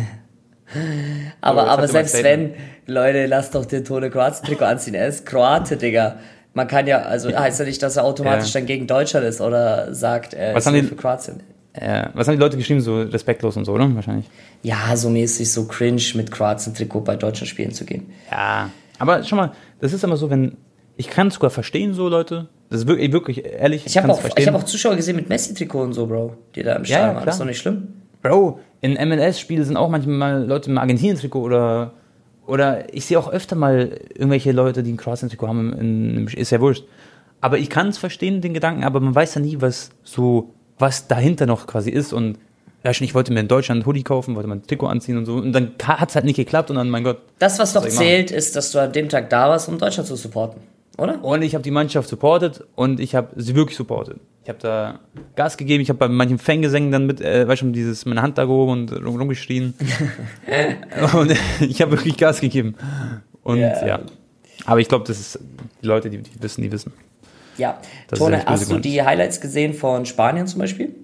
Aber, 1.40 1.68
aber 1.70 1.84
mein 1.84 1.88
selbst 1.90 2.22
wenn. 2.24 2.54
Leute, 2.88 3.26
lasst 3.26 3.56
doch 3.56 3.64
den 3.66 3.86
Tone 3.86 4.10
Kroatien-Trikot 4.10 4.66
anziehen. 4.66 4.96
Er 4.96 5.08
ist 5.08 5.26
Kroate, 5.26 5.78
Digga. 5.78 6.18
Man 6.54 6.68
kann 6.68 6.88
ja, 6.88 7.04
also 7.04 7.34
heißt 7.34 7.60
ja 7.60 7.66
nicht, 7.66 7.82
dass 7.82 7.96
er 7.96 8.04
automatisch 8.04 8.54
Ja. 8.54 8.60
dann 8.60 8.68
gegen 8.68 8.86
Deutschland 8.86 9.26
ist 9.26 9.40
oder 9.40 9.94
sagt, 9.94 10.34
er 10.34 10.54
Was 10.56 10.64
ist 10.64 10.68
haben 10.68 10.74
die- 10.82 10.88
für 10.88 10.96
Kroatien. 10.96 11.42
Äh, 11.72 12.08
was 12.14 12.28
haben 12.28 12.36
die 12.36 12.42
Leute 12.42 12.58
geschrieben? 12.58 12.82
So 12.82 13.00
respektlos 13.02 13.56
und 13.56 13.64
so, 13.66 13.72
oder? 13.74 13.94
Wahrscheinlich. 13.96 14.26
Ja, 14.64 14.98
so 14.98 15.10
mäßig, 15.10 15.50
so 15.54 15.68
cringe 15.68 16.02
mit 16.16 16.32
Kroatien-Trikot 16.32 17.02
bei 17.02 17.16
deutschen 17.16 17.48
Spielen 17.48 17.72
zu 17.72 17.86
gehen. 17.86 18.08
Ja. 18.32 18.70
Aber 19.00 19.24
schau 19.24 19.36
mal, 19.36 19.52
das 19.80 19.94
ist 19.94 20.04
immer 20.04 20.18
so, 20.18 20.30
wenn. 20.30 20.58
Ich 21.00 21.10
kann 21.10 21.28
es 21.28 21.36
sogar 21.36 21.52
verstehen, 21.52 21.94
so 21.94 22.10
Leute. 22.10 22.48
Das 22.70 22.82
ist 22.82 22.88
wirklich, 22.88 23.12
wirklich 23.12 23.46
ehrlich. 23.46 23.86
Ich 23.86 23.98
habe 23.98 24.12
auch, 24.12 24.22
ich 24.36 24.48
hab 24.48 24.56
auch 24.56 24.64
Zuschauer 24.64 24.96
gesehen 24.96 25.16
mit 25.16 25.30
Messi-Trikot 25.30 25.82
und 25.82 25.94
so, 25.94 26.08
Bro, 26.08 26.36
die 26.56 26.64
da 26.64 26.76
im 26.76 26.84
Ja, 26.84 26.90
ja, 26.90 26.96
Stadion 26.98 27.16
waren. 27.16 27.26
Das 27.26 27.36
ist 27.36 27.40
doch 27.40 27.46
nicht 27.46 27.60
schlimm. 27.60 27.88
Bro, 28.24 28.60
in 28.82 28.94
MLS-Spielen 28.94 29.64
sind 29.64 29.78
auch 29.78 29.90
manchmal 29.90 30.44
Leute 30.44 30.72
im 30.72 30.78
Argentinien-Trikot 30.78 31.42
oder. 31.42 31.94
Oder 32.48 32.94
ich 32.94 33.06
sehe 33.06 33.20
auch 33.20 33.30
öfter 33.30 33.56
mal 33.58 34.00
irgendwelche 34.14 34.54
Leute, 34.54 34.82
die 34.82 34.94
ein 34.94 34.98
Kroatien-Trikot 34.98 35.48
haben. 35.48 35.74
In, 35.74 36.18
in, 36.18 36.28
ist 36.28 36.50
ja 36.50 36.62
wurscht. 36.62 36.86
Aber 37.42 37.58
ich 37.58 37.70
kann 37.70 37.90
es 37.90 37.98
verstehen, 37.98 38.42
den 38.42 38.54
Gedanken, 38.54 38.84
aber 38.84 39.00
man 39.00 39.14
weiß 39.14 39.36
ja 39.36 39.42
nie, 39.42 39.62
was 39.62 39.92
so, 40.04 40.54
was 40.80 41.08
dahinter 41.08 41.46
noch 41.46 41.68
quasi 41.68 41.92
ist. 41.92 42.14
Und 42.14 42.38
schon, 42.38 42.47
ich 42.84 43.16
wollte 43.16 43.34
mir 43.34 43.42
in 43.42 43.48
Deutschland 43.48 43.82
ein 43.82 43.86
Hoodie 43.86 44.04
kaufen, 44.04 44.36
wollte 44.36 44.48
mein 44.48 44.64
Trikot 44.66 44.88
anziehen 44.88 45.18
und 45.18 45.26
so. 45.26 45.36
Und 45.36 45.52
dann 45.52 45.72
hat 45.84 46.10
es 46.10 46.16
halt 46.16 46.26
nicht 46.26 46.38
geklappt 46.38 46.70
und 46.70 46.78
dann, 46.78 46.90
mein 46.90 47.04
Gott. 47.04 47.20
Das, 47.40 47.60
was 47.60 47.74
doch 47.74 47.82
machen? 47.82 47.92
zählt, 47.92 48.32
ist, 48.32 48.56
dass 48.56 48.72
du 48.72 48.80
an 48.80 48.92
dem 48.94 49.10
Tag 49.10 49.30
da 49.30 49.50
warst, 49.50 49.68
um 49.68 49.78
Deutschland 49.78 50.08
zu 50.08 50.16
supporten. 50.16 50.62
Oder? 50.98 51.24
Und 51.24 51.42
ich 51.44 51.54
habe 51.54 51.64
die 51.64 51.72
Mannschaft 51.72 52.10
supportet 52.10 52.64
und 52.76 53.00
ich 53.00 53.14
habe 53.14 53.30
sie 53.36 53.56
wirklich 53.56 53.78
supportet. 53.78 54.20
Ich 54.44 54.50
habe 54.50 54.60
da 54.60 55.00
Gas 55.36 55.58
gegeben, 55.58 55.84
ich 55.84 55.90
habe 55.90 56.00
bei 56.00 56.08
manchen 56.08 56.40
Fangesängen 56.40 56.92
dann 56.92 57.06
mit, 57.06 57.22
äh, 57.22 57.48
weißt 57.48 57.64
du, 57.64 57.72
dieses, 57.72 58.06
meine 58.06 58.22
Hand 58.22 58.38
da 58.38 58.46
gehoben 58.46 58.72
und 58.72 58.92
rum, 59.06 59.18
rumgeschrien. 59.18 59.74
und 61.14 61.36
ich 61.60 61.82
habe 61.82 61.92
wirklich 61.92 62.18
Gas 62.18 62.40
gegeben. 62.40 62.76
Und 63.44 63.60
Ja. 63.60 63.86
ja. 63.86 64.00
Aber 64.66 64.80
ich 64.80 64.88
glaube, 64.88 65.06
das 65.06 65.20
ist 65.20 65.40
die 65.82 65.86
Leute, 65.86 66.10
die, 66.10 66.18
die 66.18 66.42
wissen, 66.42 66.62
die 66.62 66.72
wissen. 66.72 66.92
Ja. 67.58 67.80
Das 68.08 68.20
Tone, 68.20 68.44
hast 68.46 68.72
du 68.72 68.80
die 68.80 69.04
Highlights 69.04 69.40
gesehen 69.42 69.74
von 69.74 70.06
Spanien 70.06 70.48
zum 70.48 70.60
Beispiel? 70.60 70.96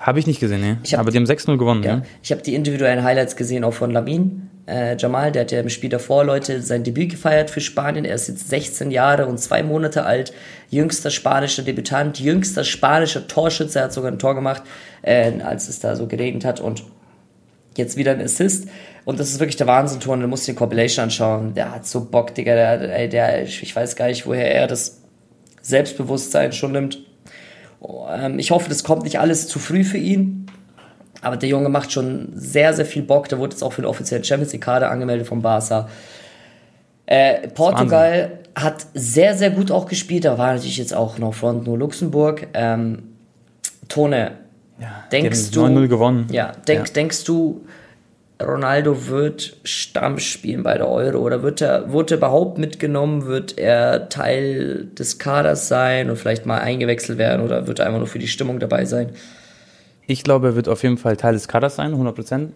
Habe 0.00 0.18
ich 0.18 0.26
nicht 0.26 0.40
gesehen, 0.40 0.62
ne? 0.62 0.78
Ich 0.82 0.94
hab- 0.94 1.00
Aber 1.00 1.10
die 1.10 1.18
haben 1.18 1.26
6-0 1.26 1.58
gewonnen, 1.58 1.82
Ja. 1.82 1.96
ne? 1.96 2.02
Ich 2.22 2.32
habe 2.32 2.40
die 2.40 2.54
individuellen 2.54 3.04
Highlights 3.04 3.36
gesehen, 3.36 3.64
auch 3.64 3.74
von 3.74 3.90
Lamin. 3.90 4.48
Äh, 4.66 4.96
Jamal, 4.96 5.30
der 5.30 5.42
hat 5.42 5.52
ja 5.52 5.60
im 5.60 5.68
Spiel 5.68 5.90
davor, 5.90 6.24
Leute, 6.24 6.62
sein 6.62 6.84
Debüt 6.84 7.10
gefeiert 7.10 7.50
für 7.50 7.60
Spanien. 7.60 8.06
Er 8.06 8.14
ist 8.14 8.28
jetzt 8.28 8.48
16 8.48 8.90
Jahre 8.90 9.26
und 9.26 9.38
zwei 9.38 9.62
Monate 9.62 10.04
alt. 10.06 10.32
Jüngster 10.70 11.10
spanischer 11.10 11.62
Debütant, 11.64 12.18
jüngster 12.18 12.64
spanischer 12.64 13.28
Torschütze. 13.28 13.80
Er 13.80 13.84
hat 13.86 13.92
sogar 13.92 14.10
ein 14.10 14.18
Tor 14.18 14.34
gemacht, 14.34 14.62
äh, 15.02 15.32
als 15.42 15.68
es 15.68 15.80
da 15.80 15.94
so 15.96 16.06
geregnet 16.06 16.44
hat. 16.46 16.60
Und 16.60 16.82
jetzt 17.76 17.96
wieder 17.98 18.12
ein 18.12 18.22
Assist. 18.22 18.68
Und 19.04 19.20
das 19.20 19.28
ist 19.30 19.38
wirklich 19.40 19.56
der 19.56 19.66
Wahnsinn, 19.66 20.00
Tor. 20.00 20.14
Und 20.14 20.20
du 20.22 20.28
musst 20.28 20.46
dir 20.48 20.52
die 20.52 20.58
Compilation 20.58 21.04
anschauen. 21.04 21.52
Der 21.54 21.74
hat 21.74 21.86
so 21.86 22.04
Bock, 22.06 22.34
Digga. 22.34 22.54
Der, 22.54 23.08
der, 23.08 23.42
ich 23.42 23.76
weiß 23.76 23.96
gar 23.96 24.06
nicht, 24.06 24.24
woher 24.26 24.50
er 24.54 24.66
das 24.66 25.02
Selbstbewusstsein 25.62 26.52
schon 26.52 26.72
nimmt. 26.72 27.00
Ähm, 28.10 28.38
ich 28.38 28.50
hoffe, 28.50 28.68
das 28.68 28.84
kommt 28.84 29.04
nicht 29.04 29.18
alles 29.20 29.48
zu 29.48 29.58
früh 29.58 29.84
für 29.84 29.98
ihn. 29.98 30.46
Aber 31.22 31.36
der 31.36 31.48
Junge 31.48 31.68
macht 31.68 31.92
schon 31.92 32.30
sehr, 32.34 32.72
sehr 32.72 32.86
viel 32.86 33.02
Bock. 33.02 33.28
Der 33.28 33.38
wurde 33.38 33.52
jetzt 33.54 33.62
auch 33.62 33.72
für 33.74 33.82
den 33.82 33.88
offiziellen 33.88 34.24
Champions 34.24 34.52
League 34.52 34.62
Kader 34.64 34.90
angemeldet 34.90 35.26
von 35.26 35.42
Barca. 35.42 35.88
Äh, 37.06 37.48
Portugal 37.48 38.38
hat 38.54 38.86
sehr, 38.94 39.36
sehr 39.36 39.50
gut 39.50 39.70
auch 39.70 39.86
gespielt. 39.86 40.24
Da 40.24 40.38
war 40.38 40.52
natürlich 40.54 40.78
jetzt 40.78 40.94
auch 40.94 41.18
noch 41.18 41.34
Front 41.34 41.66
nur 41.66 41.76
Luxemburg. 41.78 42.46
Ähm, 42.54 43.02
Tone, 43.88 44.32
Ja, 44.80 45.04
Denkst 45.12 45.50
du- 45.50 45.60
9-0 45.66 45.88
gewonnen. 45.88 46.26
ja, 46.30 46.52
denk, 46.66 46.86
Ja. 46.88 46.92
denkst 46.94 47.24
du, 47.24 47.66
Ronaldo 48.40 49.06
wird 49.08 49.56
Stamm 49.64 50.18
spielen 50.18 50.62
bei 50.62 50.78
der 50.78 50.88
Euro 50.88 51.18
oder 51.18 51.42
wird 51.42 51.60
er, 51.60 51.92
wird 51.92 52.10
er 52.10 52.16
überhaupt 52.16 52.58
mitgenommen? 52.58 53.26
Wird 53.26 53.58
er 53.58 54.08
Teil 54.08 54.88
des 54.98 55.18
Kaders 55.18 55.68
sein 55.68 56.10
und 56.10 56.16
vielleicht 56.16 56.46
mal 56.46 56.58
eingewechselt 56.58 57.18
werden 57.18 57.44
oder 57.44 57.66
wird 57.66 57.78
er 57.78 57.86
einfach 57.86 57.98
nur 57.98 58.06
für 58.06 58.18
die 58.18 58.28
Stimmung 58.28 58.58
dabei 58.58 58.84
sein? 58.84 59.10
Ich 60.06 60.24
glaube, 60.24 60.48
er 60.48 60.56
wird 60.56 60.68
auf 60.68 60.82
jeden 60.82 60.96
Fall 60.96 61.16
Teil 61.16 61.34
des 61.34 61.48
Kaders 61.48 61.76
sein, 61.76 61.94
100%. 61.94 62.48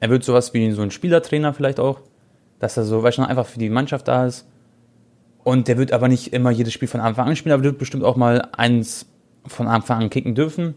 Er 0.00 0.10
wird 0.10 0.24
sowas 0.24 0.54
wie 0.54 0.70
so 0.72 0.82
ein 0.82 0.90
Spielertrainer 0.90 1.54
vielleicht 1.54 1.80
auch, 1.80 2.00
dass 2.58 2.76
er 2.76 2.84
so, 2.84 3.02
weißt 3.02 3.18
du, 3.18 3.22
einfach 3.22 3.46
für 3.46 3.58
die 3.58 3.70
Mannschaft 3.70 4.08
da 4.08 4.26
ist. 4.26 4.46
Und 5.44 5.68
der 5.68 5.78
wird 5.78 5.92
aber 5.92 6.08
nicht 6.08 6.32
immer 6.32 6.50
jedes 6.50 6.72
Spiel 6.72 6.88
von 6.88 7.00
Anfang 7.00 7.28
an 7.28 7.36
spielen, 7.36 7.52
aber 7.52 7.62
wird 7.62 7.78
bestimmt 7.78 8.02
auch 8.02 8.16
mal 8.16 8.48
eins 8.56 9.06
von 9.46 9.68
Anfang 9.68 10.02
an 10.02 10.10
kicken 10.10 10.34
dürfen. 10.34 10.74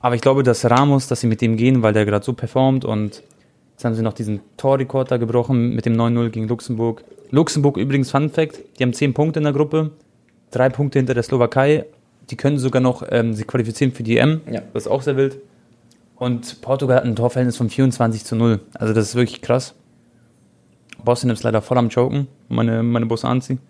Aber 0.00 0.14
ich 0.14 0.20
glaube, 0.20 0.42
dass 0.42 0.68
Ramos, 0.68 1.08
dass 1.08 1.20
sie 1.20 1.26
mit 1.26 1.40
dem 1.40 1.56
gehen, 1.56 1.82
weil 1.82 1.92
der 1.92 2.04
gerade 2.04 2.24
so 2.24 2.32
performt 2.32 2.84
und 2.84 3.22
jetzt 3.80 3.86
haben 3.86 3.94
sie 3.94 4.02
noch 4.02 4.12
diesen 4.12 4.40
Torrekord 4.58 5.10
da 5.10 5.16
gebrochen 5.16 5.74
mit 5.74 5.86
dem 5.86 5.94
9-0 5.94 6.28
gegen 6.28 6.48
Luxemburg. 6.48 7.02
Luxemburg 7.30 7.78
übrigens, 7.78 8.10
Fun 8.10 8.28
Fact, 8.28 8.60
die 8.78 8.82
haben 8.82 8.92
10 8.92 9.14
Punkte 9.14 9.40
in 9.40 9.44
der 9.44 9.54
Gruppe, 9.54 9.92
drei 10.50 10.68
Punkte 10.68 10.98
hinter 10.98 11.14
der 11.14 11.22
Slowakei. 11.22 11.86
Die 12.28 12.36
können 12.36 12.58
sogar 12.58 12.82
noch 12.82 13.02
ähm, 13.10 13.32
sich 13.32 13.46
qualifizieren 13.46 13.94
für 13.94 14.02
die 14.02 14.18
EM. 14.18 14.42
Ja. 14.50 14.60
Das 14.74 14.84
ist 14.84 14.88
auch 14.92 15.00
sehr 15.00 15.16
wild. 15.16 15.38
Und 16.16 16.60
Portugal 16.60 16.96
hat 16.98 17.04
ein 17.04 17.16
Torverhältnis 17.16 17.56
von 17.56 17.70
24 17.70 18.24
zu 18.24 18.36
0. 18.36 18.60
Also 18.74 18.92
das 18.92 19.08
ist 19.08 19.14
wirklich 19.14 19.40
krass. 19.40 19.74
Bosnien 21.02 21.32
ist 21.32 21.42
leider 21.42 21.62
voll 21.62 21.78
am 21.78 21.88
Choken, 21.88 22.26
meine, 22.50 22.82
meine 22.82 23.06
Bosse 23.06 23.28
anziehen. 23.28 23.60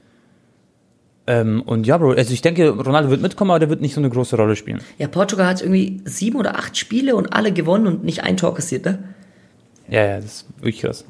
Ähm, 1.28 1.62
und 1.62 1.86
ja, 1.86 1.98
Bro, 1.98 2.14
also 2.14 2.32
ich 2.32 2.42
denke, 2.42 2.70
Ronaldo 2.70 3.10
wird 3.10 3.22
mitkommen, 3.22 3.52
aber 3.52 3.60
der 3.60 3.70
wird 3.70 3.80
nicht 3.80 3.94
so 3.94 4.00
eine 4.00 4.10
große 4.10 4.34
Rolle 4.34 4.56
spielen. 4.56 4.80
Ja, 4.98 5.06
Portugal 5.06 5.46
hat 5.46 5.62
irgendwie 5.62 6.00
sieben 6.04 6.36
oder 6.36 6.58
acht 6.58 6.76
Spiele 6.76 7.14
und 7.14 7.32
alle 7.32 7.52
gewonnen 7.52 7.86
und 7.86 8.02
nicht 8.02 8.24
ein 8.24 8.36
Tor 8.36 8.56
kassiert, 8.56 8.84
ne? 8.84 8.98
Ja, 9.90 10.06
ja, 10.06 10.16
das 10.16 10.24
ist 10.24 10.46
wirklich 10.56 10.80
krass. 10.80 11.04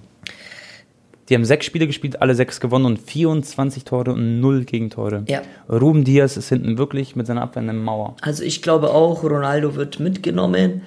Die 1.28 1.34
haben 1.36 1.44
sechs 1.44 1.64
Spiele 1.64 1.86
gespielt, 1.86 2.20
alle 2.20 2.34
sechs 2.34 2.58
gewonnen 2.58 2.86
und 2.86 2.98
24 2.98 3.84
Tore 3.84 4.12
und 4.12 4.40
null 4.40 4.64
Gegentore. 4.64 5.22
Ja. 5.28 5.42
Ruben 5.68 6.02
Diaz 6.02 6.36
ist 6.36 6.48
hinten 6.48 6.76
wirklich 6.76 7.14
mit 7.14 7.28
seiner 7.28 7.42
Abwehr 7.42 7.62
eine 7.62 7.72
Mauer. 7.72 8.16
Also 8.20 8.42
ich 8.42 8.62
glaube 8.62 8.90
auch, 8.90 9.22
Ronaldo 9.22 9.76
wird 9.76 10.00
mitgenommen, 10.00 10.82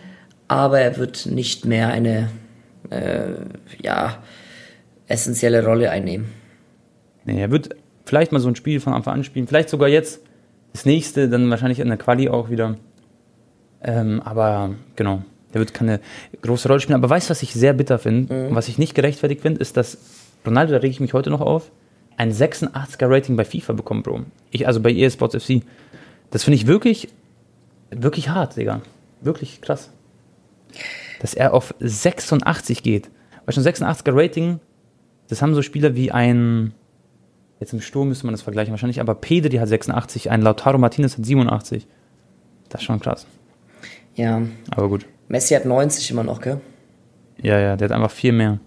aber 0.49 0.82
er 0.82 0.97
wird 0.97 1.27
nicht 1.27 1.63
mehr 1.63 1.88
eine 1.88 2.29
äh, 2.89 3.36
ja, 3.82 4.17
essentielle 5.08 5.63
Rolle 5.65 5.91
einnehmen. 5.91 6.25
Nee, 7.23 7.39
er 7.39 7.51
wird 7.51 7.69
vielleicht 8.06 8.34
mal 8.34 8.39
so 8.39 8.49
ein 8.49 8.58
Spiel 8.58 8.82
von 8.82 8.91
Anfang 8.91 9.13
an 9.13 9.23
spielen, 9.23 9.47
vielleicht 9.47 9.69
sogar 9.69 9.88
jetzt 9.88 10.19
das 10.73 10.86
nächste, 10.86 11.29
dann 11.29 11.49
wahrscheinlich 11.49 11.79
in 11.79 11.88
der 11.88 11.97
Quali 11.97 12.27
auch 12.27 12.49
wieder. 12.49 12.75
Ähm, 13.82 14.21
aber 14.21 14.71
genau, 14.97 15.23
der 15.54 15.60
wird 15.60 15.74
keine 15.74 16.00
große 16.42 16.68
Rolle 16.68 16.80
spielen. 16.80 16.98
Aber 16.98 17.10
weißt 17.10 17.30
du, 17.30 17.32
was 17.32 17.44
ich 17.44 17.54
sehr 17.54 17.74
bitter 17.74 18.00
finde 18.00 18.48
und 18.48 18.56
was 18.56 18.68
ich 18.68 18.78
nicht 18.78 18.96
gerechtfertigt 18.96 19.42
finde, 19.42 19.62
ist, 19.62 19.78
dass 19.78 19.98
Ronaldo, 20.46 20.74
da 20.74 20.80
rege 20.80 20.92
ich 20.92 21.00
mich 21.00 21.13
heute 21.13 21.30
noch 21.30 21.42
auf, 21.42 21.72
ein 22.18 22.32
86er 22.32 23.10
Rating 23.10 23.36
bei 23.36 23.46
FIFA 23.46 23.74
bekommt, 23.74 24.04
Bro. 24.04 24.22
Ich, 24.52 24.68
also 24.68 24.80
bei 24.80 24.92
EA 24.92 25.10
Sports 25.10 25.36
FC. 25.36 25.63
Das 26.32 26.44
finde 26.44 26.56
ich 26.56 26.68
wirklich, 26.68 27.10
wirklich 27.92 28.30
hart, 28.30 28.58
Digga. 28.58 28.82
Wirklich 29.22 29.62
krass. 29.62 29.89
Dass 31.22 31.34
er 31.34 31.54
auf 31.54 31.74
86 31.80 32.84
geht. 32.84 33.10
Weil 33.46 33.54
schon 33.54 33.63
86er 33.63 34.12
Rating, 34.13 34.60
das 35.30 35.42
haben 35.42 35.56
so 35.56 35.62
Spieler 35.62 35.96
wie 35.96 36.12
ein, 36.12 36.74
jetzt 37.60 37.74
im 37.74 37.82
Sturm 37.82 38.10
müsste 38.10 38.26
man 38.26 38.34
das 38.34 38.42
vergleichen 38.42 38.72
wahrscheinlich, 38.72 39.00
aber 39.00 39.16
Pedri 39.16 39.58
hat 39.58 39.70
86, 39.70 40.30
ein 40.30 40.42
Lautaro 40.42 40.78
Martinez 40.78 41.18
hat 41.18 41.26
87. 41.26 41.88
Das 42.70 42.82
ist 42.82 42.86
schon 42.86 43.00
krass. 43.00 43.26
Ja, 44.16 44.42
Aber 44.72 44.89
gut. 44.89 45.06
Messi 45.34 45.56
hat 45.56 45.65
90 45.65 46.12
immer 46.12 46.24
noch, 46.24 46.39
gell? 46.39 46.62
Ja, 47.41 47.60
ja, 47.60 47.76
der 47.76 47.89
hat 47.89 47.96
einfach 47.96 48.12
viel 48.12 48.34
mehr. 48.34 48.60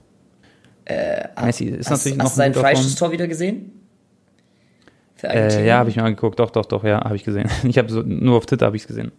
Messi 1.41 1.67
ist 1.67 1.89
Hast, 1.89 2.05
natürlich 2.05 2.19
hast 2.19 2.25
noch 2.25 2.31
du 2.33 2.37
sein. 2.37 2.55
Freistoßtor 2.55 3.13
wieder 3.13 3.29
gesehen? 3.29 3.71
Äh, 5.23 5.65
ja, 5.65 5.79
habe 5.79 5.91
ich 5.91 5.97
mir 5.97 6.03
angeguckt. 6.03 6.41
Doch, 6.41 6.51
doch, 6.51 6.67
doch, 6.67 6.83
ja, 6.83 7.05
habe 7.05 7.15
ich 7.15 7.23
gesehen. 7.23 7.49
Ich 7.65 7.79
habe 7.79 7.89
so, 7.91 8.03
nur 8.03 8.37
auf 8.39 8.47
Twitter 8.47 8.67
habe 8.67 8.77
ich 8.77 8.83
es 8.83 8.89
gesehen. 8.89 9.13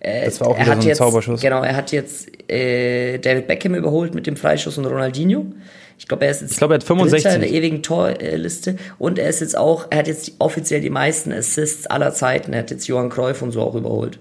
Äh, 0.00 0.24
Das 0.24 0.40
war 0.40 0.48
auch 0.48 0.56
er 0.56 0.64
wieder 0.64 0.74
so 0.74 0.80
ein 0.80 0.86
jetzt, 0.88 0.98
Zauberschuss. 0.98 1.40
Genau, 1.42 1.62
er 1.62 1.76
hat 1.76 1.92
jetzt 1.92 2.28
äh, 2.50 3.18
David 3.18 3.46
Beckham 3.46 3.74
überholt 3.74 4.14
mit 4.14 4.26
dem 4.26 4.36
Freischuss 4.36 4.78
und 4.78 4.86
Ronaldinho. 4.86 5.44
Ich 5.98 6.08
glaube, 6.08 6.24
er 6.24 6.30
ist 6.30 6.40
jetzt 6.40 6.52
Ich 6.52 6.56
glaube, 6.58 6.72
er 6.74 6.76
hat 6.76 6.84
65. 6.84 7.22
Dritter 7.22 7.34
in 7.36 7.40
der 7.42 7.50
ewigen 7.50 7.82
Torliste 7.82 8.76
und 8.98 9.18
er 9.18 9.28
ist 9.28 9.40
jetzt 9.40 9.56
auch, 9.56 9.86
er 9.90 9.98
hat 9.98 10.06
jetzt 10.08 10.32
offiziell 10.38 10.80
die 10.80 10.90
meisten 10.90 11.30
Assists 11.30 11.86
aller 11.86 12.14
Zeiten. 12.14 12.54
Er 12.54 12.60
hat 12.60 12.70
jetzt 12.70 12.88
Johann 12.88 13.10
Cruyff 13.10 13.42
und 13.42 13.52
so 13.52 13.60
auch 13.60 13.74
überholt. 13.74 14.18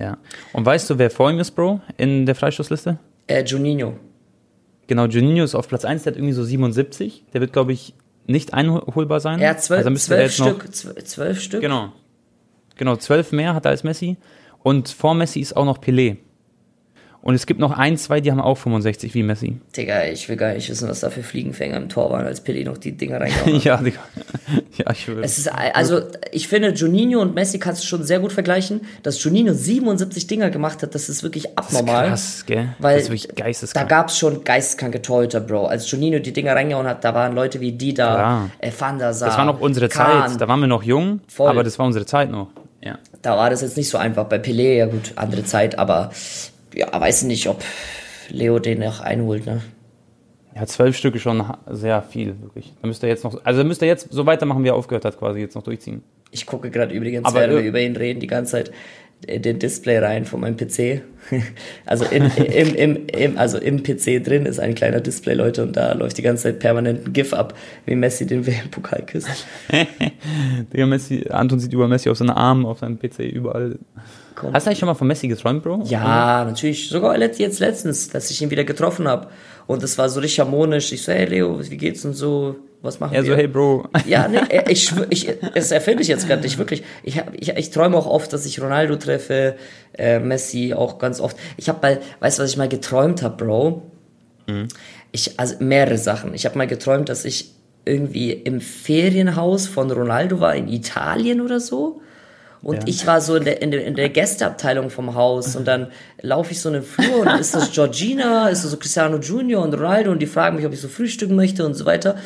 Ja. 0.00 0.16
Und 0.52 0.64
weißt 0.64 0.88
du, 0.90 0.98
wer 0.98 1.10
vor 1.10 1.30
ihm 1.30 1.38
ist, 1.38 1.50
Bro, 1.52 1.80
in 1.98 2.26
der 2.26 2.34
Freistoßliste? 2.34 2.98
Äh, 3.26 3.44
Juninho. 3.44 3.96
Genau, 4.86 5.04
Juninho 5.06 5.44
ist 5.44 5.54
auf 5.54 5.68
Platz 5.68 5.84
1, 5.84 6.02
der 6.02 6.12
hat 6.12 6.16
irgendwie 6.16 6.32
so 6.32 6.42
77. 6.42 7.24
Der 7.32 7.40
wird, 7.40 7.52
glaube 7.52 7.72
ich, 7.72 7.94
nicht 8.26 8.54
einholbar 8.54 9.20
sein. 9.20 9.38
Er 9.40 9.50
hat 9.50 9.62
zwölf, 9.62 9.86
Also 9.86 9.96
zwölf 9.98 10.32
Stück, 10.32 10.74
zwölf 10.74 11.40
Stück. 11.40 11.60
Genau. 11.60 11.92
Genau, 12.76 12.96
zwölf 12.96 13.30
mehr 13.32 13.54
hat 13.54 13.66
er 13.66 13.72
als 13.72 13.84
Messi. 13.84 14.16
Und 14.62 14.88
vor 14.88 15.14
Messi 15.14 15.40
ist 15.40 15.56
auch 15.56 15.64
noch 15.64 15.78
Pelé. 15.78 16.16
Und 17.22 17.34
es 17.34 17.44
gibt 17.44 17.60
noch 17.60 17.72
ein, 17.76 17.98
zwei, 17.98 18.20
die 18.22 18.30
haben 18.30 18.40
auch 18.40 18.56
65 18.56 19.12
wie 19.14 19.22
Messi. 19.22 19.58
Digga, 19.76 20.04
ich 20.04 20.26
will 20.30 20.36
gar 20.36 20.54
nicht 20.54 20.70
wissen, 20.70 20.88
was 20.88 21.00
da 21.00 21.10
für 21.10 21.22
Fliegenfänger 21.22 21.76
im 21.76 21.90
Tor 21.90 22.10
waren, 22.10 22.24
als 22.24 22.44
Pelé 22.44 22.64
noch 22.64 22.78
die 22.78 22.92
Dinger 22.92 23.20
reingehauen 23.20 23.54
hat. 23.56 23.64
ja, 23.64 23.76
Digga. 23.76 24.00
Ja, 24.78 24.90
ich 24.92 25.02
schwöre. 25.04 25.22
Es 25.22 25.36
ist, 25.36 25.48
also, 25.48 26.00
ich 26.32 26.48
finde, 26.48 26.70
Juninho 26.70 27.20
und 27.20 27.34
Messi 27.34 27.58
kannst 27.58 27.82
du 27.82 27.86
schon 27.86 28.02
sehr 28.02 28.18
gut 28.18 28.32
vergleichen. 28.32 28.80
Dass 29.02 29.22
Juninho 29.22 29.52
77 29.52 30.26
Dinger 30.26 30.48
gemacht 30.50 30.82
hat, 30.82 30.94
das 30.94 31.08
ist 31.10 31.22
wirklich 31.22 31.56
abnormal. 31.58 32.08
krass, 32.08 32.44
gell? 32.46 32.68
Weil 32.78 32.94
das 32.96 33.04
ist 33.04 33.10
wirklich 33.10 33.28
da 33.36 33.44
geisteskrank. 33.44 33.88
gab's 33.90 34.16
schon 34.18 34.42
geisteskranke 34.42 35.02
Torhüter, 35.02 35.40
Bro. 35.40 35.66
Als 35.66 35.90
Juninho 35.90 36.18
die 36.20 36.32
Dinger 36.32 36.54
reingehauen 36.56 36.86
hat, 36.86 37.04
da 37.04 37.14
waren 37.14 37.34
Leute 37.34 37.60
wie 37.60 37.72
Dida, 37.72 38.48
äh, 38.58 38.70
Van 38.76 38.98
der 38.98 39.12
Sar, 39.12 39.28
Das 39.28 39.36
war 39.38 39.44
noch 39.44 39.60
unsere 39.60 39.88
Kahn. 39.88 40.30
Zeit. 40.30 40.40
Da 40.40 40.48
waren 40.48 40.60
wir 40.60 40.66
noch 40.68 40.82
jung, 40.82 41.20
Voll. 41.28 41.50
aber 41.50 41.62
das 41.62 41.78
war 41.78 41.84
unsere 41.86 42.06
Zeit 42.06 42.30
noch. 42.30 42.48
Ja. 42.82 42.98
da 43.20 43.36
war 43.36 43.50
das 43.50 43.60
jetzt 43.60 43.76
nicht 43.76 43.90
so 43.90 43.98
einfach. 43.98 44.24
Bei 44.24 44.38
Pelé, 44.38 44.76
ja 44.76 44.86
gut, 44.86 45.12
andere 45.16 45.44
Zeit, 45.44 45.78
aber 45.78 46.10
ja, 46.74 46.88
weiß 47.00 47.24
nicht, 47.24 47.48
ob 47.48 47.62
Leo 48.28 48.58
den 48.58 48.80
noch 48.80 49.00
einholt, 49.00 49.46
ne? 49.46 49.60
Ja, 50.54 50.66
zwölf 50.66 50.96
Stücke 50.96 51.18
schon 51.20 51.44
sehr 51.70 52.02
viel, 52.02 52.34
wirklich. 52.42 52.72
Da 52.82 52.88
müsste 52.88 53.06
er 53.06 53.10
jetzt 53.10 53.22
noch, 53.24 53.40
also 53.44 53.62
müsste 53.64 53.84
er 53.84 53.90
jetzt 53.92 54.08
so 54.12 54.26
weitermachen, 54.26 54.64
wie 54.64 54.68
er 54.68 54.74
aufgehört 54.74 55.04
hat, 55.04 55.18
quasi 55.18 55.38
jetzt 55.40 55.54
noch 55.54 55.62
durchziehen. 55.62 56.02
Ich 56.32 56.44
gucke 56.46 56.70
gerade 56.70 56.92
übrigens, 56.94 57.24
Aber 57.26 57.40
während 57.40 57.54
wir 57.54 57.60
ir- 57.62 57.68
über 57.68 57.80
ihn 57.80 57.96
reden, 57.96 58.18
die 58.20 58.26
ganze 58.26 58.52
Zeit 58.52 58.72
den 59.26 59.58
Display 59.58 59.98
rein 59.98 60.24
von 60.24 60.40
meinem 60.40 60.56
PC. 60.56 61.02
Also 61.84 62.04
in, 62.06 62.24
im, 62.36 62.74
im, 62.74 63.06
im, 63.06 63.38
also 63.38 63.58
im 63.58 63.82
PC 63.82 64.24
drin 64.24 64.46
ist 64.46 64.58
ein 64.58 64.74
kleiner 64.74 65.00
Display, 65.00 65.34
Leute, 65.34 65.62
und 65.62 65.76
da 65.76 65.92
läuft 65.92 66.18
die 66.18 66.22
ganze 66.22 66.44
Zeit 66.44 66.60
permanent 66.60 67.06
ein 67.06 67.12
GIF 67.12 67.34
ab, 67.34 67.54
wie 67.84 67.94
Messi 67.94 68.26
den 68.26 68.46
WM-Pokal 68.46 69.04
küsst. 69.06 69.28
Digga, 70.72 70.86
Messi, 70.86 71.26
Anton 71.28 71.60
sieht 71.60 71.72
über 71.72 71.88
Messi 71.88 72.08
auf 72.08 72.16
seinen 72.16 72.30
Armen, 72.30 72.64
auf 72.64 72.78
seinem 72.78 72.98
PC, 72.98 73.20
überall. 73.20 73.78
Komm. 74.34 74.54
Hast 74.54 74.66
du 74.66 74.70
eigentlich 74.70 74.78
schon 74.78 74.86
mal 74.86 74.94
von 74.94 75.06
Messi 75.06 75.28
geträumt, 75.28 75.62
Bro? 75.62 75.82
Ja, 75.84 76.44
natürlich. 76.44 76.88
Sogar 76.88 77.18
jetzt 77.20 77.60
letztens, 77.60 78.08
dass 78.08 78.30
ich 78.30 78.40
ihn 78.40 78.50
wieder 78.50 78.64
getroffen 78.64 79.06
habe. 79.06 79.28
Und 79.66 79.82
es 79.82 79.98
war 79.98 80.08
so 80.08 80.20
richtig 80.20 80.40
harmonisch. 80.40 80.92
Ich 80.92 81.02
so, 81.02 81.12
hey 81.12 81.26
Leo, 81.26 81.60
wie 81.60 81.76
geht's 81.76 82.04
und 82.04 82.14
so? 82.14 82.56
Was 82.82 82.98
machen 82.98 83.14
Er 83.14 83.24
wir? 83.24 83.32
so, 83.32 83.36
hey, 83.36 83.46
Bro. 83.46 83.88
Ja, 84.06 84.26
nee, 84.26 84.38
ich, 84.68 84.90
ich, 85.10 85.28
das 85.54 85.70
erfinde 85.70 86.02
ich 86.02 86.08
jetzt 86.08 86.26
gerade 86.26 86.40
nicht, 86.42 86.56
wirklich. 86.56 86.82
Ich, 87.02 87.18
hab, 87.18 87.34
ich, 87.34 87.50
ich 87.50 87.70
träume 87.70 87.96
auch 87.96 88.06
oft, 88.06 88.32
dass 88.32 88.46
ich 88.46 88.60
Ronaldo 88.62 88.96
treffe, 88.96 89.56
äh, 89.98 90.18
Messi 90.18 90.72
auch 90.74 90.98
ganz 90.98 91.20
oft. 91.20 91.36
Ich 91.58 91.68
habe 91.68 91.78
mal, 91.82 92.00
weißt 92.20 92.38
du, 92.38 92.42
was 92.44 92.50
ich 92.50 92.56
mal 92.56 92.68
geträumt 92.68 93.22
habe, 93.22 93.36
Bro? 93.44 93.82
Ich, 95.12 95.38
also 95.38 95.56
mehrere 95.60 95.98
Sachen. 95.98 96.34
Ich 96.34 96.44
habe 96.46 96.56
mal 96.58 96.66
geträumt, 96.66 97.08
dass 97.08 97.24
ich 97.24 97.52
irgendwie 97.84 98.32
im 98.32 98.60
Ferienhaus 98.60 99.66
von 99.66 99.90
Ronaldo 99.90 100.40
war 100.40 100.54
in 100.56 100.68
Italien 100.68 101.40
oder 101.40 101.60
so. 101.60 102.00
Und 102.62 102.74
Ja. 102.76 102.82
ich 102.86 103.06
war 103.06 103.20
so 103.20 103.36
in 103.36 103.44
der, 103.44 103.62
in, 103.62 103.70
der, 103.70 103.84
in 103.86 103.94
der 103.94 104.08
Gästeabteilung 104.10 104.90
vom 104.90 105.14
Haus 105.14 105.56
und 105.56 105.66
dann 105.66 105.88
laufe 106.20 106.52
ich 106.52 106.60
so 106.60 106.68
in 106.68 106.74
den 106.74 106.82
Flur 106.82 107.20
und 107.20 107.40
ist 107.40 107.54
das 107.54 107.72
Georgina, 107.72 108.48
ist 108.50 108.64
das 108.64 108.70
so 108.72 108.76
Cristiano 108.76 109.16
Junior 109.18 109.62
und 109.64 109.72
Ronaldo 109.72 110.10
und 110.10 110.18
die 110.20 110.26
fragen 110.26 110.56
mich, 110.56 110.66
ob 110.66 110.72
ich 110.72 110.80
so 110.80 110.88
frühstücken 110.88 111.36
möchte 111.36 111.64
und 111.64 111.72
so 111.74 111.86
weiter. 111.86 112.16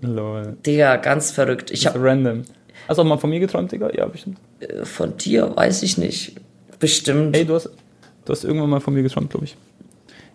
Lol. 0.00 0.56
Digga, 0.64 0.96
ganz 0.96 1.30
verrückt. 1.30 1.70
Ich 1.70 1.86
habe 1.86 2.00
Random. 2.02 2.42
Hast 2.86 2.96
du 2.96 3.02
auch 3.02 3.06
mal 3.06 3.18
von 3.18 3.30
mir 3.30 3.40
geträumt, 3.40 3.72
Digga? 3.72 3.90
Ja, 3.94 4.06
bestimmt. 4.06 4.38
von 4.84 5.16
dir, 5.16 5.54
weiß 5.56 5.82
ich 5.82 5.98
nicht. 5.98 6.36
Bestimmt. 6.78 7.36
Hey, 7.36 7.44
du 7.44 7.54
hast, 7.54 7.70
du 8.24 8.32
hast 8.32 8.44
irgendwann 8.44 8.70
mal 8.70 8.80
von 8.80 8.94
mir 8.94 9.02
geträumt, 9.02 9.30
glaube 9.30 9.46
ich. 9.46 9.56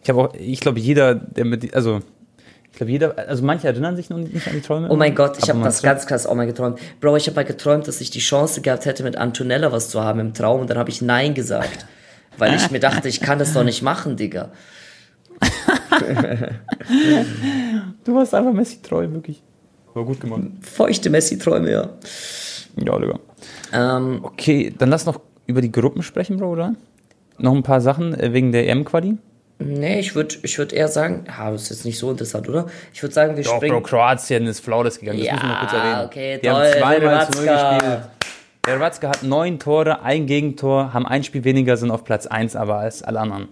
Ich 0.03 0.09
habe 0.09 0.21
auch, 0.21 0.33
ich 0.33 0.59
glaube, 0.59 0.79
jeder, 0.79 1.15
der 1.15 1.45
mit, 1.45 1.73
also, 1.73 2.01
ich 2.71 2.77
glaube, 2.77 2.91
jeder, 2.91 3.17
also 3.17 3.43
manche 3.43 3.67
erinnern 3.67 3.95
sich 3.95 4.09
noch 4.09 4.17
nicht 4.17 4.47
an 4.47 4.53
die 4.53 4.61
Träume. 4.61 4.89
Oh 4.89 4.95
mein 4.95 5.15
Gott, 5.15 5.37
ich 5.41 5.49
habe 5.49 5.61
das 5.63 5.81
ganz 5.81 6.05
krass 6.05 6.27
auch 6.27 6.35
mal 6.35 6.45
geträumt. 6.45 6.79
Bro, 6.99 7.15
ich 7.15 7.27
habe 7.27 7.35
mal 7.35 7.45
geträumt, 7.45 7.87
dass 7.87 8.01
ich 8.01 8.09
die 8.09 8.19
Chance 8.19 8.61
gehabt 8.61 8.85
hätte, 8.85 9.03
mit 9.03 9.15
Antonella 9.15 9.71
was 9.71 9.89
zu 9.89 10.01
haben 10.01 10.19
im 10.19 10.33
Traum 10.33 10.61
und 10.61 10.69
dann 10.69 10.77
habe 10.77 10.89
ich 10.89 11.01
Nein 11.01 11.33
gesagt. 11.33 11.85
Weil 12.37 12.55
ich 12.55 12.71
mir 12.71 12.79
dachte, 12.79 13.07
ich 13.07 13.21
kann 13.21 13.39
das 13.39 13.53
doch 13.53 13.63
nicht 13.63 13.81
machen, 13.81 14.17
Digga. 14.17 14.51
Du 18.03 18.15
warst 18.15 18.33
einfach 18.33 18.51
Messi 18.51 18.81
treu, 18.81 19.09
wirklich. 19.11 19.41
War 19.93 20.03
gut 20.05 20.19
gemacht. 20.19 20.41
Feuchte 20.61 21.09
Messi-Träume, 21.09 21.71
ja. 21.71 21.89
Ja, 22.77 22.99
Digga. 22.99 23.19
Ähm, 23.73 24.19
Okay, 24.23 24.73
dann 24.77 24.89
lass 24.89 25.05
noch 25.05 25.19
über 25.45 25.61
die 25.61 25.71
Gruppen 25.71 26.01
sprechen, 26.03 26.37
Bro, 26.37 26.51
oder? 26.51 26.73
Noch 27.37 27.53
ein 27.53 27.63
paar 27.63 27.81
Sachen 27.81 28.17
äh, 28.19 28.33
wegen 28.33 28.51
der 28.51 28.67
EM-Quali. 28.69 29.17
nee, 29.59 29.99
ich 29.99 30.15
würde 30.15 30.35
ich 30.43 30.57
würd 30.57 30.73
eher 30.73 30.87
sagen, 30.87 31.25
ja, 31.27 31.51
das 31.51 31.63
ist 31.63 31.69
jetzt 31.69 31.85
nicht 31.85 31.97
so 31.99 32.09
interessant, 32.11 32.47
oder? 32.49 32.67
Ich 32.93 33.01
würde 33.03 33.13
sagen, 33.13 33.35
wir 33.37 33.43
Doch, 33.43 33.55
springen. 33.57 33.75
Bro, 33.75 33.81
Kroatien 33.83 34.45
ist 34.47 34.59
flawless 34.61 34.99
gegangen. 34.99 35.19
Das 35.19 35.27
Ja, 35.27 35.33
müssen 35.33 35.47
wir 35.49 35.55
kurz 35.59 35.73
erwähnen. 35.73 36.05
okay, 36.05 36.39
Die 36.41 36.47
toll, 36.47 36.55
haben 36.55 36.79
zweimal 36.79 37.27
zu 37.31 37.37
null 37.37 37.47
gespielt. 37.47 38.01
Der 38.65 38.79
Watzke 38.79 39.09
hat 39.09 39.23
neun 39.23 39.59
Tore, 39.59 40.01
ein 40.03 40.25
Gegentor, 40.25 40.93
haben 40.93 41.05
ein 41.05 41.23
Spiel 41.23 41.43
weniger, 41.43 41.75
sind 41.75 41.91
auf 41.91 42.03
Platz 42.05 42.27
1 42.27 42.55
aber 42.55 42.77
als 42.77 43.03
alle 43.03 43.19
anderen. 43.19 43.49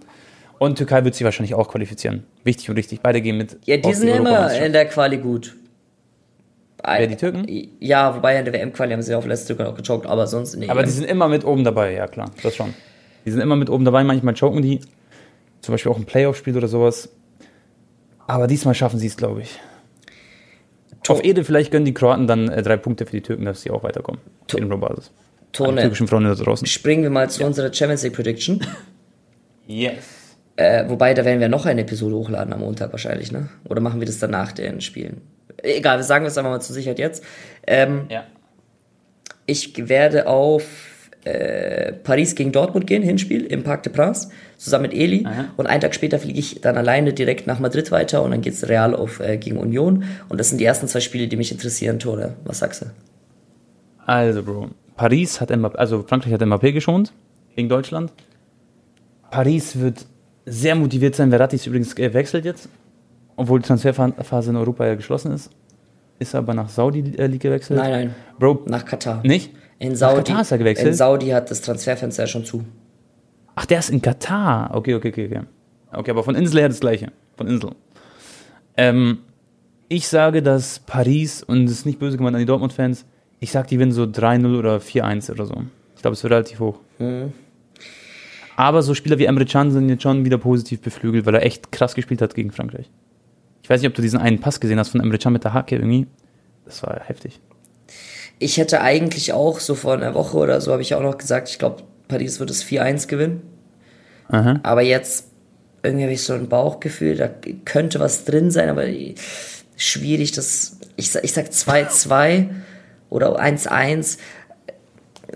Und 0.58 0.78
Türkei 0.78 1.04
wird 1.04 1.16
sich 1.16 1.26
wahrscheinlich 1.26 1.54
auch 1.56 1.68
qualifizieren. 1.70 2.24
Wichtig 2.44 2.70
und 2.70 2.78
richtig. 2.78 3.02
Beide 3.02 3.20
gehen 3.20 3.36
mit. 3.38 3.58
Ja, 3.66 3.78
die 3.78 3.94
sind 3.94 4.08
ja 4.08 4.16
immer 4.16 4.54
in 4.54 4.72
der 4.72 4.86
Quali 4.86 5.18
gut. 5.18 5.56
Wer, 6.84 7.08
die 7.08 7.16
Türken? 7.16 7.46
Ja, 7.80 8.16
wobei 8.16 8.38
in 8.38 8.46
der 8.46 8.54
WM-Quali 8.54 8.92
haben 8.94 9.02
sie 9.02 9.14
auf 9.16 9.26
letzte 9.26 9.56
Türkei 9.56 9.72
auch 9.72 9.76
gechoked, 9.76 10.06
aber 10.08 10.28
sonst 10.28 10.56
nee. 10.56 10.70
Aber 10.70 10.84
die 10.84 10.90
sind 10.90 11.06
immer 11.06 11.28
mit 11.28 11.46
oben 11.46 11.64
dabei, 11.64 11.94
ja 11.94 12.08
klar, 12.08 12.32
das 12.42 12.56
schon. 12.56 12.74
Die 13.26 13.32
sind 13.32 13.42
immer 13.42 13.56
mit 13.56 13.70
oben 13.70 13.86
dabei, 13.86 14.04
manchmal 14.04 14.34
choken 14.34 14.62
die. 14.62 14.80
Zum 15.62 15.74
Beispiel 15.74 15.92
auch 15.92 15.98
ein 15.98 16.06
Playoff-Spiel 16.06 16.58
oder 16.58 16.68
sowas. 16.68 17.10
Aber 18.28 18.48
diesmal 18.48 18.74
schaffen 18.74 18.98
sie 19.00 19.08
es, 19.08 19.18
glaube 19.18 19.42
ich. 19.42 19.60
To- 21.04 21.14
Auf 21.14 21.24
Ede 21.24 21.44
vielleicht 21.44 21.72
gönnen 21.72 21.86
die 21.86 21.94
Kroaten 21.94 22.28
dann 22.28 22.50
äh, 22.50 22.62
drei 22.64 22.78
Punkte 22.78 23.06
für 23.06 23.12
die 23.12 23.22
Türken, 23.22 23.46
dass 23.46 23.62
sie 23.62 23.72
auch 23.72 23.84
weiterkommen. 23.84 24.22
Auf 24.52 24.80
Basis. 24.80 25.12
Tone, 25.52 25.82
türkischen 25.82 26.08
Freunde 26.08 26.30
da 26.36 26.44
draußen. 26.44 26.66
springen 26.66 27.04
wir 27.04 27.10
mal 27.10 27.30
zu 27.30 27.44
unserer 27.46 27.74
Champions 27.74 28.04
League 28.04 28.14
Prediction. 28.16 28.66
Yes. 29.68 30.36
Äh, 30.58 30.90
wobei, 30.90 31.14
da 31.14 31.24
werden 31.24 31.40
wir 31.40 31.48
noch 31.48 31.66
eine 31.66 31.82
Episode 31.82 32.16
hochladen 32.16 32.52
am 32.52 32.60
Montag 32.60 32.92
wahrscheinlich, 32.92 33.32
ne? 33.32 33.48
Oder 33.70 33.80
machen 33.80 34.02
wir 34.02 34.06
das 34.06 34.20
dann 34.20 34.32
nach 34.32 34.52
den 34.52 34.82
Spielen? 34.82 35.22
Egal, 35.64 35.98
wir 35.98 36.04
sagen 36.04 36.26
es 36.26 36.38
einfach 36.38 36.52
mal 36.52 36.60
zur 36.62 36.74
Sicherheit 36.74 37.00
jetzt. 37.00 37.24
Ähm, 37.68 38.06
Ja. 38.10 38.24
ich 39.46 39.90
werde 39.90 40.28
auf 40.28 40.64
äh, 41.24 41.94
Paris 41.94 42.34
gegen 42.36 42.52
Dortmund 42.52 42.88
gehen, 42.88 43.04
Hinspiel 43.04 43.46
im 43.46 43.64
Parc 43.64 43.84
de 43.84 43.94
Princes, 43.94 44.30
zusammen 44.58 44.84
mit 44.84 44.94
Eli. 44.94 45.24
Aha. 45.26 45.46
Und 45.56 45.68
einen 45.68 45.82
Tag 45.82 45.94
später 45.94 46.18
fliege 46.20 46.40
ich 46.40 46.62
dann 46.62 46.78
alleine 46.78 47.14
direkt 47.14 47.46
nach 47.46 47.60
Madrid 47.60 47.92
weiter 47.92 48.24
und 48.24 48.32
dann 48.32 48.42
geht's 48.42 48.68
Real 48.68 48.96
auf 48.96 49.20
äh, 49.20 49.38
gegen 49.38 49.58
Union. 49.58 50.04
Und 50.30 50.40
das 50.40 50.50
sind 50.50 50.58
die 50.60 50.66
ersten 50.66 50.88
zwei 50.88 51.00
Spiele, 51.00 51.28
die 51.28 51.36
mich 51.38 51.52
interessieren, 51.52 52.00
Tore. 52.00 52.34
Was 52.44 52.60
sagst 52.60 52.82
du? 52.82 52.86
Also, 54.06 54.42
Bro. 54.44 54.70
Paris 54.96 55.40
hat 55.40 55.52
Mbappé, 55.52 55.76
also 55.76 56.04
Frankreich 56.08 56.34
hat 56.34 56.42
Mbappé 56.42 56.72
geschont 56.72 57.14
gegen 57.56 57.70
Deutschland. 57.70 58.12
Paris 59.30 59.80
wird 59.80 60.06
sehr 60.46 60.76
motiviert 60.76 61.16
sein. 61.16 61.30
Verratti 61.30 61.56
ist 61.56 61.68
übrigens 61.68 61.96
gewechselt 61.96 62.46
jetzt, 62.46 62.68
obwohl 63.36 63.60
die 63.60 63.68
Transferphase 63.68 64.50
in 64.52 64.56
Europa 64.56 64.86
ja 64.86 64.96
geschlossen 64.96 65.32
ist. 65.34 65.50
Ist 66.20 66.36
aber 66.36 66.54
nach 66.54 66.70
Saudi-League 66.70 67.42
gewechselt. 67.42 67.80
Nein, 67.80 67.92
nein, 67.92 68.16
Bro, 68.38 68.64
nach 68.68 68.86
Katar. 68.86 69.22
nicht? 69.24 69.52
In 69.80 69.94
Nach 69.94 69.98
Saudi, 69.98 70.24
Katar 70.24 70.42
ist 70.42 70.52
er 70.52 70.58
gewechselt? 70.60 70.88
in 70.90 70.94
Saudi 70.94 71.28
hat 71.30 71.50
das 71.50 71.62
Transferfenster 71.62 72.24
ja 72.24 72.28
schon 72.28 72.46
zu. 72.46 72.64
Ach, 73.56 73.66
der 73.66 73.80
ist 73.80 73.90
in 73.90 74.02
Katar. 74.02 74.70
Okay, 74.76 74.94
okay, 74.94 75.10
okay, 75.10 75.26
okay. 75.26 75.42
Okay, 75.92 76.12
aber 76.12 76.24
von 76.24 76.36
Insel 76.36 76.60
her 76.62 76.70
das 76.70 76.80
gleiche. 76.80 77.12
Von 77.36 77.48
Insel. 77.48 77.72
Ähm, 78.78 79.20
ich 79.90 80.08
sage, 80.08 80.44
dass 80.44 80.80
Paris, 80.80 81.42
und 81.44 81.66
das 81.66 81.74
ist 81.74 81.86
nicht 81.88 81.98
böse 82.00 82.18
gemeint 82.18 82.36
an 82.36 82.40
die 82.40 82.46
Dortmund-Fans, 82.46 83.06
ich 83.40 83.52
sage, 83.52 83.68
die 83.70 83.76
gewinnen 83.76 83.92
so 83.92 84.04
3-0 84.04 84.58
oder 84.58 84.78
4-1 84.78 85.32
oder 85.32 85.46
so. 85.48 85.56
Ich 85.96 86.02
glaube, 86.04 86.14
es 86.14 86.24
wird 86.24 86.32
relativ 86.32 86.60
hoch. 86.60 86.80
Mhm. 87.00 87.34
Aber 88.56 88.84
so 88.84 88.94
Spieler 88.94 89.18
wie 89.18 89.26
Emre 89.26 89.46
Can 89.46 89.72
sind 89.72 89.90
jetzt 89.90 90.04
schon 90.04 90.24
wieder 90.24 90.38
positiv 90.38 90.82
beflügelt, 90.82 91.26
weil 91.26 91.34
er 91.36 91.44
echt 91.44 91.72
krass 91.72 91.96
gespielt 91.96 92.22
hat 92.22 92.36
gegen 92.36 92.52
Frankreich. 92.52 92.90
Ich 93.64 93.70
weiß 93.70 93.82
nicht, 93.82 93.90
ob 93.90 93.96
du 93.96 94.02
diesen 94.02 94.20
einen 94.20 94.40
Pass 94.40 94.60
gesehen 94.60 94.80
hast 94.80 94.90
von 94.90 95.02
Emre 95.02 95.18
Can 95.18 95.34
mit 95.34 95.44
der 95.44 95.54
Hacke 95.54 95.76
irgendwie. 95.76 96.08
Das 96.66 96.84
war 96.84 97.00
heftig. 97.04 97.40
Ich 98.40 98.58
hätte 98.58 98.82
eigentlich 98.82 99.34
auch 99.34 99.60
so 99.60 99.76
vor 99.76 99.94
einer 99.94 100.14
Woche 100.16 100.38
oder 100.38 100.62
so, 100.62 100.72
habe 100.72 100.82
ich 100.82 100.96
auch 100.96 101.02
noch 101.02 101.18
gesagt, 101.18 101.50
ich 101.50 101.60
glaube, 101.60 101.84
Paris 102.08 102.40
wird 102.40 102.50
es 102.50 102.66
4-1 102.66 103.08
gewinnen. 103.08 103.42
Aha. 104.30 104.60
Aber 104.64 104.82
jetzt 104.82 105.28
irgendwie 105.84 106.04
habe 106.04 106.14
ich 106.14 106.24
so 106.24 106.34
ein 106.34 106.48
Bauchgefühl, 106.48 107.16
da 107.16 107.30
könnte 107.66 108.00
was 108.00 108.26
drin 108.26 108.52
sein, 108.52 108.70
aber 108.70 108.86
schwierig, 109.76 110.32
das. 110.32 110.78
Ich, 110.96 111.16
ich 111.16 111.34
sag 111.34 111.48
2-2 111.48 112.50
oder 113.10 113.40
1-1. 113.40 114.18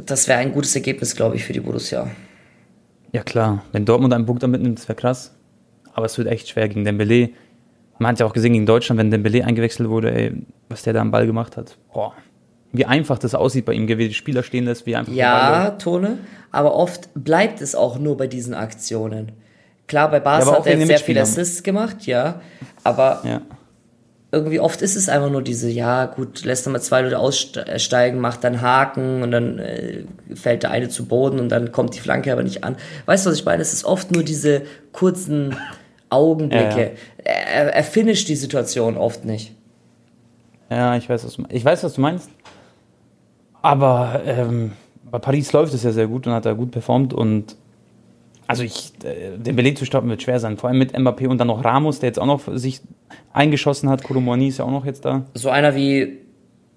Das 0.05 0.27
wäre 0.27 0.39
ein 0.39 0.51
gutes 0.51 0.75
Ergebnis, 0.75 1.15
glaube 1.15 1.35
ich, 1.35 1.45
für 1.45 1.53
die 1.53 1.61
Borussia. 1.61 2.09
Ja 3.11 3.23
klar, 3.23 3.63
wenn 3.71 3.85
Dortmund 3.85 4.13
einen 4.13 4.25
Punkt 4.25 4.43
da 4.43 4.47
mitnimmt, 4.47 4.77
das 4.77 4.89
wäre 4.89 4.97
krass. 4.97 5.33
Aber 5.93 6.05
es 6.05 6.17
wird 6.17 6.27
echt 6.27 6.49
schwer 6.49 6.67
gegen 6.67 6.83
Dembele. 6.83 7.29
Man 7.97 8.11
hat 8.11 8.19
ja 8.19 8.25
auch 8.25 8.33
gesehen 8.33 8.53
gegen 8.53 8.65
Deutschland, 8.65 8.99
wenn 8.99 9.11
Dembele 9.11 9.45
eingewechselt 9.45 9.89
wurde, 9.89 10.13
ey, 10.13 10.33
was 10.69 10.83
der 10.83 10.93
da 10.93 11.01
am 11.01 11.11
Ball 11.11 11.25
gemacht 11.25 11.55
hat. 11.57 11.77
Boah. 11.93 12.13
Wie 12.71 12.85
einfach 12.85 13.17
das 13.17 13.33
aussieht 13.35 13.63
bei 13.65 13.73
ihm, 13.73 13.87
wie 13.87 14.09
die 14.09 14.13
Spieler 14.13 14.43
stehen 14.43 14.65
lässt, 14.65 14.85
wie 14.85 14.95
einfach 14.95 15.13
Ja. 15.13 15.71
Tone, 15.71 16.17
aber 16.51 16.75
oft 16.75 17.09
bleibt 17.15 17.61
es 17.61 17.73
auch 17.73 17.97
nur 17.99 18.17
bei 18.17 18.27
diesen 18.27 18.53
Aktionen. 18.53 19.31
Klar, 19.87 20.11
bei 20.11 20.19
Barca 20.19 20.51
Ja, 20.51 20.57
hat 20.57 20.67
er 20.67 20.85
sehr 20.85 20.99
viele. 20.99 21.21
Assists 21.21 21.63
gemacht, 21.63 22.05
ja. 22.05 22.41
Aber 22.83 23.21
Ja. 23.23 23.41
irgendwie 24.31 24.59
oft 24.59 24.81
ist 24.81 24.97
es 24.97 25.07
einfach 25.07 25.29
nur 25.29 25.41
diese, 25.41 25.69
ja, 25.69 26.05
gut, 26.07 26.43
lässt 26.43 26.67
er 26.67 26.71
mal 26.73 26.81
zwei 26.81 27.01
Leute 27.01 27.19
aussteigen, 27.19 28.19
macht 28.19 28.43
dann 28.43 28.61
Haken 28.61 29.21
und 29.23 29.31
dann 29.31 29.59
äh, 29.59 30.03
fällt 30.33 30.63
der 30.63 30.71
eine 30.71 30.89
zu 30.89 31.05
Boden 31.05 31.39
und 31.39 31.47
dann 31.49 31.71
kommt 31.71 31.95
die 31.95 31.99
Flanke 31.99 32.33
aber 32.33 32.43
nicht 32.43 32.63
an. 32.65 32.75
Weißt 33.05 33.25
du, 33.25 33.29
was 33.29 33.37
ich 33.37 33.45
meine? 33.45 33.61
Es 33.61 33.71
ist 33.71 33.85
oft 33.85 34.11
nur 34.11 34.23
diese 34.23 34.63
kurzen 34.91 35.55
Augenblicke. 36.09 36.61
Ja, 36.63 36.83
ja. 36.83 36.91
Er, 37.23 37.73
er 37.75 37.83
finisht 37.83 38.29
die 38.29 38.35
Situation 38.35 38.97
oft 38.97 39.25
nicht. 39.25 39.53
ja, 40.69 40.95
ich 40.95 41.09
weiß, 41.09 41.25
was 41.25 41.35
du, 41.35 41.43
ich 41.49 41.63
weiß, 41.63 41.83
was 41.83 41.93
du 41.93 42.01
meinst. 42.01 42.29
Aber 43.61 44.21
ähm, 44.25 44.73
bei 45.09 45.19
Paris 45.19 45.51
läuft 45.53 45.73
es 45.73 45.83
ja 45.83 45.91
sehr 45.91 46.07
gut 46.07 46.27
und 46.27 46.33
hat 46.33 46.45
er 46.45 46.55
gut 46.55 46.71
performt 46.71 47.13
und 47.13 47.55
also 48.47 48.61
ich, 48.61 48.93
äh, 49.03 49.37
Dembele 49.37 49.73
zu 49.73 49.85
stoppen 49.85 50.07
wird 50.09 50.21
schwer 50.21 50.39
sein, 50.39 50.57
vor 50.57 50.69
allem 50.69 50.77
mit 50.77 50.95
Mbappé 50.95 51.27
und 51.27 51.39
dann 51.39 51.47
noch 51.47 51.63
Ramos, 51.65 51.99
der 51.99 52.09
jetzt 52.09 52.19
auch 52.19 52.27
noch 52.27 52.41
sich 52.53 52.81
eingeschossen 53.33 53.89
hat. 53.89 54.03
Kolomoni 54.03 54.49
ist 54.49 54.59
ja 54.59 54.65
auch 54.65 54.71
noch 54.71 54.85
jetzt 54.85 55.03
da. 55.03 55.25
So 55.33 55.49
einer 55.49 55.75
wie 55.75 56.19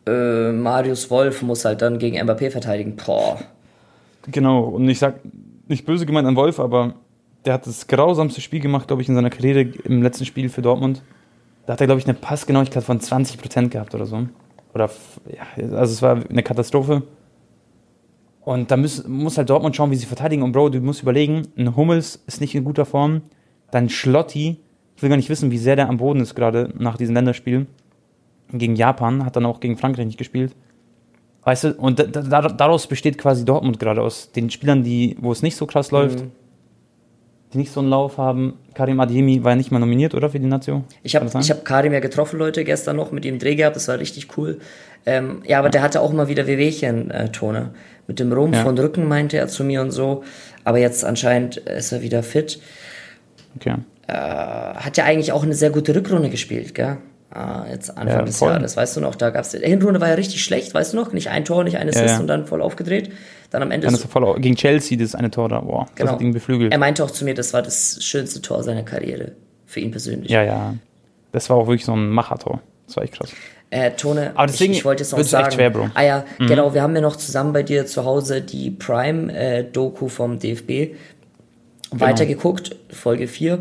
äh, 0.06 0.52
Marius 0.52 1.10
Wolf 1.10 1.42
muss 1.42 1.66
halt 1.66 1.82
dann 1.82 1.98
gegen 1.98 2.16
Mbappé 2.18 2.50
verteidigen. 2.50 2.96
Boah. 2.96 3.38
Genau, 4.30 4.64
und 4.64 4.88
ich 4.88 4.98
sag 4.98 5.20
nicht 5.68 5.84
böse 5.84 6.06
gemeint 6.06 6.26
an 6.26 6.36
Wolf, 6.36 6.58
aber 6.58 6.94
der 7.48 7.54
hat 7.54 7.66
das 7.66 7.86
grausamste 7.86 8.42
Spiel 8.42 8.60
gemacht, 8.60 8.86
glaube 8.88 9.00
ich, 9.00 9.08
in 9.08 9.14
seiner 9.14 9.30
Karriere 9.30 9.62
im 9.62 10.02
letzten 10.02 10.26
Spiel 10.26 10.50
für 10.50 10.60
Dortmund. 10.60 11.02
Da 11.64 11.72
hat 11.72 11.80
er, 11.80 11.86
glaube 11.86 11.98
ich, 11.98 12.06
eine 12.06 12.12
Passgenauigkeit 12.12 12.84
von 12.84 13.00
20% 13.00 13.68
gehabt 13.70 13.94
oder 13.94 14.04
so. 14.04 14.26
Oder, 14.74 14.90
ja, 15.26 15.64
also 15.76 15.92
es 15.94 16.02
war 16.02 16.22
eine 16.28 16.42
Katastrophe. 16.42 17.04
Und 18.42 18.70
da 18.70 18.76
muss, 18.76 19.08
muss 19.08 19.38
halt 19.38 19.48
Dortmund 19.48 19.74
schauen, 19.74 19.90
wie 19.90 19.96
sie 19.96 20.04
verteidigen. 20.04 20.42
Und 20.42 20.52
Bro, 20.52 20.68
du 20.68 20.80
musst 20.80 21.02
überlegen, 21.02 21.48
ein 21.56 21.74
Hummels 21.74 22.22
ist 22.26 22.42
nicht 22.42 22.54
in 22.54 22.64
guter 22.64 22.84
Form. 22.84 23.22
Dann 23.70 23.88
Schlotti, 23.88 24.58
ich 24.96 25.02
will 25.02 25.08
gar 25.08 25.16
nicht 25.16 25.30
wissen, 25.30 25.50
wie 25.50 25.58
sehr 25.58 25.76
der 25.76 25.88
am 25.88 25.96
Boden 25.96 26.20
ist 26.20 26.34
gerade 26.34 26.70
nach 26.76 26.98
diesem 26.98 27.14
Länderspiel. 27.14 27.66
Gegen 28.52 28.76
Japan, 28.76 29.24
hat 29.24 29.36
dann 29.36 29.46
auch 29.46 29.60
gegen 29.60 29.78
Frankreich 29.78 30.04
nicht 30.04 30.18
gespielt. 30.18 30.54
Weißt 31.44 31.64
du, 31.64 31.74
und 31.76 31.98
da, 31.98 32.04
da, 32.04 32.42
daraus 32.48 32.86
besteht 32.86 33.16
quasi 33.16 33.46
Dortmund 33.46 33.78
gerade 33.78 34.02
aus 34.02 34.32
den 34.32 34.50
Spielern, 34.50 34.82
die, 34.82 35.16
wo 35.18 35.32
es 35.32 35.40
nicht 35.40 35.56
so 35.56 35.64
krass 35.64 35.90
läuft, 35.90 36.20
Mhm. 36.20 36.30
Die 37.52 37.58
nicht 37.58 37.72
so 37.72 37.80
einen 37.80 37.88
Lauf 37.88 38.18
haben. 38.18 38.58
Karim 38.74 39.00
Adeyemi 39.00 39.42
war 39.42 39.52
ja 39.52 39.56
nicht 39.56 39.70
mal 39.70 39.78
nominiert, 39.78 40.14
oder, 40.14 40.28
für 40.30 40.38
die 40.38 40.46
Nation? 40.46 40.84
Ich 41.02 41.16
habe 41.16 41.26
hab 41.28 41.64
Karim 41.64 41.92
ja 41.92 42.00
getroffen, 42.00 42.38
Leute, 42.38 42.64
gestern 42.64 42.96
noch 42.96 43.10
mit 43.12 43.24
ihm 43.24 43.38
Dreh 43.38 43.54
gehabt, 43.54 43.76
das 43.76 43.88
war 43.88 43.98
richtig 43.98 44.36
cool. 44.36 44.58
Ähm, 45.06 45.42
ja, 45.46 45.58
aber 45.58 45.70
der 45.70 45.82
hatte 45.82 46.00
auch 46.00 46.12
mal 46.12 46.28
wieder 46.28 46.46
Wehwehchen-Tone. 46.46 47.70
Mit 48.06 48.20
dem 48.20 48.32
Rumpf 48.32 48.56
Ja. 48.56 48.64
und 48.64 48.78
Rücken 48.80 49.06
meinte 49.06 49.36
er 49.38 49.48
zu 49.48 49.64
mir 49.64 49.80
und 49.82 49.90
so. 49.90 50.24
Aber 50.64 50.78
jetzt 50.78 51.04
anscheinend 51.04 51.56
ist 51.58 51.92
er 51.92 52.02
wieder 52.02 52.22
fit. 52.22 52.60
Okay. 53.56 53.74
Hat 54.06 54.96
ja 54.96 55.04
eigentlich 55.04 55.32
auch 55.32 55.42
eine 55.42 55.54
sehr 55.54 55.70
gute 55.70 55.94
Rückrunde 55.94 56.30
gespielt, 56.30 56.74
gell? 56.74 56.96
Ah, 57.40 57.66
jetzt 57.70 57.90
Anfang 57.96 58.08
Ja, 58.08 58.22
des 58.22 58.38
voll. 58.38 58.50
Jahres, 58.50 58.76
weißt 58.76 58.96
du 58.96 59.00
noch, 59.00 59.14
da 59.14 59.30
gab's, 59.30 59.50
die 59.50 59.58
Hinrunde 59.58 60.00
war 60.00 60.08
ja 60.08 60.14
richtig 60.14 60.42
schlecht, 60.42 60.74
weißt 60.74 60.92
du 60.92 60.96
noch? 60.96 61.12
Nicht 61.12 61.30
ein 61.30 61.44
Tor, 61.44 61.62
nicht 61.62 61.76
ein 61.76 61.88
Assist 61.88 62.08
ja. 62.08 62.18
und 62.18 62.26
dann 62.26 62.46
voll 62.46 62.60
aufgedreht. 62.60 63.12
Dann 63.50 63.62
am 63.62 63.70
Ende 63.70 63.86
Dann 63.86 63.94
ist 63.94 64.02
er 64.04 64.08
voll 64.08 64.40
gegen 64.40 64.56
Chelsea, 64.56 64.98
das 64.98 65.14
eine 65.14 65.30
Tor 65.30 65.48
da, 65.48 65.60
boah, 65.60 65.84
das 65.86 65.94
Genau. 65.94 66.12
hat 66.12 66.20
ihn 66.20 66.32
beflügelt. 66.32 66.72
Er 66.72 66.78
meinte 66.78 67.04
auch 67.04 67.12
zu 67.12 67.24
mir, 67.24 67.34
das 67.34 67.52
war 67.54 67.62
das 67.62 67.98
schönste 68.02 68.42
Tor 68.42 68.64
seiner 68.64 68.82
Karriere. 68.82 69.32
Für 69.66 69.78
ihn 69.80 69.90
persönlich. 69.92 70.30
Ja, 70.30 70.42
ja. 70.42 70.74
Das 71.30 71.48
war 71.48 71.58
auch 71.58 71.66
wirklich 71.68 71.84
so 71.84 71.92
ein 71.92 72.08
Machertor. 72.08 72.60
Das 72.86 72.96
war 72.96 73.04
echt 73.04 73.12
krass. 73.14 73.30
Äh, 73.70 73.90
Tone, 73.92 74.32
Aber 74.34 74.46
deswegen 74.46 74.72
ich, 74.72 74.78
ich 74.78 74.84
wollte 74.84 75.02
jetzt 75.02 75.12
noch 75.12 75.18
wird's 75.18 75.30
sagen. 75.30 75.44
echt 75.46 75.54
schwer, 75.54 75.70
Bro. 75.70 75.84
Mhm. 75.84 75.90
Ah 75.94 76.02
ja, 76.02 76.24
genau, 76.38 76.72
wir 76.74 76.82
haben 76.82 76.94
ja 76.96 77.02
noch 77.02 77.16
zusammen 77.16 77.52
bei 77.52 77.62
dir 77.62 77.86
zu 77.86 78.04
Hause 78.04 78.40
die 78.40 78.70
Prime-Doku 78.70 80.08
vom 80.08 80.38
DFB 80.38 80.94
Genau. 81.90 82.00
weitergeguckt, 82.04 82.76
Folge 82.90 83.28
4. 83.28 83.60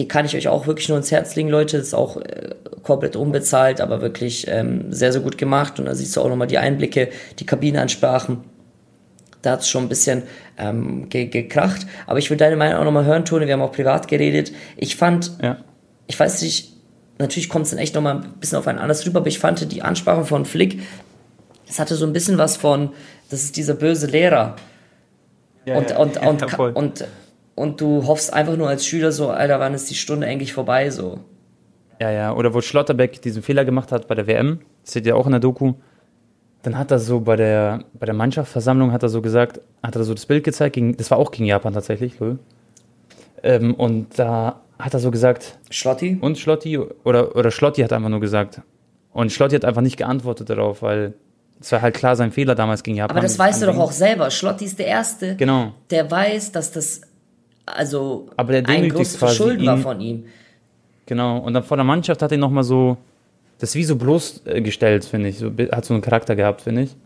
Die 0.00 0.08
kann 0.08 0.24
ich 0.24 0.34
euch 0.34 0.48
auch 0.48 0.66
wirklich 0.66 0.88
nur 0.88 0.96
ins 0.98 1.12
Herz 1.12 1.36
legen, 1.36 1.50
Leute. 1.50 1.76
Das 1.76 1.88
ist 1.88 1.94
auch 1.94 2.16
äh, 2.16 2.54
komplett 2.82 3.16
unbezahlt, 3.16 3.80
aber 3.82 4.00
wirklich 4.00 4.46
ähm, 4.48 4.90
sehr, 4.92 5.12
sehr 5.12 5.20
gut 5.20 5.36
gemacht. 5.36 5.78
Und 5.78 5.84
da 5.84 5.94
siehst 5.94 6.16
du 6.16 6.22
auch 6.22 6.28
nochmal 6.28 6.46
die 6.46 6.56
Einblicke, 6.58 7.10
die 7.38 7.44
Kabinenansprachen. 7.44 8.38
Da 9.42 9.52
hat 9.52 9.60
es 9.60 9.68
schon 9.68 9.84
ein 9.84 9.88
bisschen 9.90 10.22
ähm, 10.58 11.08
ge 11.10 11.26
gekracht. 11.26 11.86
Aber 12.06 12.18
ich 12.18 12.30
will 12.30 12.38
deine 12.38 12.56
Meinung 12.56 12.80
auch 12.80 12.84
nochmal 12.84 13.04
hören, 13.04 13.26
Tone. 13.26 13.46
Wir 13.46 13.52
haben 13.52 13.60
auch 13.62 13.72
privat 13.72 14.08
geredet. 14.08 14.52
Ich 14.76 14.96
fand, 14.96 15.32
Ja. 15.42 15.58
ich 16.06 16.18
weiß 16.18 16.40
nicht, 16.42 16.72
natürlich 17.18 17.50
kommt 17.50 17.66
es 17.66 17.70
dann 17.70 17.78
echt 17.78 17.94
nochmal 17.94 18.16
ein 18.16 18.32
bisschen 18.40 18.56
auf 18.58 18.66
einen 18.66 18.78
anders 18.78 19.06
rüber, 19.06 19.20
aber 19.20 19.28
ich 19.28 19.38
fand 19.38 19.70
die 19.70 19.82
Ansprache 19.82 20.24
von 20.24 20.46
Flick, 20.46 20.80
es 21.68 21.78
hatte 21.78 21.94
so 21.94 22.06
ein 22.06 22.12
bisschen 22.14 22.38
was 22.38 22.56
von, 22.56 22.90
das 23.28 23.42
ist 23.42 23.56
dieser 23.56 23.74
böse 23.74 24.06
Lehrer. 24.06 24.56
ja 25.66 25.76
und, 25.76 25.90
ja, 25.90 25.98
und, 25.98 26.16
ja, 26.16 26.22
und, 26.58 26.76
und, 26.76 27.04
und 27.54 27.80
du 27.80 28.06
hoffst 28.06 28.32
einfach 28.32 28.56
nur 28.56 28.68
als 28.68 28.86
Schüler 28.86 29.12
so, 29.12 29.30
Alter, 29.30 29.60
wann 29.60 29.74
ist 29.74 29.90
die 29.90 29.94
Stunde 29.94 30.26
eigentlich 30.26 30.52
vorbei, 30.52 30.90
so. 30.90 31.20
Ja, 32.00 32.10
ja, 32.10 32.32
oder 32.34 32.54
wo 32.54 32.60
Schlotterbeck 32.60 33.20
diesen 33.20 33.42
Fehler 33.42 33.64
gemacht 33.64 33.92
hat 33.92 34.08
bei 34.08 34.14
der 34.14 34.26
WM, 34.26 34.60
das 34.82 34.94
seht 34.94 35.06
ihr 35.06 35.16
auch 35.16 35.26
in 35.26 35.32
der 35.32 35.40
Doku, 35.40 35.74
dann 36.62 36.78
hat 36.78 36.90
er 36.90 36.98
so 36.98 37.20
bei 37.20 37.36
der, 37.36 37.84
bei 37.94 38.06
der 38.06 38.14
Mannschaftsversammlung 38.14 38.92
hat 38.92 39.02
er 39.02 39.08
so 39.08 39.20
gesagt, 39.22 39.60
hat 39.82 39.96
er 39.96 40.04
so 40.04 40.14
das 40.14 40.26
Bild 40.26 40.44
gezeigt, 40.44 40.74
gegen, 40.74 40.96
das 40.96 41.10
war 41.10 41.18
auch 41.18 41.30
gegen 41.30 41.44
Japan 41.44 41.72
tatsächlich, 41.74 42.18
lol. 42.18 42.38
Ähm, 43.42 43.74
und 43.74 44.18
da 44.18 44.60
hat 44.78 44.94
er 44.94 45.00
so 45.00 45.10
gesagt, 45.10 45.58
Schlotti? 45.70 46.18
und 46.20 46.38
Schlotti, 46.38 46.78
oder, 46.78 47.36
oder 47.36 47.50
Schlotti 47.50 47.82
hat 47.82 47.92
einfach 47.92 48.08
nur 48.08 48.20
gesagt. 48.20 48.62
Und 49.12 49.32
Schlotti 49.32 49.56
hat 49.56 49.64
einfach 49.64 49.82
nicht 49.82 49.96
geantwortet 49.96 50.50
darauf, 50.50 50.82
weil 50.82 51.14
es 51.60 51.72
war 51.72 51.82
halt 51.82 51.94
klar 51.94 52.16
sein 52.16 52.32
Fehler 52.32 52.54
damals 52.54 52.82
gegen 52.82 52.96
Japan. 52.96 53.16
Aber 53.16 53.22
das 53.26 53.38
weißt 53.38 53.60
du 53.62 53.66
doch 53.66 53.78
auch 53.78 53.92
selber. 53.92 54.30
Schlotti 54.30 54.64
ist 54.64 54.78
der 54.78 54.86
Erste, 54.86 55.36
Genau. 55.36 55.72
der 55.90 56.10
weiß, 56.10 56.52
dass 56.52 56.72
das 56.72 57.02
also 57.76 58.28
Aber 58.36 58.52
der 58.52 58.68
ein 58.68 58.88
großes 58.88 59.16
Verschulden 59.16 59.66
war 59.66 59.78
von 59.78 60.00
ihm. 60.00 60.24
Genau, 61.06 61.38
und 61.38 61.54
dann 61.54 61.64
vor 61.64 61.76
der 61.76 61.84
Mannschaft 61.84 62.22
hat 62.22 62.30
er 62.30 62.38
nochmal 62.38 62.64
so, 62.64 62.96
das 63.58 63.74
wie 63.74 63.84
so 63.84 63.96
bloßgestellt, 63.96 65.04
finde 65.04 65.28
ich. 65.28 65.38
So, 65.38 65.50
hat 65.72 65.84
so 65.84 65.94
einen 65.94 66.02
Charakter 66.02 66.36
gehabt, 66.36 66.62
finde 66.62 66.82
ich. 66.82 66.96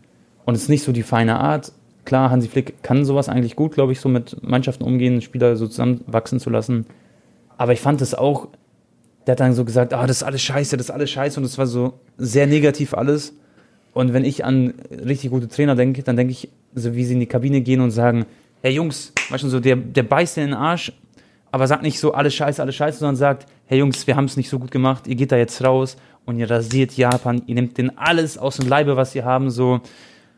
Und 0.45 0.55
es 0.55 0.63
ist 0.63 0.69
nicht 0.69 0.83
so 0.83 0.91
die 0.91 1.03
feine 1.03 1.39
Art. 1.39 1.71
Klar, 2.05 2.29
Hansi 2.29 2.47
Flick 2.47 2.83
kann 2.83 3.03
sowas 3.03 3.29
eigentlich 3.29 3.55
gut, 3.55 3.73
glaube 3.73 3.91
ich, 3.91 3.99
so 3.99 4.09
mit 4.09 4.43
Mannschaften 4.43 4.83
umgehen, 4.83 5.21
Spieler 5.21 5.55
so 5.55 5.67
zusammenwachsen 5.67 6.39
zu 6.39 6.51
lassen. 6.51 6.85
Aber 7.57 7.73
ich 7.73 7.81
fand 7.81 8.01
es 8.01 8.13
auch, 8.13 8.49
der 9.25 9.33
hat 9.33 9.39
dann 9.39 9.53
so 9.53 9.65
gesagt, 9.65 9.91
ah, 9.93 10.05
das 10.05 10.17
ist 10.17 10.23
alles 10.23 10.41
scheiße, 10.43 10.77
das 10.77 10.87
ist 10.87 10.91
alles 10.91 11.09
scheiße. 11.09 11.39
Und 11.39 11.45
es 11.45 11.57
war 11.57 11.65
so 11.65 11.93
sehr 12.17 12.45
negativ 12.45 12.93
alles. 12.93 13.33
Und 13.93 14.13
wenn 14.13 14.23
ich 14.23 14.45
an 14.45 14.75
richtig 14.91 15.31
gute 15.31 15.47
Trainer 15.47 15.75
denke, 15.75 16.03
dann 16.03 16.15
denke 16.15 16.31
ich, 16.31 16.49
so 16.75 16.95
wie 16.95 17.05
sie 17.05 17.13
in 17.13 17.21
die 17.21 17.25
Kabine 17.25 17.61
gehen 17.61 17.81
und 17.81 17.91
sagen, 17.91 18.25
hey 18.65 18.73
Jungs, 18.73 19.13
weißt 19.29 19.43
du, 19.43 19.49
so, 19.49 19.59
der, 19.59 19.75
der 19.75 20.01
beißt 20.01 20.37
dir 20.37 20.41
in 20.41 20.47
den 20.47 20.57
Arsch, 20.57 20.91
aber 21.51 21.67
sagt 21.67 21.83
nicht 21.83 21.99
so, 21.99 22.13
alles 22.13 22.33
scheiße, 22.33 22.59
alles 22.59 22.73
scheiße, 22.73 22.97
sondern 22.97 23.15
sagt, 23.15 23.45
hey 23.67 23.77
Jungs, 23.77 24.07
wir 24.07 24.15
haben 24.15 24.25
es 24.25 24.37
nicht 24.37 24.49
so 24.49 24.57
gut 24.57 24.71
gemacht, 24.71 25.05
ihr 25.05 25.13
geht 25.13 25.31
da 25.31 25.37
jetzt 25.37 25.63
raus 25.63 25.97
und 26.25 26.39
ihr 26.39 26.49
rasiert 26.49 26.93
Japan, 26.97 27.43
ihr 27.45 27.53
nehmt 27.53 27.77
denen 27.77 27.95
alles 27.95 28.39
aus 28.39 28.57
dem 28.57 28.67
Leibe, 28.67 28.97
was 28.97 29.11
sie 29.11 29.23
haben, 29.23 29.51
so. 29.51 29.81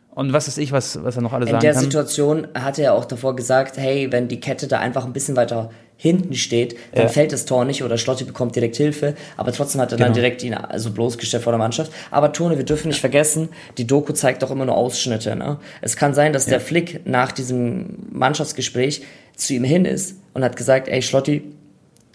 Und 0.09 0.33
was 0.33 0.47
weiß 0.47 0.57
ich, 0.57 0.73
was, 0.73 1.01
was 1.01 1.15
er 1.15 1.21
noch 1.21 1.31
alles 1.31 1.47
In 1.47 1.51
sagen 1.53 1.61
der 1.61 1.73
kann. 1.73 1.83
Situation 1.83 2.47
hat 2.53 2.79
er 2.79 2.95
auch 2.95 3.05
davor 3.05 3.33
gesagt, 3.33 3.77
hey, 3.77 4.11
wenn 4.11 4.27
die 4.27 4.41
Kette 4.41 4.67
da 4.67 4.79
einfach 4.79 5.05
ein 5.05 5.13
bisschen 5.13 5.37
weiter 5.37 5.69
hinten 5.97 6.35
steht, 6.35 6.75
dann 6.93 7.03
Ja. 7.05 7.09
fällt 7.09 7.31
das 7.33 7.45
Tor 7.45 7.65
nicht 7.65 7.83
oder 7.83 7.97
Schlotti 7.97 8.23
bekommt 8.23 8.55
direkt 8.55 8.75
Hilfe, 8.75 9.15
aber 9.35 9.51
trotzdem 9.51 9.81
hat 9.81 9.91
er 9.91 9.97
dann 9.97 10.07
Genau. 10.07 10.15
direkt 10.15 10.43
ihn 10.43 10.53
also 10.53 10.91
bloßgestellt 10.91 11.43
vor 11.43 11.51
der 11.51 11.57
Mannschaft. 11.57 11.91
Aber 12.11 12.31
Tone, 12.33 12.57
wir 12.57 12.65
dürfen 12.65 12.89
nicht 12.89 12.99
vergessen, 13.01 13.49
die 13.77 13.87
Doku 13.87 14.13
zeigt 14.13 14.43
doch 14.43 14.51
immer 14.51 14.65
nur 14.65 14.75
Ausschnitte. 14.77 15.35
Ne? 15.35 15.57
Es 15.81 15.95
kann 15.95 16.13
sein, 16.13 16.33
dass 16.33 16.45
der 16.45 16.59
Flick 16.59 17.01
nach 17.07 17.31
diesem 17.31 17.97
Mannschaftsgespräch 18.11 19.01
zu 19.35 19.53
ihm 19.55 19.63
hin 19.63 19.85
ist 19.85 20.17
und 20.33 20.43
hat 20.43 20.55
gesagt, 20.55 20.87
ey 20.87 21.01
Schlotti, 21.01 21.41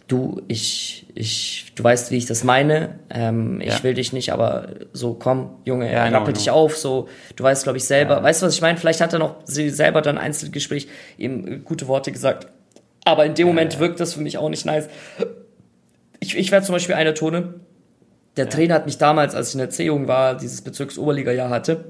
du, 0.08 0.42
ich, 0.46 1.06
ich, 1.14 1.72
du 1.74 1.82
weißt, 1.82 2.10
wie 2.10 2.16
ich 2.18 2.26
das 2.26 2.44
meine. 2.44 2.98
Ähm, 3.10 3.60
ich 3.60 3.78
Ja. 3.78 3.82
will 3.82 3.94
dich 3.94 4.12
nicht, 4.12 4.32
aber 4.32 4.68
so 4.92 5.14
komm, 5.14 5.50
Junge, 5.64 5.90
Ja, 5.92 6.04
genau, 6.06 6.18
rappel 6.18 6.34
dich 6.34 6.44
genau. 6.46 6.56
auf, 6.56 6.76
so, 6.76 7.08
du 7.36 7.42
weißt, 7.44 7.62
glaube 7.64 7.78
ich, 7.78 7.84
selber. 7.84 8.22
Weißt 8.22 8.42
du, 8.42 8.46
was 8.46 8.54
ich 8.54 8.60
meine? 8.60 8.78
Vielleicht 8.78 9.00
hat 9.00 9.12
er 9.12 9.18
noch 9.18 9.36
sie 9.44 9.70
selber 9.70 10.02
dann 10.02 10.18
Einzelgespräch 10.18 10.86
ihm 11.18 11.64
gute 11.64 11.88
Worte 11.88 12.12
gesagt. 12.12 12.46
Aber 13.05 13.26
in 13.26 13.34
dem 13.34 13.46
Moment 13.46 13.78
wirkt 13.78 14.00
das 14.00 14.14
für 14.14 14.20
mich 14.20 14.38
auch 14.38 14.48
nicht 14.48 14.64
nice. 14.64 14.88
Ich, 16.20 16.36
ich 16.36 16.53
wäre 16.53 16.62
zum 16.62 16.74
Beispiel 16.74 16.94
einer 16.94 17.14
Tone. 17.14 17.55
Der 18.36 18.48
Trainer 18.48 18.74
hat 18.74 18.86
mich 18.86 18.98
damals, 18.98 19.34
als 19.34 19.48
ich 19.48 19.55
in 19.55 19.59
der 19.59 19.70
C-Jugend 19.70 20.09
war, 20.09 20.36
dieses 20.36 20.62
Bezirksoberliga-Jahr 20.62 21.50
hatte, 21.50 21.84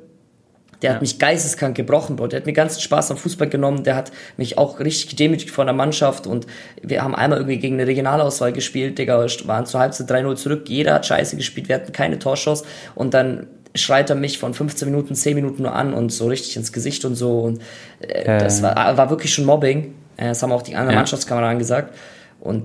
der 0.82 0.94
hat 0.94 1.00
mich 1.00 1.18
geisteskrank 1.18 1.76
gebrochen, 1.76 2.16
Bro. 2.16 2.26
Der 2.26 2.40
hat 2.40 2.46
mir 2.46 2.52
ganzen 2.52 2.80
Spaß 2.80 3.12
am 3.12 3.16
Fußball 3.16 3.48
genommen. 3.48 3.84
Der 3.84 3.94
hat 3.94 4.10
mich 4.36 4.58
auch 4.58 4.80
richtig 4.80 5.10
gedemütigt 5.10 5.52
von 5.52 5.66
der 5.66 5.74
Mannschaft. 5.74 6.26
Und 6.26 6.46
wir 6.82 7.04
haben 7.04 7.14
einmal 7.14 7.38
irgendwie 7.38 7.58
gegen 7.58 7.74
eine 7.76 7.86
Regionalauswahl 7.86 8.52
gespielt, 8.52 8.98
Digga. 8.98 9.24
waren 9.44 9.66
zur 9.66 9.80
Halbzeit 9.80 10.10
3-0 10.10 10.34
zurück. 10.34 10.68
Jeder 10.68 10.94
hat 10.94 11.06
scheiße 11.06 11.36
gespielt. 11.36 11.68
Wir 11.68 11.76
hatten 11.76 11.92
keine 11.92 12.18
Torschuss. 12.18 12.64
Und 12.96 13.14
dann 13.14 13.46
schreit 13.74 14.10
er 14.10 14.16
mich 14.16 14.38
von 14.38 14.54
15 14.54 14.90
Minuten, 14.90 15.14
10 15.14 15.36
Minuten 15.36 15.62
nur 15.62 15.74
an 15.74 15.94
und 15.94 16.10
so 16.10 16.26
richtig 16.26 16.56
ins 16.56 16.72
Gesicht 16.72 17.04
und 17.04 17.14
so. 17.14 17.40
Und 17.40 17.62
äh, 18.00 18.38
das 18.38 18.60
war, 18.62 18.96
war 18.96 19.08
wirklich 19.08 19.32
schon 19.32 19.44
Mobbing. 19.44 19.94
Äh, 20.22 20.28
Das 20.28 20.42
haben 20.42 20.52
auch 20.52 20.62
die 20.62 20.74
anderen 20.76 20.92
Ja. 20.94 20.98
Mannschaftskameraden 20.98 21.58
gesagt. 21.58 21.94
Und 22.40 22.64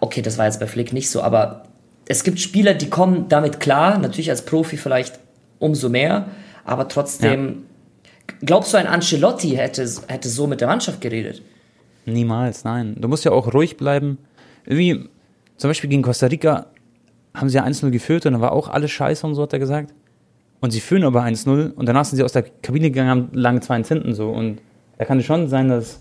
okay, 0.00 0.22
das 0.22 0.38
war 0.38 0.46
jetzt 0.46 0.60
bei 0.60 0.66
Flick 0.66 0.92
nicht 0.92 1.10
so, 1.10 1.22
aber 1.22 1.64
es 2.06 2.24
gibt 2.24 2.40
Spieler, 2.40 2.74
die 2.74 2.88
kommen 2.90 3.28
damit 3.28 3.60
klar, 3.60 3.98
natürlich 3.98 4.30
als 4.30 4.44
Profi 4.44 4.76
vielleicht 4.76 5.18
umso 5.58 5.88
mehr, 5.88 6.26
aber 6.64 6.88
trotzdem, 6.88 7.64
glaubst 8.44 8.72
du, 8.72 8.78
ein 8.78 8.86
Ancelotti 8.86 9.50
hätte, 9.50 9.86
hätte 10.08 10.28
so 10.28 10.46
mit 10.46 10.60
der 10.60 10.68
Mannschaft 10.68 11.00
geredet? 11.00 11.42
Niemals, 12.06 12.64
nein. 12.64 12.96
Du 12.98 13.08
musst 13.08 13.24
ja 13.24 13.30
auch 13.32 13.52
ruhig 13.52 13.76
bleiben. 13.76 14.18
Irgendwie, 14.66 15.08
zum 15.58 15.68
Beispiel 15.70 15.90
gegen 15.90 16.02
Costa 16.02 16.26
Rica 16.26 16.66
haben 17.34 17.48
sie 17.50 17.58
ja 17.58 17.64
1-0 17.64 17.90
geführt 17.90 18.26
und 18.26 18.32
dann 18.32 18.40
war 18.40 18.52
auch 18.52 18.68
alles 18.68 18.90
scheiße 18.90 19.26
und 19.26 19.34
so, 19.34 19.42
hat 19.42 19.52
er 19.52 19.58
gesagt. 19.58 19.92
Und 20.60 20.70
sie 20.72 20.80
führen 20.80 21.04
aber 21.04 21.22
1-0 21.22 21.72
und 21.72 21.86
danach 21.86 22.04
sind 22.06 22.16
sie 22.16 22.24
aus 22.24 22.32
der 22.32 22.42
Kabine 22.42 22.90
gegangen, 22.90 23.10
haben 23.10 23.28
lange 23.32 23.60
zwei 23.60 23.76
ins 23.76 23.88
hinten 23.88 24.14
so. 24.14 24.30
Und 24.30 24.60
da 24.98 25.04
kann 25.04 25.18
es 25.18 25.26
schon 25.26 25.48
sein, 25.48 25.68
dass 25.68 26.00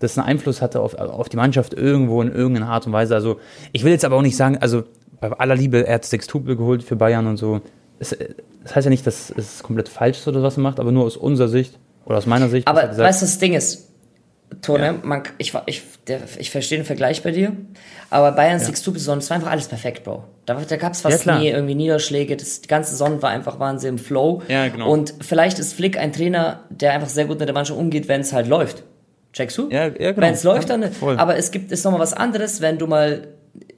das 0.00 0.16
einen 0.18 0.26
Einfluss 0.26 0.62
hatte 0.62 0.80
auf, 0.80 0.94
auf 0.94 1.28
die 1.28 1.36
Mannschaft 1.36 1.74
irgendwo 1.74 2.20
in 2.22 2.32
irgendeiner 2.32 2.68
Art 2.68 2.86
und 2.86 2.92
Weise. 2.92 3.14
Also 3.14 3.38
ich 3.72 3.84
will 3.84 3.92
jetzt 3.92 4.04
aber 4.04 4.16
auch 4.16 4.22
nicht 4.22 4.36
sagen, 4.36 4.58
also 4.58 4.84
bei 5.20 5.30
aller 5.32 5.56
Liebe, 5.56 5.86
er 5.86 5.94
hat 5.96 6.04
sechs 6.04 6.26
Tupel 6.26 6.56
geholt 6.56 6.82
für 6.82 6.96
Bayern 6.96 7.26
und 7.26 7.36
so. 7.36 7.60
Es, 7.98 8.16
das 8.62 8.76
heißt 8.76 8.84
ja 8.84 8.90
nicht, 8.90 9.06
dass 9.06 9.32
es 9.36 9.62
komplett 9.62 9.88
falsch 9.88 10.18
ist 10.18 10.28
oder 10.28 10.42
was 10.42 10.56
er 10.56 10.62
macht, 10.62 10.78
aber 10.78 10.92
nur 10.92 11.04
aus 11.04 11.16
unserer 11.16 11.48
Sicht 11.48 11.78
oder 12.04 12.18
aus 12.18 12.26
meiner 12.26 12.48
Sicht. 12.48 12.68
Aber 12.68 12.82
er 12.82 12.88
gesagt- 12.88 13.08
weißt 13.08 13.22
du, 13.22 13.26
das 13.26 13.38
Ding 13.38 13.54
ist, 13.54 13.86
Tone, 14.62 14.86
Ja. 14.86 14.94
man, 15.02 15.22
ich, 15.36 15.52
ich, 15.66 15.82
der, 16.06 16.20
ich 16.38 16.50
verstehe 16.50 16.78
den 16.78 16.84
Vergleich 16.86 17.22
bei 17.22 17.32
dir, 17.32 17.52
aber 18.08 18.32
Bayern 18.32 18.58
Two 18.62 18.92
besonders, 18.92 19.24
es 19.24 19.30
war 19.30 19.36
einfach 19.36 19.50
alles 19.50 19.68
perfekt, 19.68 20.04
Bro. 20.04 20.24
Da, 20.46 20.54
da 20.66 20.76
gab 20.76 20.94
es 20.94 21.02
Ja, 21.02 21.10
fast 21.10 21.22
klar. 21.24 21.38
nie 21.38 21.48
irgendwie 21.48 21.74
Niederschläge, 21.74 22.34
das, 22.36 22.62
die 22.62 22.68
ganze 22.68 22.92
Saison 22.92 23.20
war 23.20 23.28
einfach 23.28 23.58
Wahnsinn 23.60 23.90
im 23.96 23.98
Flow. 23.98 24.40
Ja, 24.48 24.68
genau. 24.68 24.90
Und 24.90 25.12
vielleicht 25.20 25.58
ist 25.58 25.74
Flick 25.74 25.98
ein 25.98 26.12
Trainer, 26.14 26.60
der 26.70 26.92
einfach 26.94 27.10
sehr 27.10 27.26
gut 27.26 27.38
mit 27.40 27.46
der 27.48 27.54
Mannschaft 27.54 27.78
umgeht, 27.78 28.08
wenn 28.08 28.22
es 28.22 28.32
halt 28.32 28.46
läuft. 28.48 28.84
Checkst 29.32 29.58
du? 29.58 29.68
Ja, 29.70 29.86
ja, 29.86 30.12
genau. 30.12 30.16
Wenn 30.26 30.34
es 30.34 30.42
läuft, 30.44 30.70
dann. 30.70 30.90
voll. 30.92 31.18
Aber 31.18 31.36
es 31.36 31.50
gibt 31.50 31.70
ist 31.72 31.84
nochmal 31.84 32.00
was 32.00 32.14
anderes, 32.14 32.60
wenn 32.60 32.78
du 32.78 32.86
mal 32.86 33.28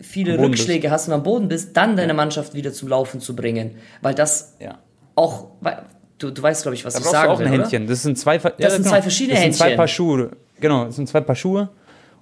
viele 0.00 0.38
Rückschläge 0.38 0.90
hast 0.90 1.08
und 1.08 1.14
am 1.14 1.22
Boden 1.22 1.48
bist, 1.48 1.76
dann 1.76 1.96
deine 1.96 2.14
Mannschaft 2.14 2.54
wieder 2.54 2.72
zum 2.72 2.88
Laufen 2.88 3.20
zu 3.20 3.34
bringen. 3.34 3.72
Weil 4.02 4.14
das 4.14 4.54
Ja. 4.60 4.78
auch, 5.14 5.48
du, 6.18 6.30
du 6.30 6.42
weißt, 6.42 6.62
glaube 6.62 6.74
ich, 6.74 6.84
was 6.84 6.94
Da 6.94 7.00
ich 7.00 7.06
sagen 7.06 7.28
du 7.28 7.34
auch 7.34 7.38
will, 7.40 7.46
ein 7.46 7.52
oder? 7.54 7.62
Händchen. 7.62 7.86
Das 7.86 8.02
sind 8.02 8.18
zwei, 8.18 8.38
Ver- 8.38 8.54
ja, 8.58 8.70
sind 8.70 8.86
zwei 8.86 9.02
verschiedene 9.02 9.34
das 9.34 9.42
sind 9.42 9.54
zwei 9.54 9.64
Händchen. 9.64 9.76
Paar 9.78 9.88
Schuhe. 9.88 10.30
Genau, 10.60 10.84
das 10.84 10.96
sind 10.96 11.08
zwei 11.08 11.20
Paar 11.20 11.34
Schuhe. 11.36 11.68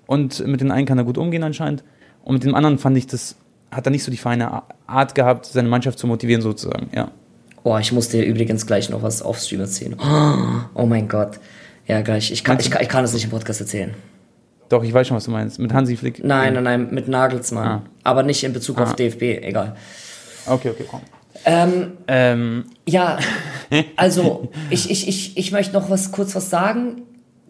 Und 0.06 0.46
mit 0.46 0.60
dem 0.60 0.70
einen 0.70 0.86
kann 0.86 0.98
er 0.98 1.04
gut 1.04 1.18
umgehen 1.18 1.42
anscheinend. 1.42 1.84
Und 2.24 2.34
mit 2.34 2.44
dem 2.44 2.54
anderen 2.54 2.78
fand 2.78 2.96
ich, 2.96 3.06
das 3.06 3.36
hat 3.70 3.86
er 3.86 3.90
nicht 3.90 4.04
so 4.04 4.10
die 4.10 4.16
feine 4.16 4.62
Art 4.86 5.14
gehabt, 5.14 5.46
seine 5.46 5.68
Mannschaft 5.68 5.98
zu 5.98 6.06
motivieren 6.06 6.40
sozusagen. 6.42 6.88
Ja. 6.94 7.10
Oh, 7.64 7.76
ich 7.76 7.92
muss 7.92 8.08
dir 8.08 8.24
übrigens 8.24 8.66
gleich 8.66 8.88
noch 8.88 9.02
was 9.02 9.20
auf 9.20 9.38
Stream 9.38 9.60
erzählen. 9.60 9.96
Oh 10.74 10.86
mein 10.86 11.08
Gott. 11.08 11.38
Ja, 11.88 12.02
gleich. 12.02 12.30
Ich 12.30 12.44
kann, 12.44 12.58
ich 12.60 12.72
ich 12.72 12.88
kann 12.88 13.02
das 13.02 13.12
nicht 13.14 13.24
im 13.24 13.30
Podcast 13.30 13.60
erzählen. 13.60 13.94
Doch, 14.68 14.84
ich 14.84 14.92
weiß 14.92 15.06
schon, 15.08 15.16
was 15.16 15.24
du 15.24 15.30
meinst. 15.30 15.58
Mit 15.58 15.72
Hansi 15.72 15.96
Flick. 15.96 16.22
Nein, 16.22 16.52
nein, 16.54 16.62
nein, 16.64 16.88
mit 16.90 17.08
Nagelsmann. 17.08 17.66
Ah. 17.66 17.82
Aber 18.04 18.22
nicht 18.22 18.44
in 18.44 18.52
Bezug 18.52 18.78
auf 18.80 18.90
Ah. 18.90 18.94
DFB, 18.94 19.22
egal. 19.42 19.74
Okay, 20.46 20.70
okay, 20.70 20.84
komm. 20.88 21.00
Ähm, 21.46 21.92
Ähm, 22.06 22.64
ja, 22.86 23.18
also 23.96 24.50
ich, 24.70 24.90
ich, 24.90 25.08
ich, 25.08 25.36
ich 25.38 25.52
möchte 25.52 25.72
noch 25.72 25.88
was 25.90 26.12
kurz 26.12 26.34
was 26.34 26.50
sagen. 26.50 27.02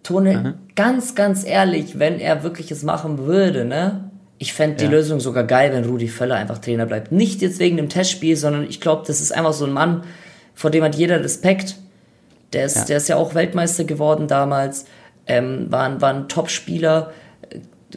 Tone, 0.05 0.55
ganz, 0.77 1.15
ganz 1.17 1.45
ehrlich, 1.45 1.99
wenn 1.99 2.21
er 2.21 2.43
wirklich 2.45 2.71
es 2.71 2.83
machen 2.85 3.19
würde, 3.27 3.65
ne? 3.65 4.11
Ich 4.39 4.53
fände 4.53 4.77
die 4.77 4.85
Ja. 4.85 4.91
Lösung 4.91 5.19
sogar 5.19 5.43
geil, 5.43 5.73
wenn 5.73 5.85
Rudi 5.85 6.07
Völler 6.07 6.37
einfach 6.37 6.59
Trainer 6.59 6.87
bleibt. 6.87 7.11
Nicht 7.11 7.43
jetzt 7.43 7.59
wegen 7.59 7.77
dem 7.77 7.89
Testspiel, 7.89 8.37
sondern 8.37 8.63
ich 8.69 8.81
glaube, 8.81 9.03
das 9.07 9.21
ist 9.21 9.33
einfach 9.33 9.53
so 9.53 9.65
ein 9.67 9.73
Mann, 9.73 10.05
vor 10.55 10.71
dem 10.71 10.85
hat 10.85 10.95
jeder 10.95 11.23
Respekt. 11.25 11.75
Der 12.53 12.65
ist, 12.65 12.77
Ja. 12.77 12.85
der 12.85 12.97
ist 12.99 13.09
ja 13.09 13.17
auch 13.17 13.35
Weltmeister 13.35 13.85
geworden 13.85 14.27
damals, 14.29 14.87
ähm, 15.27 15.67
war, 15.71 15.83
ein- 15.85 16.01
war 16.01 16.13
ein 16.15 16.29
Top-Spieler. 16.29 17.13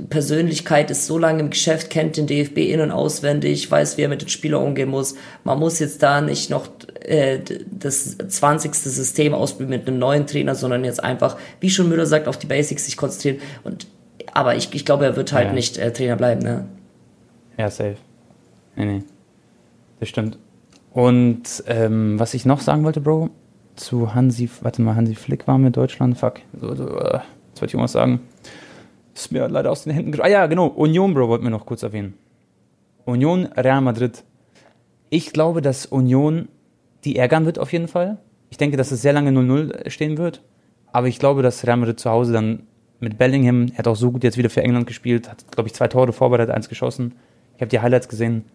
Persönlichkeit 0.09 0.89
ist 0.89 1.05
so 1.05 1.17
lange 1.17 1.41
im 1.41 1.49
Geschäft, 1.49 1.89
kennt 1.89 2.15
den 2.15 2.25
DFB 2.25 2.71
in- 2.71 2.79
und 2.79 2.91
auswendig, 2.91 3.69
weiß, 3.69 3.97
wie 3.97 4.03
er 4.03 4.09
mit 4.09 4.21
den 4.21 4.29
Spielern 4.29 4.63
umgehen 4.63 4.87
muss. 4.89 5.15
Man 5.43 5.59
muss 5.59 5.79
jetzt 5.79 6.01
da 6.01 6.21
nicht 6.21 6.49
noch 6.49 6.69
äh, 7.01 7.39
das 7.71 8.17
20. 8.17 8.73
System 8.75 9.33
ausprobieren 9.33 9.69
mit 9.71 9.87
einem 9.87 9.99
neuen 9.99 10.27
Trainer, 10.27 10.55
sondern 10.55 10.85
jetzt 10.85 11.03
einfach, 11.03 11.35
wie 11.59 11.69
schon 11.69 11.89
Müller 11.89 12.05
sagt, 12.05 12.27
auf 12.27 12.37
die 12.37 12.47
Basics 12.47 12.85
sich 12.85 12.95
konzentrieren. 12.95 13.39
Und, 13.63 13.87
aber 14.33 14.55
ich, 14.55 14.73
ich 14.73 14.85
glaube, 14.85 15.05
er 15.05 15.15
wird 15.17 15.33
halt 15.33 15.47
Ja. 15.47 15.53
nicht 15.53 15.77
äh, 15.77 15.91
Trainer 15.91 16.15
bleiben. 16.15 16.41
Ne? 16.41 16.65
ja, 17.57 17.69
safe. 17.69 17.97
Nee, 18.77 18.85
nee. 18.85 19.03
Das 19.99 20.07
stimmt. 20.09 20.37
Und 20.93 21.43
ähm, 21.67 22.17
was 22.19 22.33
ich 22.33 22.45
noch 22.45 22.61
sagen 22.61 22.83
wollte, 22.85 23.01
Bro, 23.01 23.29
zu 23.81 24.13
Hansi, 24.13 24.49
warte 24.61 24.81
mal, 24.81 24.95
Hansi 24.95 25.15
Flick 25.15 25.47
war 25.47 25.57
mit 25.57 25.75
Deutschland, 25.75 26.17
fuck. 26.17 26.39
So, 26.59 26.73
so, 26.75 26.85
äh, 26.85 27.19
jetzt 27.49 27.61
wollte 27.61 27.65
ich 27.65 27.73
irgendwas 27.73 27.91
sagen. 27.91 28.21
Ist 29.13 29.31
mir 29.31 29.47
leider 29.47 29.71
aus 29.71 29.83
den 29.83 29.93
Händen. 29.93 30.19
Ah 30.21 30.27
ja, 30.27 30.47
genau, 30.47 30.67
Union, 30.67 31.13
Bro, 31.13 31.27
wollten 31.27 31.43
wir 31.43 31.51
noch 31.51 31.65
kurz 31.65 31.83
erwähnen. 31.83 32.13
Union, 33.05 33.47
Real 33.57 33.81
Madrid. 33.81 34.23
Ich 35.09 35.33
glaube, 35.33 35.61
dass 35.61 35.85
Union 35.85 36.47
die 37.03 37.17
ärgern 37.17 37.45
wird 37.45 37.59
auf 37.59 37.73
jeden 37.73 37.87
Fall. 37.87 38.17
Ich 38.49 38.57
denke, 38.57 38.77
dass 38.77 38.91
es 38.91 39.01
sehr 39.01 39.13
lange 39.13 39.31
0-0 39.31 39.89
stehen 39.89 40.17
wird. 40.17 40.41
Aber 40.91 41.07
ich 41.07 41.19
glaube, 41.19 41.41
dass 41.41 41.65
Real 41.65 41.77
Madrid 41.77 41.99
zu 41.99 42.09
Hause 42.09 42.33
dann 42.33 42.63
mit 42.99 43.17
Bellingham, 43.17 43.67
er 43.73 43.79
hat 43.79 43.87
auch 43.87 43.95
so 43.95 44.11
gut 44.11 44.23
jetzt 44.23 44.37
wieder 44.37 44.49
für 44.49 44.61
England 44.61 44.87
gespielt, 44.87 45.29
hat, 45.29 45.51
glaube 45.51 45.67
ich, 45.67 45.73
zwei 45.73 45.87
Tore 45.87 46.13
vorbereitet, 46.13 46.53
eins 46.53 46.69
geschossen. 46.69 47.15
Ich 47.55 47.61
habe 47.61 47.69
die 47.69 47.79
Highlights 47.79 48.07
gesehen. 48.07 48.45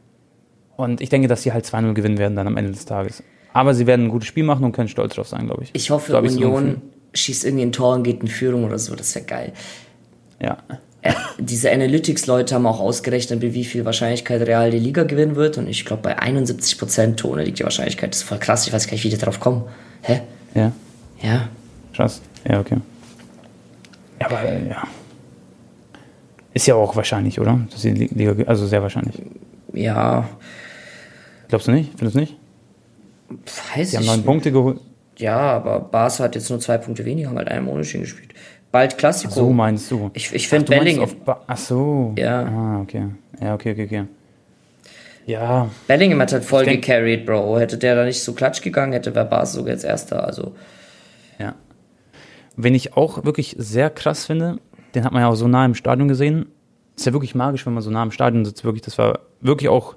Und 0.77 1.01
ich 1.01 1.09
denke, 1.09 1.27
dass 1.27 1.43
sie 1.43 1.53
halt 1.53 1.64
2-0 1.64 1.95
gewinnen 1.95 2.18
werden 2.18 2.37
dann 2.37 2.47
am 2.47 2.57
Ende 2.57 2.70
des 2.70 2.85
Tages. 2.85 3.22
Aber 3.53 3.74
sie 3.74 3.86
werden 3.86 4.07
ein 4.07 4.11
gutes 4.11 4.28
Spiel 4.28 4.44
machen 4.44 4.64
und 4.64 4.72
können 4.72 4.88
stolz 4.88 5.14
drauf 5.14 5.28
sein, 5.28 5.47
glaube 5.47 5.64
ich. 5.64 5.70
Ich 5.72 5.90
hoffe, 5.90 6.12
So 6.12 6.18
Union 6.18 6.82
schießt 7.14 7.44
irgendwie 7.44 7.64
ein 7.64 7.72
Tor 7.72 7.94
und 7.94 8.03
geht 8.03 8.20
in 8.20 8.28
Führung 8.28 8.64
oder 8.64 8.78
so. 8.78 8.94
Das 8.94 9.14
wäre 9.14 9.24
geil. 9.24 9.53
Ja. 10.40 10.59
Äh, 11.03 11.12
diese 11.38 11.70
Analytics-Leute 11.72 12.55
haben 12.55 12.66
auch 12.66 12.80
ausgerechnet, 12.80 13.42
mit 13.42 13.55
wie 13.55 13.64
viel 13.64 13.84
Wahrscheinlichkeit 13.84 14.42
Real 14.42 14.70
die 14.70 14.78
Liga 14.78 15.05
gewinnen 15.05 15.36
wird. 15.36 15.59
Und 15.59 15.68
ich 15.68 15.84
glaube, 15.84 16.03
bei 16.03 16.18
71% 16.18 17.16
Tone 17.16 17.44
liegt 17.44 17.59
die 17.59 17.64
Wahrscheinlichkeit. 17.64 18.11
Das 18.11 18.18
ist 18.18 18.28
voll 18.28 18.38
krass. 18.38 18.66
Ich 18.66 18.72
weiß 18.72 18.86
gar 18.86 18.92
nicht, 18.92 19.05
wie 19.05 19.11
die 19.11 19.18
darauf 19.18 19.40
kommen. 19.40 19.64
Hä? 20.03 20.20
Ja. 20.55 20.72
Ja. 21.22 21.49
Krass. 21.94 22.20
Ja, 22.49 22.61
okay. 22.61 22.76
Ja, 24.20 24.26
aber 24.26 24.42
äh, 24.42 24.68
ja. 24.68 24.82
Ist 26.53 26.66
ja 26.66 26.74
auch 26.74 26.97
wahrscheinlich, 26.97 27.38
oder? 27.40 27.61
Dass 27.70 27.82
die 27.82 27.90
Liga, 27.90 28.34
also 28.47 28.66
sehr 28.66 28.82
wahrscheinlich. 28.82 29.16
Ja. 29.72 30.28
Glaubst 31.49 31.68
du 31.68 31.72
nicht? 31.72 31.90
Findest 31.97 32.16
du 32.16 32.20
nicht? 32.20 32.36
Weiß 33.77 33.91
Die 33.91 33.97
haben 33.99 34.07
neun. 34.07 34.22
Punkte 34.24 34.53
geholt. 34.53 34.81
Ja, 35.18 35.37
aber 35.39 35.81
Barca 35.81 36.24
hat 36.24 36.35
jetzt 36.35 36.51
nur 36.51 36.61
zwei 36.61 36.79
Punkte 36.79 37.05
weniger, 37.05 37.29
haben 37.31 37.39
halt 37.39 37.49
einen 37.49 37.66
Unentschieden 37.68 38.05
gespielt. 38.05 38.35
Bald 38.70 38.99
Klassiko. 38.99 39.33
So 39.33 39.51
meinst 39.51 39.91
du. 39.91 40.11
Ich, 40.12 40.33
ich 40.35 40.45
Ach, 40.47 40.51
finde 40.51 40.66
Bellingham, 40.77 41.05
auf 41.05 41.16
Ba- 41.16 41.41
Ach 41.47 41.57
so. 41.57 42.12
Ja. 42.18 42.43
Ah, 42.45 42.81
okay. 42.83 43.07
Ja, 43.41 43.55
okay, 43.55 43.72
okay, 43.72 43.85
okay. 43.85 44.05
Ja, 45.24 45.68
Bellingham 45.89 46.20
hat 46.20 46.33
halt 46.33 46.45
voll 46.45 46.64
denk- 46.64 46.83
gecarried, 46.85 47.27
Bro. 47.27 47.59
Hätte 47.59 47.79
der 47.79 47.97
da 47.97 48.05
nicht 48.05 48.22
so 48.22 48.33
klatsch 48.33 48.62
gegangen, 48.62 48.93
hätte 48.93 49.14
wäre 49.14 49.24
Barca 49.24 49.47
sogar 49.47 49.72
jetzt 49.72 49.85
Erster. 49.85 50.24
Also, 50.24 50.55
ja. 51.39 51.55
Wen 52.57 52.74
ich 52.74 52.97
auch 52.97 53.24
wirklich 53.24 53.57
sehr 53.59 53.91
krass 53.91 54.27
finde, 54.27 54.59
den 54.95 55.05
hat 55.05 55.12
man 55.12 55.22
ja 55.22 55.29
auch 55.29 55.35
so 55.35 55.49
nah 55.49 55.64
im 55.64 55.74
Stadion 55.74 56.07
gesehen. 56.09 56.47
Ist 56.97 57.07
ja 57.07 57.12
wirklich 57.12 57.35
magisch, 57.35 57.66
wenn 57.66 57.74
man 57.74 57.83
so 57.83 57.91
nah 57.91 58.03
im 58.03 58.12
Stadion 58.12 58.45
sitzt. 58.45 58.64
Wirklich, 58.64 58.83
das 58.83 58.99
war 58.99 59.20
wirklich 59.41 59.68
auch 59.68 59.95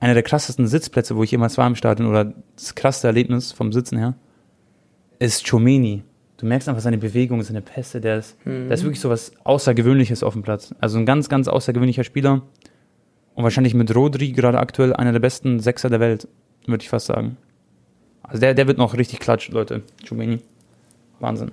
einer 0.00 0.14
der 0.14 0.22
krassesten 0.22 0.66
Sitzplätze, 0.66 1.16
wo 1.16 1.22
ich 1.22 1.30
jemals 1.30 1.58
war 1.58 1.66
im 1.66 1.74
Stadion 1.74 2.08
oder 2.08 2.32
das 2.54 2.74
krasseste 2.74 3.06
Erlebnis 3.06 3.52
vom 3.52 3.72
Sitzen 3.72 3.98
her, 3.98 4.14
ist 5.18 5.48
Chomeni. 5.48 6.02
Du 6.36 6.44
merkst 6.46 6.68
einfach 6.68 6.82
seine 6.82 6.98
Bewegung, 6.98 7.42
seine 7.42 7.62
Pässe, 7.62 8.00
der 8.00 8.18
ist, 8.18 8.36
der 8.44 8.70
ist 8.70 8.82
wirklich 8.82 9.00
so 9.00 9.08
was 9.08 9.32
Außergewöhnliches 9.44 10.22
auf 10.22 10.34
dem 10.34 10.42
Platz. 10.42 10.74
Also 10.80 10.98
ein 10.98 11.06
ganz, 11.06 11.30
ganz 11.30 11.48
außergewöhnlicher 11.48 12.04
Spieler. 12.04 12.42
Und 13.34 13.42
wahrscheinlich 13.42 13.74
mit 13.74 13.94
Rodri 13.94 14.32
gerade 14.32 14.58
aktuell 14.58 14.92
einer 14.94 15.12
der 15.12 15.20
besten 15.20 15.60
Sechser 15.60 15.88
der 15.88 16.00
Welt, 16.00 16.28
würde 16.66 16.82
ich 16.82 16.90
fast 16.90 17.06
sagen. 17.06 17.38
Also 18.22 18.40
der, 18.40 18.54
der 18.54 18.66
wird 18.66 18.76
noch 18.76 18.96
richtig 18.96 19.20
klatsch, 19.20 19.48
Leute. 19.50 19.82
Chomeni. 20.06 20.40
Wahnsinn. 21.20 21.52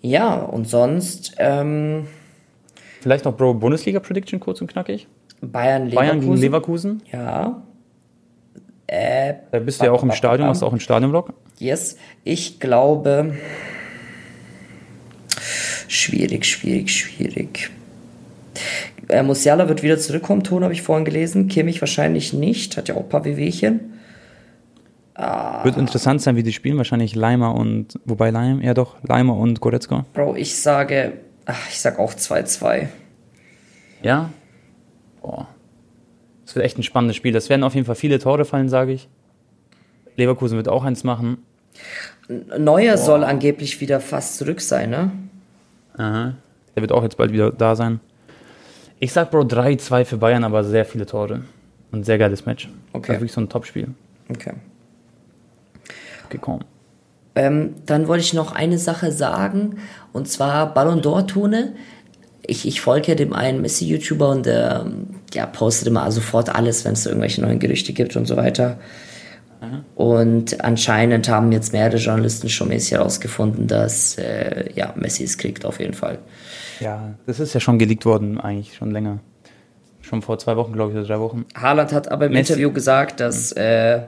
ja, 0.00 0.36
und 0.36 0.68
sonst, 0.68 1.34
ähm, 1.38 2.06
Vielleicht 3.00 3.24
noch, 3.24 3.36
Bro, 3.36 3.54
Bundesliga-Prediction 3.54 4.40
kurz 4.40 4.60
und 4.60 4.66
knackig. 4.68 5.06
Bayern, 5.40 5.86
Leverkusen. 5.86 5.94
Bayern 5.94 6.20
gegen 6.20 6.36
Leverkusen. 6.36 7.02
Ja. 7.12 7.62
Äh, 8.86 9.34
Da 9.50 9.58
bist 9.60 9.80
du 9.80 9.86
ja 9.86 9.92
auch 9.92 10.02
im 10.02 10.12
Stadion, 10.12 10.48
hast 10.48 10.62
du 10.62 10.66
auch 10.66 10.72
einen 10.72 10.80
Stadionblock. 10.80 11.32
Yes, 11.58 11.96
ich 12.24 12.58
glaube. 12.60 13.34
Schwierig, 15.88 16.44
schwierig, 16.46 16.90
schwierig. 16.94 17.70
Äh, 19.08 19.22
Musiala 19.22 19.68
wird 19.68 19.82
wieder 19.82 19.98
zurückkommen, 19.98 20.42
Ton 20.44 20.62
habe 20.64 20.72
ich 20.72 20.82
vorhin 20.82 21.04
gelesen. 21.04 21.48
Kimmich 21.48 21.80
wahrscheinlich 21.80 22.32
nicht, 22.32 22.76
hat 22.76 22.88
ja 22.88 22.94
auch 22.96 23.02
ein 23.04 23.08
paar 23.08 23.24
Wehwehchen. 23.24 23.94
Wird 25.64 25.76
interessant 25.76 26.22
sein, 26.22 26.36
wie 26.36 26.44
die 26.44 26.52
spielen. 26.52 26.76
Wahrscheinlich 26.76 27.16
Leimer 27.16 27.54
und, 27.56 27.98
wobei 28.04 28.30
Leimer, 28.30 28.62
ja 28.62 28.72
doch, 28.72 29.02
Leimer 29.02 29.36
und 29.36 29.60
Goretzka. 29.60 30.06
Bro, 30.12 30.36
ich 30.36 30.54
sage, 30.56 31.14
ach, 31.44 31.68
ich 31.68 31.80
sag 31.80 31.98
auch 31.98 32.14
2-2. 32.14 32.86
Ja. 34.02 34.30
Boah. 35.22 35.48
Das 36.44 36.54
wird 36.54 36.64
echt 36.64 36.78
ein 36.78 36.82
spannendes 36.82 37.16
Spiel. 37.16 37.32
Das 37.32 37.48
werden 37.50 37.62
auf 37.62 37.74
jeden 37.74 37.86
Fall 37.86 37.94
viele 37.94 38.18
Tore 38.18 38.44
fallen, 38.44 38.68
sage 38.68 38.92
ich. 38.92 39.08
Leverkusen 40.16 40.56
wird 40.56 40.68
auch 40.68 40.84
eins 40.84 41.04
machen. 41.04 41.38
Neuer 42.58 42.96
soll 42.98 43.24
angeblich 43.24 43.80
wieder 43.80 44.00
fast 44.00 44.36
zurück 44.36 44.60
sein, 44.60 44.90
ne? 44.90 45.12
Aha. 45.96 46.34
Der 46.74 46.82
wird 46.82 46.92
auch 46.92 47.02
jetzt 47.02 47.16
bald 47.16 47.32
wieder 47.32 47.50
da 47.50 47.76
sein. 47.76 48.00
Ich 49.00 49.12
sag, 49.12 49.30
Bro, 49.30 49.42
3-2 49.42 50.04
für 50.04 50.16
Bayern, 50.16 50.44
aber 50.44 50.64
sehr 50.64 50.84
viele 50.84 51.06
Tore. 51.06 51.42
Und 51.90 52.04
sehr 52.04 52.18
geiles 52.18 52.46
Match. 52.46 52.68
Okay. 52.92 52.92
Das 52.92 53.02
ist 53.02 53.08
wirklich 53.08 53.32
so 53.32 53.40
ein 53.40 53.48
Top-Spiel. 53.48 53.88
Okay. 54.28 54.54
Okay, 56.26 56.38
komm. 56.40 56.60
Ähm, 57.34 57.76
dann 57.86 58.08
wollte 58.08 58.24
ich 58.24 58.34
noch 58.34 58.52
eine 58.52 58.78
Sache 58.78 59.12
sagen, 59.12 59.78
und 60.12 60.28
zwar 60.28 60.74
Ballon 60.74 61.00
d'Or-Tone. 61.00 61.74
Ich, 62.48 62.66
ich 62.66 62.80
folge 62.80 63.08
ja 63.08 63.14
dem 63.14 63.32
einen 63.32 63.60
Messi-YouTuber 63.62 64.30
und 64.30 64.46
der 64.46 64.84
ähm, 64.86 65.06
ja, 65.32 65.46
postet 65.46 65.86
immer 65.86 66.10
sofort 66.10 66.48
alles, 66.52 66.84
wenn 66.84 66.94
es 66.94 67.06
irgendwelche 67.06 67.40
neuen 67.42 67.60
Gerüchte 67.60 67.92
gibt 67.92 68.16
und 68.16 68.26
so 68.26 68.36
weiter. 68.36 68.78
Und 69.96 70.64
anscheinend 70.64 71.28
haben 71.28 71.50
jetzt 71.50 71.72
mehrere 71.72 71.96
Journalisten 71.96 72.48
schon 72.48 72.68
Messi 72.68 72.94
herausgefunden, 72.94 73.66
dass 73.66 74.16
äh, 74.16 74.70
ja, 74.74 74.94
Messi 74.96 75.24
es 75.24 75.36
kriegt 75.36 75.64
auf 75.64 75.80
jeden 75.80 75.94
Fall. 75.94 76.18
Ja, 76.78 77.14
das 77.26 77.40
ist 77.40 77.54
ja 77.54 77.60
schon 77.60 77.78
geleakt 77.78 78.06
worden, 78.06 78.40
eigentlich 78.40 78.76
schon 78.76 78.92
länger. 78.92 79.18
Schon 80.00 80.22
vor 80.22 80.38
zwei 80.38 80.56
Wochen, 80.56 80.72
glaube 80.72 80.92
ich, 80.92 80.98
oder 80.98 81.06
drei 81.06 81.18
Wochen. 81.18 81.44
Haaland 81.56 81.92
hat 81.92 82.10
aber 82.10 82.26
im 82.26 82.32
Messi- 82.32 82.52
Interview 82.52 82.72
gesagt, 82.72 83.18
dass 83.18 83.50
äh, 83.52 84.02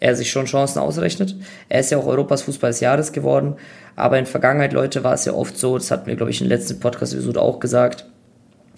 er 0.00 0.14
sich 0.14 0.30
schon 0.30 0.46
Chancen 0.46 0.78
ausrechnet. 0.78 1.34
Er 1.68 1.80
ist 1.80 1.90
ja 1.90 1.98
auch 1.98 2.06
Europas 2.06 2.42
Fußball 2.42 2.70
des 2.70 2.80
Jahres 2.80 3.12
geworden. 3.12 3.54
Aber 3.94 4.18
in 4.18 4.26
Vergangenheit, 4.26 4.72
Leute, 4.72 5.04
war 5.04 5.14
es 5.14 5.24
ja 5.24 5.32
oft 5.32 5.56
so, 5.56 5.78
das 5.78 5.90
hatten 5.90 6.06
wir, 6.06 6.16
glaube 6.16 6.30
ich, 6.30 6.42
im 6.42 6.48
letzten 6.48 6.80
Podcast-Episode 6.80 7.40
auch 7.40 7.60
gesagt, 7.60 8.06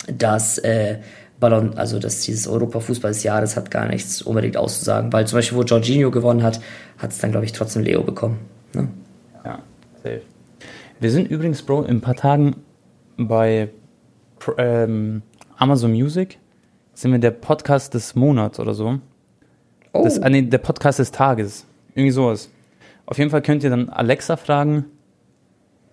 dass 0.06 0.58
äh, 0.58 0.98
Ballon, 1.40 1.76
also 1.76 1.98
dass 1.98 2.20
dieses 2.22 2.46
Europa 2.46 2.80
Fußball 2.80 3.12
des 3.12 3.22
Jahres 3.22 3.56
hat 3.56 3.70
gar 3.70 3.86
nichts 3.86 4.22
unbedingt 4.22 4.56
auszusagen, 4.56 5.12
weil 5.12 5.26
zum 5.26 5.38
Beispiel, 5.38 5.58
wo 5.58 5.62
Jorginho 5.62 6.10
gewonnen 6.10 6.42
hat, 6.42 6.60
hat 6.98 7.10
es 7.10 7.18
dann, 7.18 7.30
glaube 7.30 7.46
ich, 7.46 7.52
trotzdem 7.52 7.82
Leo 7.82 8.02
bekommen. 8.02 8.38
Ne? 8.74 8.88
Ja, 9.44 9.60
safe. 10.02 10.22
Wir 11.00 11.10
sind 11.10 11.30
übrigens, 11.30 11.62
Bro, 11.62 11.82
in 11.82 11.98
ein 11.98 12.00
paar 12.00 12.16
Tagen 12.16 12.56
bei 13.16 13.70
ähm, 14.56 15.22
Amazon 15.56 15.92
Music, 15.92 16.38
sind 16.94 17.12
wir 17.12 17.18
der 17.20 17.30
Podcast 17.30 17.94
des 17.94 18.16
Monats 18.16 18.58
oder 18.58 18.74
so. 18.74 18.98
Oh, 19.92 20.02
Das, 20.04 20.20
ah, 20.20 20.28
nee, 20.28 20.42
der 20.42 20.58
Podcast 20.58 20.98
des 20.98 21.10
Tages. 21.12 21.64
Irgendwie 21.94 22.10
sowas. 22.12 22.50
Auf 23.06 23.18
jeden 23.18 23.30
Fall 23.30 23.42
könnt 23.42 23.64
ihr 23.64 23.70
dann 23.70 23.88
Alexa 23.88 24.36
fragen. 24.36 24.84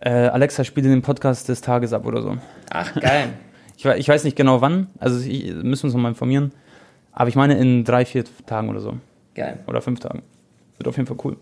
Äh, 0.02 0.10
Alexa 0.28 0.64
spielt 0.64 0.86
den 0.86 1.02
Podcast 1.02 1.48
des 1.50 1.62
Tages 1.62 1.94
ab 1.94 2.06
oder 2.06 2.22
so. 2.22 2.38
ach 2.70 2.94
geil. 3.00 3.30
Ich, 3.78 3.84
ich 3.84 4.08
weiß 4.08 4.24
nicht 4.24 4.38
genau 4.38 4.62
wann, 4.62 4.88
also 5.00 5.20
ich, 5.20 5.54
müssen 5.54 5.84
wir 5.84 5.88
uns 5.88 5.94
nochmal 5.94 6.12
informieren. 6.14 6.54
Aber 7.12 7.28
ich 7.28 7.36
meine 7.36 7.58
in 7.58 7.84
drei, 7.84 8.06
vier 8.06 8.24
Tagen 8.46 8.70
oder 8.70 8.80
so. 8.80 8.94
geil. 9.34 9.60
Oder 9.68 9.82
fünf 9.82 10.00
Tagen. 10.00 10.22
Wird 10.78 10.88
auf 10.88 10.96
jeden 10.96 11.08
Fall 11.08 11.18
cool. 11.26 11.36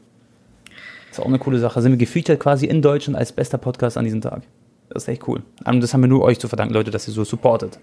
Ist 1.12 1.20
auch 1.20 1.28
eine 1.28 1.38
coole 1.38 1.60
Sache. 1.60 1.80
Sind 1.84 1.91
wir 1.91 1.97
gefeatured 1.99 2.39
quasi 2.39 2.66
in 2.66 2.82
Deutschland 2.82 3.16
als 3.20 3.32
bester 3.32 3.60
Podcast 3.60 3.99
an 3.99 4.06
diesem 4.06 4.20
Tag. 4.22 4.41
Das 4.89 5.04
ist 5.04 5.10
echt 5.10 5.28
cool. 5.28 5.43
Und 5.64 5.82
das 5.82 5.93
haben 5.93 6.01
wir 6.01 6.08
nur 6.08 6.24
euch 6.24 6.39
zu 6.39 6.47
verdanken, 6.47 6.74
Leute, 6.74 6.89
dass 6.89 7.08
ihr 7.08 7.14
so 7.14 7.24
supportet. 7.24 7.78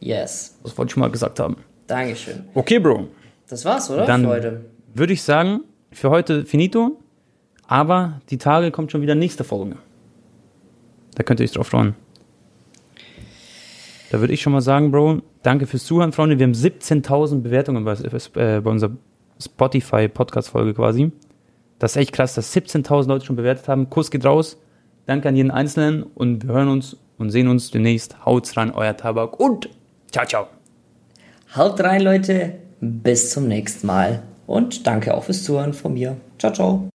Yes. 0.00 0.56
Das 0.64 0.76
wollte 0.76 0.90
ich 0.90 0.94
schon 0.94 1.00
mal 1.02 1.10
gesagt 1.10 1.38
haben. 1.38 1.58
Dankeschön. 1.86 2.44
Okay, 2.54 2.80
Bro. 2.80 3.06
Das 3.48 3.64
war's, 3.64 3.90
oder? 3.90 4.04
Dann 4.04 4.22
für 4.22 4.28
heute. 4.28 4.64
würde 4.94 5.12
ich 5.12 5.22
sagen, 5.22 5.60
für 5.90 6.10
heute 6.10 6.44
finito. 6.44 6.98
Aber 7.66 8.20
die 8.30 8.38
Tage 8.38 8.70
kommt 8.70 8.92
schon 8.92 9.02
wieder 9.02 9.14
nächste 9.14 9.44
Folge. 9.44 9.76
Da 11.14 11.22
könnt 11.22 11.40
ihr 11.40 11.44
euch 11.44 11.52
drauf 11.52 11.68
freuen. 11.68 11.94
Da 14.10 14.20
würde 14.20 14.32
ich 14.32 14.40
schon 14.40 14.54
mal 14.54 14.62
sagen, 14.62 14.90
Bro, 14.90 15.20
danke 15.42 15.66
fürs 15.66 15.84
Zuhören, 15.84 16.12
Freunde. 16.12 16.38
Wir 16.38 16.44
haben 16.44 16.54
17.000 16.54 17.42
Bewertungen 17.42 17.84
bei, 17.84 17.92
äh, 17.92 18.60
bei 18.60 18.70
unserer 18.70 18.92
Spotify-Podcast-Folge 19.38 20.74
quasi. 20.74 21.12
Das 21.78 21.92
ist 21.92 21.96
echt 21.96 22.12
krass, 22.12 22.34
dass 22.34 22.54
17.000 22.56 23.08
Leute 23.08 23.26
schon 23.26 23.36
bewertet 23.36 23.68
haben. 23.68 23.90
Kuss 23.90 24.10
geht 24.10 24.24
raus. 24.24 24.56
Danke 25.06 25.28
an 25.28 25.36
jeden 25.36 25.50
Einzelnen 25.50 26.02
und 26.02 26.46
wir 26.46 26.54
hören 26.54 26.68
uns 26.68 26.96
und 27.18 27.30
sehen 27.30 27.48
uns 27.48 27.70
demnächst. 27.70 28.24
Haut's 28.24 28.56
rein, 28.56 28.72
euer 28.72 28.96
Tabak 28.96 29.38
und 29.38 29.68
ciao, 30.10 30.26
ciao. 30.26 30.46
Haut 31.54 31.80
rein, 31.80 32.02
Leute. 32.02 32.67
Bis 32.80 33.30
zum 33.30 33.48
nächsten 33.48 33.86
Mal. 33.86 34.22
Und 34.46 34.86
danke 34.86 35.14
auch 35.14 35.24
fürs 35.24 35.44
Zuhören 35.44 35.74
von 35.74 35.94
mir. 35.94 36.16
Ciao, 36.38 36.52
ciao. 36.52 36.86